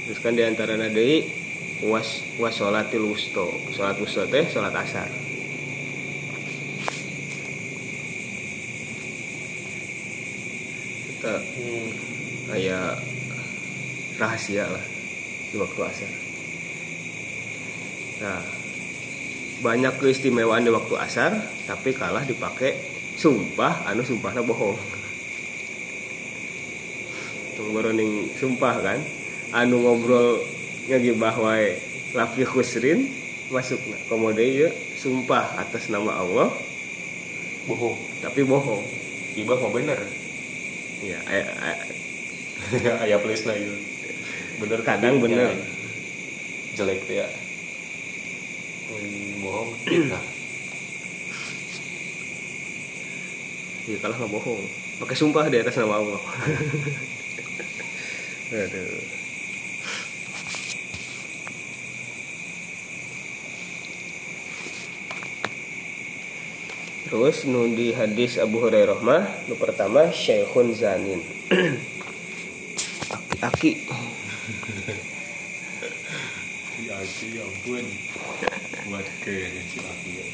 terus 0.06 0.20
kan 0.22 0.36
di 0.36 0.44
antara 0.44 0.76
nadei 0.76 1.42
was 1.82 2.22
was 2.38 2.54
sholatil 2.58 3.10
wusto. 3.10 3.48
Sholat 3.74 3.98
wusto 3.98 4.28
teh 4.30 4.46
sholat 4.52 4.76
asar. 4.76 5.10
Kita 11.08 11.34
Hmm. 11.40 11.90
kayak 12.52 13.00
rahasia 14.20 14.68
lah 14.68 14.86
di 15.50 15.56
waktu 15.58 15.80
asar. 15.80 16.12
Nah 18.22 18.42
banyak 19.62 19.94
keistimewaan 20.02 20.66
di 20.66 20.72
waktu 20.74 20.94
asar 20.98 21.32
tapi 21.70 21.94
kalah 21.94 22.26
dipakai 22.26 22.76
sumpah 23.16 23.86
anu 23.86 24.02
sumpahnya 24.02 24.42
bohong. 24.42 24.78
Tunggu 27.56 27.80
sumpah 28.42 28.76
kan? 28.82 29.00
Anu 29.54 29.86
ngobrol 29.86 30.42
ngagibah 30.90 31.38
wae 31.38 31.78
lafi 32.18 32.44
khusrin 32.44 33.08
masuk 33.54 33.78
komode 34.10 34.42
ieu 34.42 34.70
sumpah 34.98 35.62
atas 35.62 35.88
nama 35.94 36.18
Allah. 36.18 36.50
Bohong. 37.70 38.00
Tapi 38.26 38.42
bohong. 38.42 38.82
Ibah 39.38 39.58
mau 39.62 39.70
bener. 39.70 40.00
Ya 41.06 41.22
aya- 41.30 41.54
aya- 41.62 41.90
ayah 43.06 43.20
please 43.22 43.46
lah 43.46 43.58
bener 44.62 44.80
Kadang 44.86 45.18
tapi 45.18 45.34
bener. 45.34 45.50
ya, 45.50 45.58
jelek 46.78 47.02
ya 47.10 47.26
bohong 49.42 49.74
ya 53.90 53.98
kalah 53.98 54.18
nggak 54.18 54.32
bohong. 54.32 54.62
Pakai 55.02 55.18
sumpah 55.18 55.50
di 55.50 55.58
atas 55.58 55.76
nama 55.76 55.98
Allah. 55.98 56.22
Aduh. 58.54 59.02
Terus 67.12 67.44
nu 67.44 67.68
di 67.76 67.92
hadis 67.92 68.40
Abu 68.40 68.64
Hurairah 68.64 69.04
mah 69.04 69.28
nu 69.50 69.60
pertama 69.60 70.08
Syekhun 70.16 70.72
Zanin. 70.72 71.20
Aki-aki. 73.42 73.72
Aki 76.92 77.28
ya 77.34 77.42
ampun 77.42 77.86
buat 78.92 79.08
ke 79.24 79.48
si 79.72 79.80
Aki 79.80 80.12
ya 80.20 80.28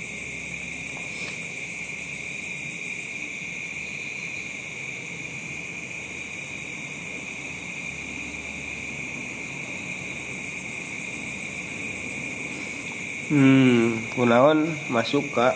Hmm, 13.27 14.07
kunaon 14.15 14.71
masuk 14.87 15.35
ke 15.35 15.51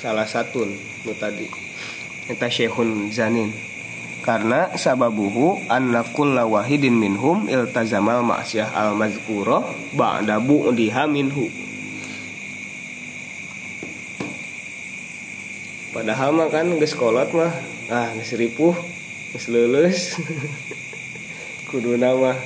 salah 0.00 0.24
satu 0.24 0.64
nu 0.64 1.12
tadi. 1.20 1.52
Eta 2.32 2.48
Syekhun 2.48 3.12
Zanin. 3.12 3.52
Karena 4.24 4.72
sababuhu 4.72 5.60
anna 5.68 6.00
kulla 6.00 6.48
wahidin 6.48 6.96
minhum 6.96 7.44
iltazamal 7.44 8.24
ma'siyah 8.24 8.72
al 8.72 8.96
mazkura 8.96 9.60
ba'da 9.92 10.40
bu'diha 10.40 11.04
minhu. 11.12 11.69
Padahal 16.00 16.32
mah 16.32 16.48
kan 16.48 16.64
geus 16.80 16.96
kolot 16.96 17.28
mah. 17.36 17.52
Ah 17.92 18.08
geus 18.16 18.32
ripuh, 18.32 18.72
geus 19.36 19.52
leuleus. 19.52 20.16
Kuduna 21.68 22.16
mah 22.16 22.40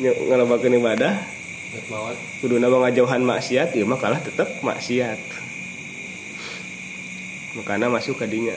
ngalobakeun 0.00 0.80
ibadah. 0.80 1.12
Kudu 2.40 2.56
nama 2.56 2.88
ngajauhan 2.88 3.20
maksiat 3.20 3.76
ya 3.76 3.84
mah 3.84 4.00
kalah 4.00 4.24
tetap 4.24 4.48
maksiat. 4.64 5.20
Makanya 7.60 7.92
masuk 7.92 8.16
ke 8.16 8.24
dinya. 8.24 8.56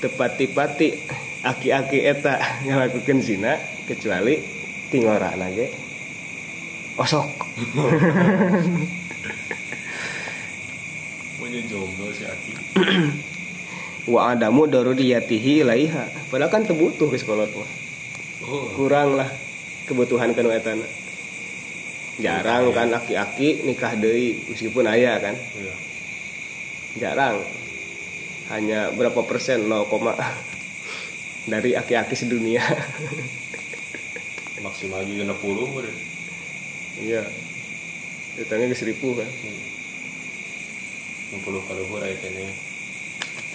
Tepati-pati 0.00 0.88
aki-aki 1.44 2.00
eta 2.00 2.40
ngelakukan 2.64 3.20
zina 3.20 3.60
kecuali 3.84 4.40
tingora 4.88 5.36
nage 5.36 5.68
osok 6.96 7.28
Punya 11.42 11.58
jomblo 11.66 12.06
si 12.14 12.22
Aki. 12.22 12.52
wa 14.14 14.30
adamu 14.30 14.70
daruriyatihi 14.70 15.66
ilaiha. 15.66 16.06
Padahal 16.30 16.54
kan 16.54 16.62
tebutuh 16.62 17.10
ke 17.10 17.18
sekolah 17.18 17.50
mah 17.50 17.70
Oh, 18.42 18.70
kurang 18.78 19.18
lah 19.18 19.26
kebutuhan 19.86 20.34
kan 20.34 20.46
etana 20.50 20.86
jarang 22.18 22.74
kan 22.74 22.90
aki-aki 22.90 23.66
nikah 23.66 23.98
deui 23.98 24.38
meskipun 24.54 24.86
ayah 24.86 25.18
kan. 25.18 25.34
Iya. 25.34 25.74
jarang. 27.02 27.42
Hanya 28.54 28.94
berapa 28.94 29.18
persen 29.26 29.66
0, 29.66 29.90
dari 31.50 31.74
aki-aki 31.74 32.14
sedunia. 32.14 32.62
Maksimal 34.62 35.02
juga 35.10 35.26
60 35.26 35.42
meureun. 35.58 35.96
iya. 37.02 37.26
Datangnya 38.38 38.70
ke 38.70 38.76
seribu 38.78 39.18
kan. 39.18 39.26
60 39.26 39.71
kalau 41.40 41.82
gue 41.88 41.98
aya 42.04 42.16
kene. 42.20 42.52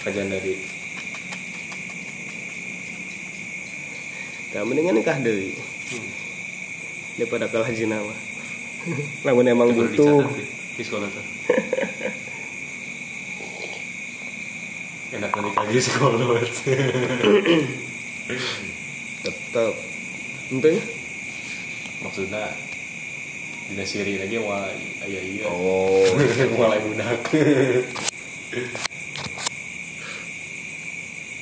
Kajian 0.02 0.30
dari 0.30 0.54
nah 4.48 4.64
mendingan 4.64 4.96
nikah 4.96 5.20
deui 5.20 5.52
hmm. 5.52 6.10
daripada 7.20 7.52
kalah 7.52 7.68
zina 7.68 8.00
mah 8.00 8.16
lamun 9.28 9.44
emang 9.44 9.76
butuh 9.76 10.24
di 10.78 10.86
sekolah 10.86 11.04
tuh. 11.10 11.26
Enak 15.18 15.32
kali 15.34 15.50
di 15.74 15.82
sekolah. 15.82 16.38
tetep 19.18 19.74
itu 20.48 20.68
ya 20.68 20.82
Maksudnya 21.98 22.44
Dina 23.68 23.84
siri 23.84 24.16
lagi 24.16 24.40
wah 24.40 24.64
aya 25.04 25.20
iya. 25.20 25.44
oh 25.44 26.00
mulai 26.56 26.80
budak. 26.80 27.20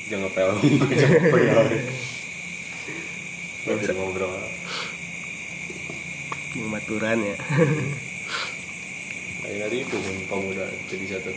Jangan 0.06 0.30
pel, 0.34 0.50
jangan 0.90 1.22
pel. 1.30 1.66
Nggak 3.66 3.76
bisa 3.82 3.92
ngobrol. 3.94 4.34
maturan 6.56 7.20
ya 7.20 7.36
Kayak 9.44 9.68
tadi 9.68 9.76
itu 9.84 9.96
kan 10.00 10.16
pemuda 10.24 10.64
jadi 10.88 11.04
satu. 11.04 11.32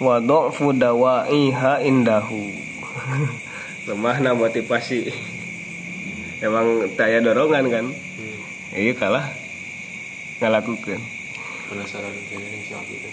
wa 0.00 0.16
dha'fu 0.16 0.72
dawaiha 0.72 1.84
indahu 1.84 2.48
lemah 3.86 4.16
na 4.24 4.32
motivasi 4.32 5.12
emang 6.40 6.66
taya 6.96 7.18
dorongan 7.20 7.64
kan 7.68 7.86
Hmm. 7.90 8.38
iya 8.76 8.92
kalah 8.96 9.26
ngalakukan 10.40 11.00
Penasaran 11.70 12.10
ini 12.34 12.58
siapa 12.66 12.90
itu? 12.90 13.10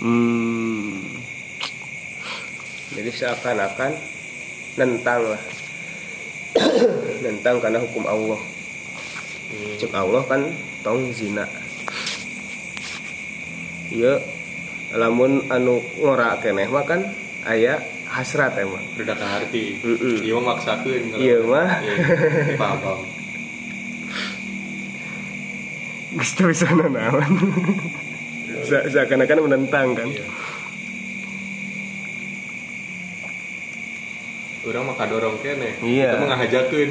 hmm. 0.00 1.20
jadi 2.94 3.10
seakan-akan 3.10 3.92
nentang 4.80 5.20
lah 5.26 5.42
nentang 7.24 7.60
karena 7.60 7.78
hukum 7.78 8.04
Allah 8.04 8.40
Hmm. 9.50 9.74
cek 9.76 9.90
Allah 9.90 10.22
kan 10.24 10.46
tong 10.80 11.10
zina 11.10 11.42
iya 13.90 14.14
lamun 14.90 15.42
anu 15.46 15.82
ngora 15.98 16.38
keneh 16.38 16.70
mah 16.70 16.86
kan 16.86 17.02
aya 17.42 17.82
hasrat 18.06 18.54
emang 18.56 18.78
ke 18.94 19.02
hati. 19.06 19.78
Iya 20.22 20.34
mah 20.34 20.54
maksakeun 20.54 21.02
Iya 21.14 21.38
mah. 21.42 21.66
Iya, 21.78 21.94
Paham. 22.62 23.02
Gusto 26.10 26.42
bisa 26.46 26.66
nanawan 26.70 27.30
Se- 28.66 28.86
seakan-akan 28.94 29.38
menentang 29.46 29.94
kan 29.94 30.08
Iya. 30.10 30.26
Orang 34.70 34.86
mah 34.86 34.94
kadorong 34.94 35.34
kene. 35.42 35.82
Iya. 35.82 36.14
Kita 36.14 36.22
mah 36.22 36.28
ngahajakeun. 36.30 36.88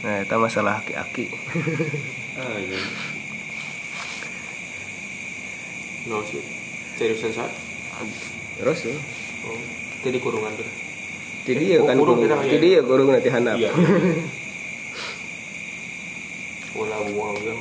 nah 0.00 0.24
itu 0.24 0.32
masalah 0.40 0.80
aki-aki 0.80 1.28
ah 2.40 2.56
iya. 2.56 2.80
No 6.08 6.24
sih. 6.24 6.40
Seriusan 6.96 7.32
saat. 7.36 7.52
terus 8.56 8.88
tuh 8.88 8.96
Oh. 9.40 9.56
Jadi 10.00 10.16
kurungan 10.20 10.52
tuh. 10.52 10.68
jadi 11.44 11.64
ya 11.76 11.78
kan 11.84 11.96
Oh, 11.96 12.04
kurung 12.04 12.24
kurung 12.24 12.28
kita, 12.28 12.36
iya. 12.44 12.50
jadi 12.56 12.66
ya 12.76 12.80
kurung 12.84 13.08
nanti 13.12 13.28
handap 13.28 13.56
Iya. 13.56 13.70
Wala 16.80 16.96
buang 17.12 17.36
ya, 17.40 17.52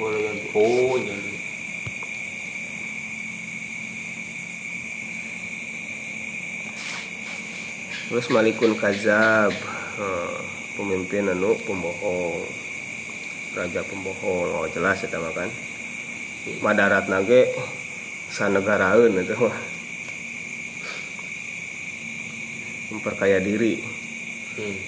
terus 8.10 8.28
malikun 8.34 8.74
kazab 8.74 9.54
Hmm, 10.00 10.32
pemimpin 10.80 11.28
anu 11.28 11.60
pembohong. 11.68 12.48
Raja 13.52 13.84
pembohong 13.84 14.48
oh 14.48 14.64
jelas 14.72 15.04
mah 15.04 15.34
kan? 15.36 15.52
Madarat 16.64 17.12
nage 17.12 17.52
sanegaraeun 18.32 19.20
eta 19.20 19.36
mah 19.36 19.60
memperkaya 22.96 23.44
diri. 23.44 23.84
Hmm. 24.56 24.80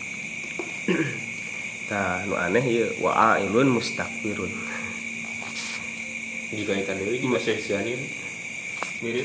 tah 1.91 2.23
nu 2.23 2.39
aneh 2.39 2.63
ieu 2.63 2.87
wa 3.03 3.35
ailun 3.35 3.67
mustakbirun 6.51 6.53
Dikaitan 6.83 6.99
deui 6.99 7.23
juga 7.23 7.39
sesianin 7.39 7.95
mirip. 8.99 9.23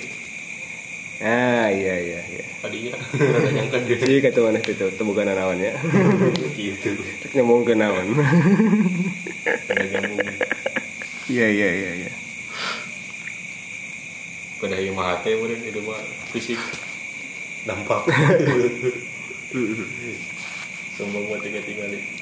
Ah 1.18 1.66
iya 1.72 1.94
iya 1.98 2.20
iya. 2.28 2.44
Tadinya. 2.62 2.92
Rada 3.34 3.50
nyangka 3.50 3.78
dia 3.88 3.96
Iya 3.98 4.20
kata 4.30 4.38
mana 4.44 4.60
itu 4.60 4.86
tuh 4.94 5.04
bukan 5.04 5.26
naon 5.26 5.58
ya. 5.58 5.74
Gitu. 6.60 6.94
Nyambung 7.34 7.66
ke 7.66 7.74
nyambung. 7.74 8.14
Iya 11.26 11.46
iya 11.50 11.70
iya 11.72 11.90
iya. 12.06 12.12
Pada 14.60 14.76
yang 14.78 14.94
mahate 14.94 15.34
mungkin 15.40 15.66
itu 15.66 15.80
mah 15.82 15.98
fisik. 16.30 16.60
Dampak 17.66 18.06
sombong 20.96 21.26
mah 21.26 21.42
tiga 21.42 21.58
tinggalin 21.66 21.98
Muka 21.98 22.15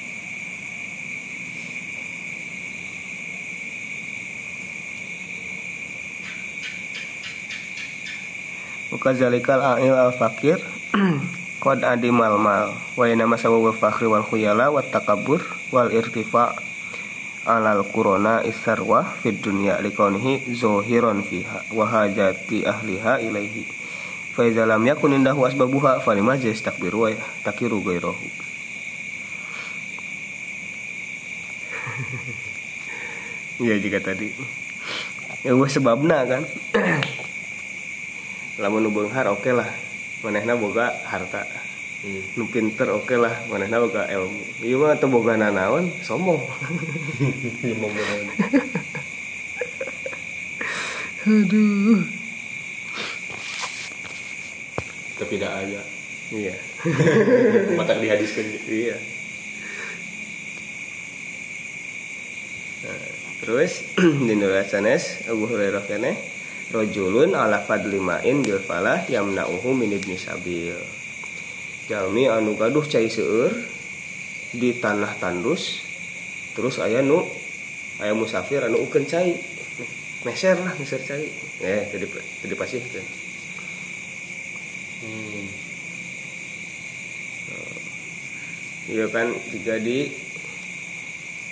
zalikal 9.01 9.61
a'il 9.61 9.91
al 9.91 10.13
fakir 10.15 10.59
Qad 11.59 11.83
adimal 11.83 12.37
mal 12.39 12.71
Wa 12.95 13.09
ina 13.09 13.27
masawul 13.27 13.73
fakhri 13.73 14.07
wal 14.07 14.23
khuyala 14.23 14.71
Wa 14.71 14.81
takabur 14.85 15.41
wal 15.73 15.91
irtifa 15.91 16.55
Alal 17.45 17.83
kurona 17.89 18.43
isarwa 18.45 19.03
Fid 19.19 19.41
dunya 19.41 19.81
likonihi 19.81 20.53
Zohiron 20.53 21.23
fiha 21.25 21.65
Wa 21.73 21.85
hajati 21.89 22.65
ahliha 22.65 23.19
ilaihi. 23.21 23.65
Faiza 24.37 24.65
lam 24.69 24.85
yakun 24.85 25.13
indahu 25.17 25.45
asbabuha 25.47 25.99
Falima 26.05 26.37
jastakbiru 26.37 27.01
wa 27.07 27.11
takiru 27.43 27.81
gairahu 27.81 28.15
Iya 33.63 33.79
jika 33.79 34.03
tadi. 34.03 34.35
Ya 35.47 35.55
sebabna 35.71 36.27
kan 36.27 36.43
lamun 38.61 38.87
nu 38.87 38.89
beunghar 38.91 39.27
oke 39.27 39.51
lah. 39.51 39.67
Manehna 40.23 40.55
boga 40.55 40.95
harta. 41.05 41.43
Hmm. 42.05 42.21
nu 42.37 42.47
pinter 42.47 42.87
oke 42.93 43.15
lah. 43.19 43.35
Manehna 43.51 43.83
boga 43.83 44.07
ilmu. 44.07 44.63
Ieu 44.63 44.79
mah 44.79 44.95
teu 44.95 45.11
boga 45.11 45.35
nanaon 45.35 45.91
sombong 46.01 46.39
banget 47.81 48.29
aduh. 51.25 52.05
Tapi 55.15 55.33
tidak 55.39 55.53
aja 55.57 55.81
iya. 56.29 56.55
Mata 57.79 57.97
dihadiskan 57.97 58.45
iya. 58.69 58.97
Nah, 62.85 63.05
terus 63.41 63.81
di 64.27 64.33
nurat 64.37 64.69
sanes 64.69 65.25
Abu 65.25 65.49
Hurairah 65.49 65.81
kene 65.89 66.34
rojulun 66.73 67.37
ala 67.37 67.61
fadlimain 67.61 68.41
bil 68.41 68.61
falah 68.61 69.05
yamna'uhu 69.05 69.75
min 69.75 69.93
ibni 69.93 70.17
sabil. 70.17 70.77
Jalmi 71.85 72.25
anu 72.25 72.57
gaduh 72.57 72.85
cai 72.85 73.11
seueur 73.11 73.53
di 74.55 74.79
tanah 74.81 75.19
tandus 75.21 75.83
terus 76.55 76.79
aya 76.79 77.03
nu 77.03 77.21
aya 78.01 78.15
musafir 78.15 78.65
anu 78.65 78.81
ukeun 78.81 79.05
cai. 79.05 79.37
Meser 80.25 80.57
lah 80.57 80.73
meser 80.81 80.97
cai. 81.05 81.29
Eh 81.61 81.85
jadi 81.93 82.05
jadi 82.41 82.55
pasihkeun 82.57 83.05
hmm. 85.05 85.45
iya 88.89 89.05
kan 89.09 89.29
jika 89.53 89.77
di 89.81 90.09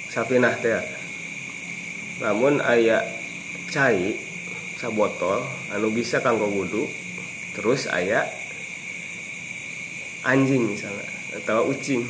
sapinah 0.10 0.53
teh. 0.61 0.77
Namun 2.22 2.61
aya 2.61 3.02
cai 3.73 4.32
sabotol 4.77 5.41
anu 5.73 5.89
bisa 5.93 6.19
kanggo 6.19 6.49
wudhu 6.49 6.89
terus 7.53 7.85
aya 7.89 8.25
anjing 10.25 10.71
misalnya 10.71 11.07
atau 11.33 11.69
ucing. 11.69 12.05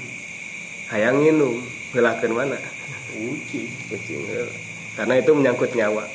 Hayang 0.91 1.23
minum 1.23 1.64
helakeun 1.95 2.35
mana? 2.35 2.60
Uci 3.18 3.65
kucing 3.90 4.22
heula. 4.30 4.52
karena 4.94 5.18
itu 5.18 5.31
menyangkut 5.34 5.73
nyawa. 5.73 6.06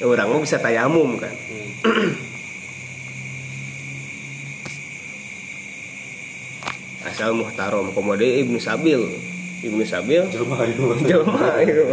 Orang 0.00 0.32
mah 0.32 0.40
bisa 0.40 0.56
tayamum 0.56 1.20
kan. 1.20 1.30
Hmm. 1.30 2.16
asal 7.04 7.36
muhtarom 7.36 7.92
komode 7.92 8.24
ibnu 8.24 8.56
sabil. 8.56 9.04
Ibnu 9.60 9.84
sabil? 9.84 10.24
Jelma 10.32 10.64
itu 10.64 10.82
jelma 11.04 11.60
itu 11.60 11.84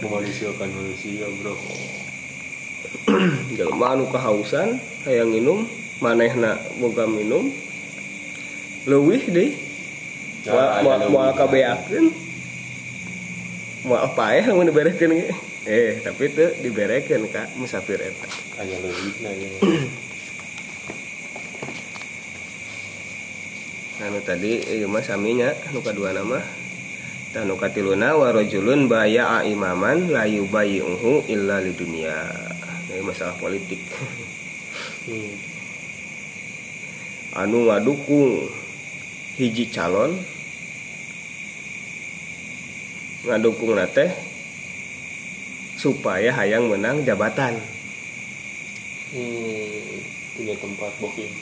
memanusiakan 0.00 0.68
manusia 0.72 1.28
bro 1.40 1.54
jelma 3.58 3.96
anu 3.96 4.08
kahausan 4.08 4.80
hayang 5.04 5.30
minum 5.32 5.66
manehna 5.98 6.56
boga 6.80 7.04
minum 7.04 7.52
leuwih 8.88 9.22
deh. 9.28 9.50
Mau 10.48 10.56
aya 10.56 10.80
mau 10.80 10.96
leuwih. 10.96 11.32
kabeakeun. 11.36 12.06
Mau 13.84 13.96
apa 13.96 14.24
ya 14.36 14.52
mau 14.52 14.64
diberekeun 14.64 15.12
ge? 15.16 15.32
Eh 15.68 16.00
tapi 16.00 16.32
itu 16.32 16.46
diberekeun 16.64 17.28
ka 17.28 17.48
musafir 17.60 18.00
eta. 18.00 18.28
Hanya 18.56 18.76
lebih 18.80 19.14
nanya 19.20 19.48
anu 24.00 24.16
tadi 24.24 24.64
ieu 24.64 24.88
mah 24.88 25.04
saminya 25.04 25.52
nu 25.76 25.84
kadua 25.84 26.16
nama 26.16 26.40
tah 27.36 27.44
nu 27.44 27.60
katiluna 27.60 28.16
wa 28.16 28.32
rajulun 28.32 28.88
baya'a 28.88 29.44
imaman 29.44 30.08
la 30.08 30.24
yubayyi'uhu 30.24 31.28
illa 31.28 31.60
lidunya 31.60 32.16
masalah 33.02 33.36
politik 33.36 33.80
hmm. 35.08 35.32
anu 37.36 37.68
ngadukung 37.68 38.48
hiji 39.36 39.68
calon 39.70 40.18
ngadukung 43.24 43.76
nate 43.76 44.10
supaya 45.76 46.32
hayang 46.36 46.68
menang 46.68 47.04
jabatan 47.04 47.56
Hmm. 49.10 49.98
punya 50.38 50.54
tempat 50.54 50.94
booking 51.02 51.34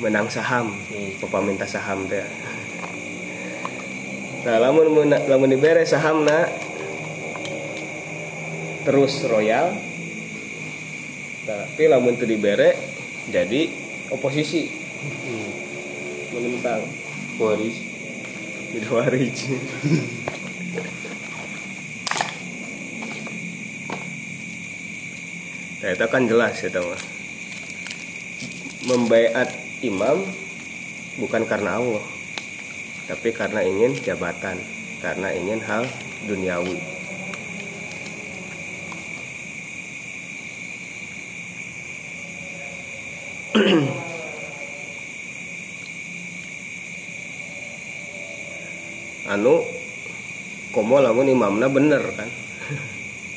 menang 0.00 0.24
saham 0.32 0.72
Hmm. 0.88 1.12
peminta 1.28 1.68
saham 1.68 2.08
teh 2.08 2.24
nah 4.40 4.56
lamun 4.56 5.12
lamun 5.12 5.52
dibere 5.52 5.84
saham 5.84 6.24
na 6.24 6.48
terus 8.86 9.24
royal. 9.26 9.76
Tapi 11.44 11.82
lamun 11.90 12.14
itu 12.14 12.26
dibere 12.28 12.76
jadi 13.28 13.70
oposisi. 14.12 14.68
Hmm. 15.00 15.50
menentang. 16.30 16.84
Waris. 17.40 17.76
Jadi 18.70 18.86
waris. 18.92 19.38
Nah 25.80 25.90
itu 25.96 26.06
kan 26.12 26.22
jelas 26.28 26.60
itu 26.60 26.76
mah. 26.76 27.02
Membaiat 28.84 29.48
imam 29.80 30.22
bukan 31.16 31.42
karena 31.48 31.80
Allah 31.80 32.04
tapi 33.10 33.34
karena 33.34 33.66
ingin 33.66 33.90
jabatan 34.06 34.54
karena 35.02 35.34
ingin 35.34 35.58
hal 35.66 35.82
duniawi 36.30 36.78
anu 49.30 49.62
komo 50.74 50.98
lamun 50.98 51.30
imamna 51.30 51.70
bener 51.70 52.02
kan? 52.18 52.26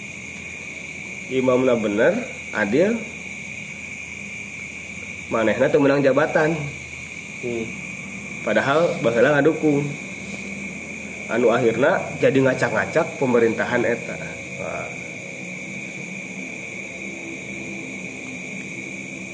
Imamna 1.37 1.77
bener 1.77 2.13
adil 2.49 2.97
manehna 5.29 5.69
teu 5.69 5.81
menang 5.81 6.01
jabatan. 6.01 6.57
Hmm. 7.43 7.67
padahal 8.47 9.03
baheula 9.03 9.35
ngadukung 9.35 9.83
anu 11.27 11.51
akhirna 11.51 11.99
jadi 12.23 12.39
ngacak-ngacak 12.39 13.19
pemerintahan 13.19 13.83
eta. 13.83 14.15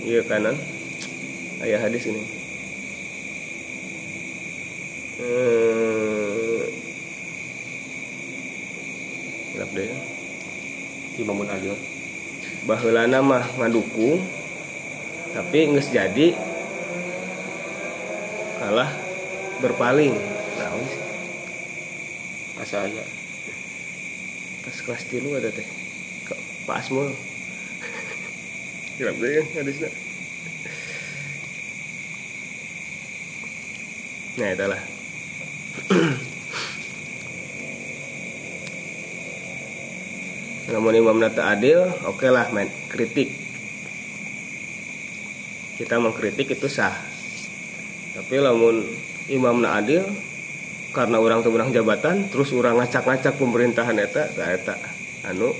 Iya 0.09 0.25
kanan. 0.25 0.57
Ayah 1.61 1.85
hadis 1.85 2.09
ini. 2.09 2.23
Hmm. 5.21 6.65
Gelap 9.48 9.48
deh 9.48 9.48
imamun 11.19 11.51
adil 11.51 11.75
baheulana 12.63 13.19
mah 13.19 13.43
ngadukung 13.59 14.23
tapi 15.35 15.69
nges 15.69 15.93
jadi 15.93 16.33
kalah 18.59 18.91
berpaling. 19.63 20.15
Nah 20.59 20.71
wis. 20.75 20.93
asa 22.59 22.83
aja 22.83 23.03
pas 24.67 24.77
kelas 24.83 25.03
tilu 25.07 25.31
ada 25.39 25.47
teh. 25.47 25.63
Ke 26.27 26.35
Pak 26.67 26.77
Asmul 26.83 27.15
Gelap 28.99 29.15
deh 29.15 29.31
kan 29.39 29.63
hadisnya 29.63 29.89
nah 34.39 34.55
itulah 34.55 34.81
namun 40.69 40.93
imam 40.93 41.17
nata 41.17 41.49
adil 41.49 41.89
oke 42.05 42.29
lah 42.29 42.53
main 42.53 42.69
kritik. 42.89 43.33
Kita 45.79 45.95
mengkritik 45.97 46.53
itu 46.53 46.67
sah. 46.67 46.93
Tapi 48.13 48.35
lamun 48.35 48.83
imam 49.31 49.63
na 49.63 49.79
adil 49.79 50.03
karena 50.91 51.21
orang 51.21 51.45
tuh 51.45 51.53
menang 51.53 51.71
jabatan 51.71 52.27
terus 52.27 52.51
orang 52.51 52.81
ngacak-ngacak 52.81 53.37
pemerintahan 53.37 53.95
eta 53.95 54.27
eta 54.35 54.75
anu 55.23 55.55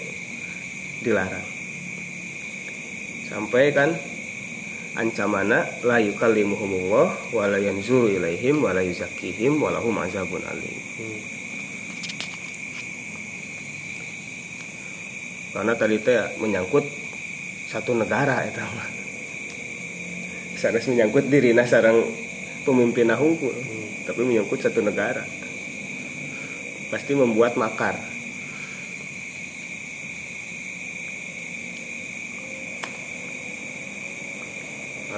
dilarang. 1.00 1.46
Sampai 3.30 3.72
kan 3.72 3.96
ancamana 4.98 5.64
la 5.86 6.02
yukallimuhumullah 6.02 7.32
wa 7.32 7.44
la 7.48 7.60
yanzuru 7.62 8.10
ilaihim 8.10 8.60
wa 8.60 8.74
la 8.74 8.84
yuzakkihim 8.84 9.62
wa 9.62 9.72
lahum 9.72 9.96
azabun 10.02 10.44
alim. 10.44 10.78
Hmm. 11.00 11.39
Karena 15.60 15.76
tadi 15.76 16.00
teh 16.00 16.40
menyangkut 16.40 16.88
satu 17.68 17.92
negara 17.92 18.48
eta 18.48 18.64
mah. 18.64 18.88
Sanes 20.56 20.88
menyangkut 20.88 21.28
dirina 21.28 21.68
sarang 21.68 22.00
pemimpin 22.64 23.12
hungkul 23.12 23.52
tapi 24.08 24.24
menyangkut 24.24 24.64
satu 24.64 24.80
negara. 24.80 25.20
Pasti 26.88 27.12
membuat 27.12 27.60
makar. 27.60 28.00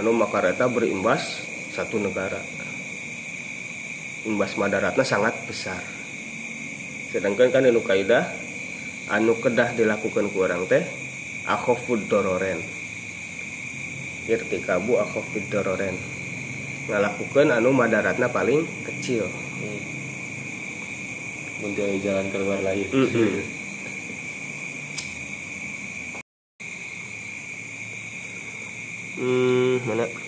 Anu 0.02 0.10
makar 0.18 0.50
eta 0.50 0.66
berimbas 0.66 1.46
satu 1.70 2.02
negara. 2.02 2.42
Imbas 4.26 4.58
madaratna 4.58 5.06
sangat 5.06 5.38
besar. 5.46 5.86
Sedangkan 7.14 7.54
kan 7.54 7.62
anu 7.62 7.86
kaidah 7.86 8.41
anu 9.12 9.36
kedah 9.36 9.76
dilakukan 9.76 10.32
ku 10.32 10.48
orang 10.48 10.64
teh 10.72 10.88
akhofud 11.44 12.08
dororen 12.08 12.64
irtikabu 14.32 14.96
akhafid 15.04 15.52
dororen 15.52 16.00
ngalakukan 16.88 17.52
anu 17.52 17.76
madaratna 17.76 18.32
paling 18.32 18.64
kecil 18.88 19.28
hmm. 19.28 19.82
mencari 21.60 22.00
jalan 22.00 22.32
keluar 22.32 22.64
lain 22.64 22.88
Mm-mm. 22.88 23.60
Hmm, 29.22 29.78
mana? 29.86 30.21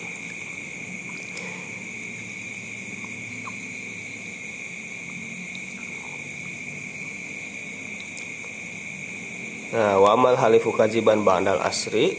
Nah, 9.84 10.00
wa 10.00 10.16
amal 10.16 10.40
halifu 10.40 10.72
kajiban 10.72 11.28
ba'dal 11.28 11.60
asri 11.60 12.16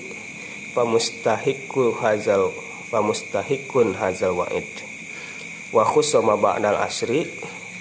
pamustahikul 0.77 1.97
hazal 1.97 2.53
pamustahikun 2.93 3.97
hazal 3.97 4.37
wa'id. 4.37 4.69
Wa 5.73 5.81
khussama 5.81 6.37
ba'dal 6.37 6.77
asri 6.77 7.25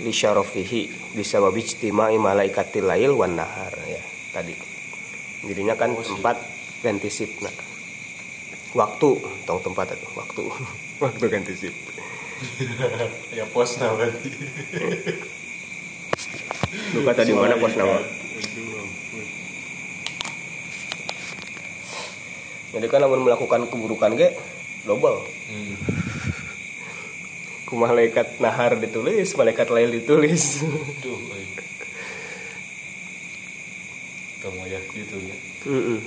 li 0.01 0.09
syarafihi 0.09 1.13
bisabab 1.13 1.53
ijtima'i 1.53 2.17
malaikatil 2.17 2.89
lail 2.89 3.13
wan 3.13 3.37
nahar 3.37 3.77
ya 3.85 4.01
tadi. 4.33 4.57
Jadinya 5.45 5.77
kan 5.77 5.93
tempat 6.01 6.41
ganti 6.81 7.13
sip 7.13 7.45
nah. 7.45 7.53
Waktu 8.73 9.21
tong 9.45 9.61
tempat 9.61 10.01
itu 10.01 10.09
waktu. 10.17 10.43
Waktu 11.05 11.25
ganti 11.29 11.53
sip 11.53 11.77
ya 13.37 13.45
pos 13.53 13.79
nah 13.79 13.95
berarti 13.95 14.31
luka 16.97 17.13
tadi 17.15 17.31
mana 17.31 17.55
pos 17.57 17.75
nama 17.79 18.24
jadi 22.75 22.87
kan 22.91 23.01
namun 23.07 23.23
melakukan 23.23 23.71
keburukan 23.71 24.19
ge 24.19 24.35
double 24.85 25.23
hmm. 25.49 25.75
ku 27.65 27.79
malaikat 27.79 28.43
nahar 28.43 28.77
ditulis 28.77 29.33
malaikat 29.39 29.71
lail 29.71 29.91
ditulis 29.95 30.67
Duh. 31.05 31.19
Kamu 34.45 34.61
ya 34.69 34.77
gitu 34.93 35.17
ya. 35.25 35.37
Mm-mm. 35.65 36.05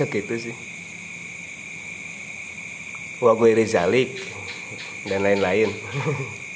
segitu 0.00 0.34
sih 0.48 0.56
wa 3.20 3.36
ghairi 3.36 3.68
zalik 3.68 4.08
dan 5.04 5.20
lain-lain 5.20 5.68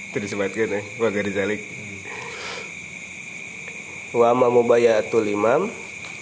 itu 0.08 0.16
disebutkan 0.16 0.80
ya 0.80 0.82
wa 0.96 1.12
ghairi 1.12 1.28
zalik 1.28 1.60
wa 4.14 4.30
ma 4.30 4.46
mubayatul 4.46 5.26
imam 5.26 5.66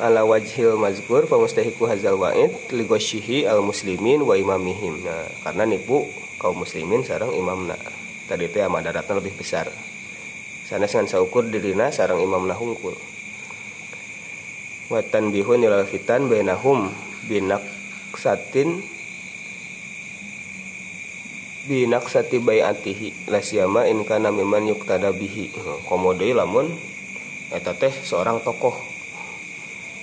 ala 0.00 0.24
wajhil 0.24 0.80
mazkur 0.80 1.28
fa 1.28 1.36
mustahiqu 1.36 1.84
hadzal 1.84 2.16
wa'id 2.16 2.48
li 2.72 2.88
al 3.44 3.60
muslimin 3.60 4.24
wa 4.24 4.32
imamihim. 4.32 5.04
Nah 5.04 5.28
karena 5.44 5.68
nipu 5.68 6.08
kaum 6.40 6.64
muslimin 6.64 7.04
sareng 7.04 7.36
imamna 7.36 7.76
tadi 8.24 8.48
itu 8.48 8.64
ya 8.64 8.72
madaratna 8.72 9.20
lebih 9.20 9.36
besar. 9.36 9.68
Sana 10.64 10.88
dengan 10.88 11.04
saukur 11.04 11.52
dirina 11.52 11.92
sarang 11.92 12.24
imamna 12.24 12.56
hungkul. 12.56 12.96
Watan 14.88 15.28
bihun 15.28 15.60
ilal 15.60 15.84
fitan 15.84 16.32
bainahum 16.32 16.88
binak 17.28 17.60
satin 18.16 18.80
binak 21.68 22.08
sati 22.08 22.40
bayatihi 22.40 23.28
lasiyama 23.28 23.84
in 23.84 24.02
kana 24.08 24.32
miman 24.32 24.64
yuktada 24.64 25.12
bihi. 25.12 25.52
Komodo 25.84 26.24
lamun 26.24 26.72
eta 27.52 27.76
teh 27.76 27.92
seorang 27.92 28.40
tokoh. 28.40 28.74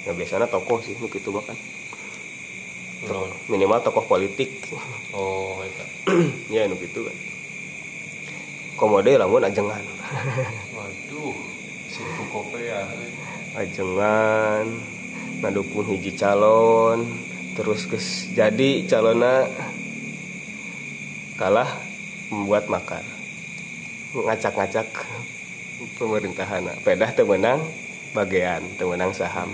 Ya 0.06 0.14
biasanya 0.14 0.48
tokoh 0.48 0.80
sih 0.80 0.96
kitu 0.96 1.34
makan 1.34 1.58
Naon? 3.08 3.32
minimal 3.48 3.80
tokoh 3.80 4.04
politik. 4.06 4.70
Oh, 5.16 5.64
eta. 5.64 5.86
ya 6.54 6.68
nu 6.68 6.76
gitu 6.78 7.08
kan. 7.08 7.18
Komodo 8.76 9.12
lamun 9.12 9.44
ajengan. 9.44 9.84
Waduh, 10.76 11.36
si 11.88 12.02
Fukope 12.16 12.60
ya. 12.64 12.84
ajengan 13.58 14.70
ngadukung 15.42 15.90
hiji 15.90 16.14
calon 16.14 17.02
terus 17.58 17.90
kes 17.90 18.30
jadi 18.38 18.86
calona 18.86 19.50
kalah 21.36 21.68
membuat 22.30 22.70
makar. 22.70 23.04
Ngacak-ngacak 24.14 24.88
pemerintahan. 26.00 26.80
Pedah 26.82 27.12
temenang 27.12 27.60
bagian 28.16 28.64
temenang 28.80 29.12
saham. 29.12 29.52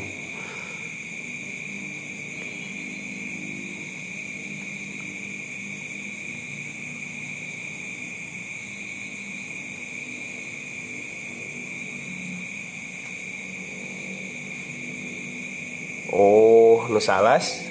Oh, 16.16 16.86
nu 16.88 17.02
salas? 17.02 17.66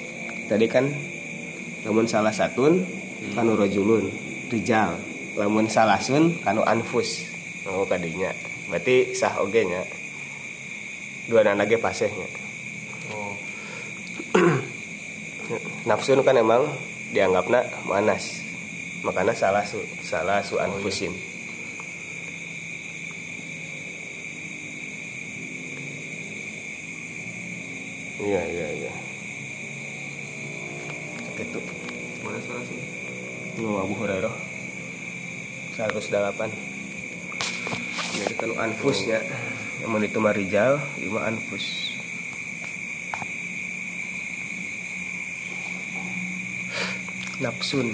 Tadi 0.45 0.69
kan 0.69 0.85
lamun 1.81 2.05
salah 2.05 2.29
satun 2.29 2.85
kanu 3.33 3.57
rajulun 3.57 4.13
rijal. 4.53 5.01
Lamun 5.33 5.65
salasun 5.65 6.37
kanu 6.45 6.61
anfus. 6.61 7.25
Oh 7.65 7.81
kadinya 7.89 8.29
berarti 8.69 9.15
sah 9.17 9.39
oge 9.41 9.61
nya. 9.65 9.81
Dua 11.25 11.41
anak 11.41 11.65
lagi 11.65 11.81
pasehnya 11.81 12.29
Oh, 13.09 13.33
nafsun 15.89 16.21
kan 16.21 16.37
emang 16.37 16.69
dianggapna 17.13 17.65
manas. 17.85 18.41
Makanya 19.05 19.37
salah 19.37 19.65
su 19.65 19.77
salah 20.01 20.41
su 20.41 20.57
anfusin 20.57 21.13
iya. 28.25 28.41
iya 28.49 28.67
iya 28.73 28.93
gitu 31.35 31.59
mana 32.23 32.39
salah 32.41 32.63
sih? 32.65 32.79
Nu 33.59 33.75
Abu 33.79 33.93
Hurairah. 33.99 34.33
108 35.75 36.74
Kan 38.45 38.61
anfusnya 38.61 39.25
Yang 39.81 40.13
itu 40.13 40.19
marijal 40.21 40.77
Lima 41.01 41.25
anfus. 41.25 41.97
Nafsun 47.41 47.89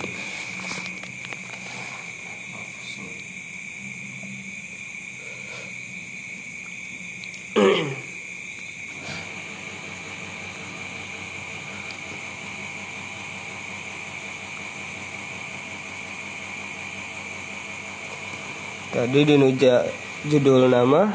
Tadi 18.92 19.24
di 19.24 19.40
nuja 19.40 19.88
judul 20.22 20.70
nama 20.70 21.10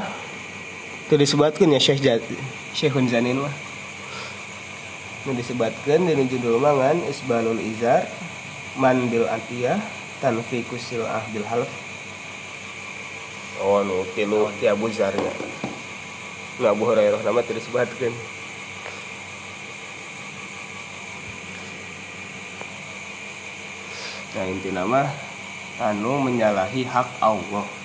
itu 1.07 1.15
disebutkan 1.15 1.70
ya 1.70 1.78
Syekh 1.78 2.03
Jat 2.03 2.23
Syekhun 2.74 3.07
Zanin 3.07 3.39
mah. 3.39 3.55
Nu 5.23 5.31
disebutkan 5.35 6.07
di 6.07 6.12
nu 6.19 6.27
judul 6.27 6.59
mangan 6.59 6.99
isbalul 7.07 7.62
izar 7.62 8.03
man 8.74 9.07
bil 9.07 9.31
atiyah 9.31 9.78
tanfiku 10.19 10.74
silah 10.74 11.23
bil. 11.31 11.47
Oh 13.62 13.87
nu 13.87 14.03
tilu 14.19 14.51
ti 14.59 14.66
Abu 14.66 14.91
Zarnya. 14.91 15.31
Nu 16.59 16.66
Abu 16.66 16.83
Hurairah 16.91 17.23
nama 17.23 17.47
teu 17.47 17.55
disebutkan. 17.55 18.11
Nah 24.35 24.47
inti 24.51 24.74
nama 24.74 25.07
anu 25.78 26.19
menyalahi 26.19 26.83
hak 26.83 27.23
Allah. 27.23 27.76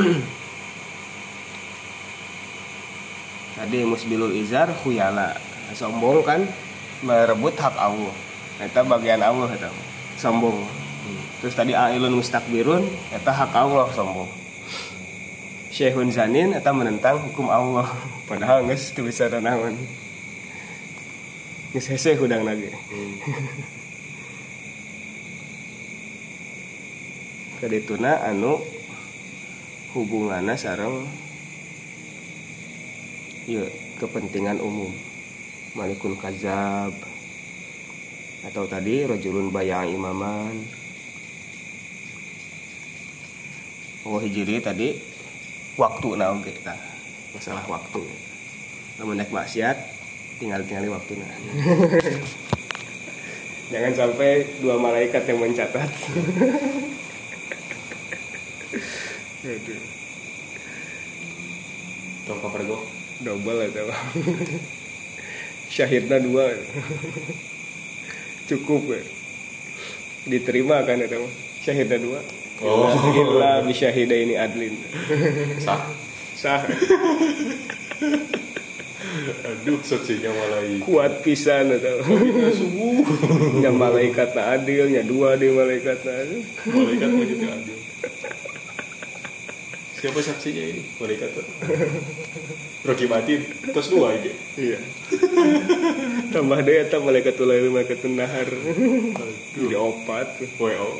Tadi 3.60 3.84
musbilul 3.84 4.32
izar 4.40 4.72
khuyala 4.72 5.36
sombong 5.76 6.24
kan 6.24 6.48
merebut 7.04 7.52
hak 7.60 7.76
Allah. 7.76 8.14
Eta 8.60 8.84
bagian 8.84 9.20
Allah 9.20 9.48
eta 9.52 9.68
sombong. 10.16 10.64
Terus 11.40 11.56
tadi 11.56 11.72
ailun 11.72 12.20
mustakbirun 12.20 12.84
eta 13.12 13.32
hak 13.32 13.56
Allah 13.56 13.88
sombong. 13.92 14.28
Syekhun 15.70 16.12
zanin 16.12 16.52
eta 16.56 16.72
menentang 16.72 17.18
hukum 17.30 17.50
Allah. 17.52 17.88
Padahal 18.28 18.64
geus 18.68 18.92
teu 18.96 19.04
bisa 19.04 19.28
naon. 19.28 19.76
Geus 21.76 21.88
hese 21.92 22.16
hudang 22.16 22.44
lagi. 22.48 22.72
Kadituna 27.60 28.24
anu 28.24 28.64
hubunganna 29.94 30.54
sareng 30.54 31.06
ya 33.46 33.66
kepentingan 33.98 34.62
umum. 34.62 34.90
Malikun 35.70 36.18
kazab 36.18 36.90
atau 38.42 38.64
tadi 38.66 39.06
rojulun 39.06 39.54
bayang 39.54 39.94
imaman. 39.94 40.66
Oh 44.02 44.18
hijri 44.18 44.58
tadi 44.58 44.98
waktu 45.78 46.08
nah 46.18 46.34
oke 46.34 46.50
nah, 46.66 46.78
masalah 47.36 47.62
waktu. 47.70 48.02
Namun 48.98 49.20
naik 49.20 49.30
maksiat 49.30 50.00
tinggal 50.40 50.64
tinggali 50.64 50.88
waktu 50.88 51.20
nah 51.20 51.28
jangan 53.70 53.92
sampai 53.92 54.48
dua 54.64 54.80
malaikat 54.80 55.28
yang 55.28 55.38
mencatat 55.44 55.90
Aduh, 59.40 59.80
tong 62.28 62.44
cover 62.44 62.60
go 62.68 62.84
double 63.24 63.64
itu. 63.64 63.88
Syahidnya 65.72 66.20
dua. 66.20 66.52
Cukup 68.52 68.92
ya. 68.92 69.00
diterima 70.28 70.84
kan 70.84 71.00
itu. 71.00 71.16
Mah. 71.16 71.32
syahidnya 71.64 71.96
dua. 72.04 72.20
Oh. 72.60 72.92
illa 73.16 73.64
bisyahida 73.64 74.12
ini 74.12 74.36
adlin. 74.36 74.76
Sah. 75.64 75.88
Sah. 76.36 76.60
Aduh 79.40 79.80
saksinya 79.80 80.36
malah 80.36 80.68
kuat 80.84 81.24
pisan 81.24 81.80
itu. 81.80 81.94
Subuh. 82.60 83.08
Nya 83.56 83.72
malaikat 83.72 84.36
tak 84.36 84.60
adil 84.60 84.92
nya 84.92 85.00
dua 85.00 85.40
di 85.40 85.48
malaikat 85.48 86.04
adil. 86.04 86.44
Malaikat 86.68 87.08
mau 87.08 87.24
jadi 87.24 87.48
adil 87.48 87.80
siapa 90.00 90.20
saksinya 90.24 90.64
ini? 90.64 90.80
Malaikat 90.96 91.28
Rocky 92.88 93.04
Matin 93.04 93.44
terus 93.44 93.92
dua 93.92 94.16
ini. 94.16 94.32
Iya. 94.56 94.80
Tambah 96.34 96.58
deh 96.64 96.88
tak 96.88 97.04
malaikat 97.04 97.36
lain 97.36 97.68
malaikat 97.68 98.00
nahar. 98.08 98.48
Jadi 99.52 99.76
opat. 99.76 100.40
WO 100.56 100.90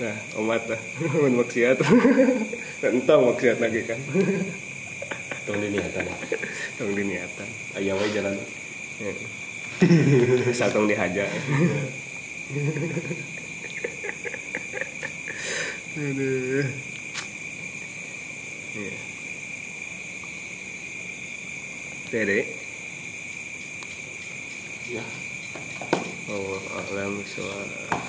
nah 0.00 0.16
omat 0.40 0.64
lah. 0.64 0.80
Mun 1.20 1.44
maksiat. 1.44 1.76
Entong 2.88 3.28
maksiat 3.30 3.60
lagi 3.60 3.84
kan. 3.84 4.00
Tong 5.44 5.60
diniatan 5.60 6.08
tong 6.80 6.92
diniatan 6.96 7.48
ayah 7.76 7.94
wae 7.96 8.08
jalan. 8.12 8.36
Ya. 9.00 9.12
asal 10.52 10.68
tong 10.68 10.84
dihajar 10.84 11.24
aduh. 15.96 16.66
Iya. 18.70 18.94
Dede 22.10 22.46
ya 24.90 25.02
Allah 26.30 26.62
alam 26.90 27.22
suara 27.22 27.90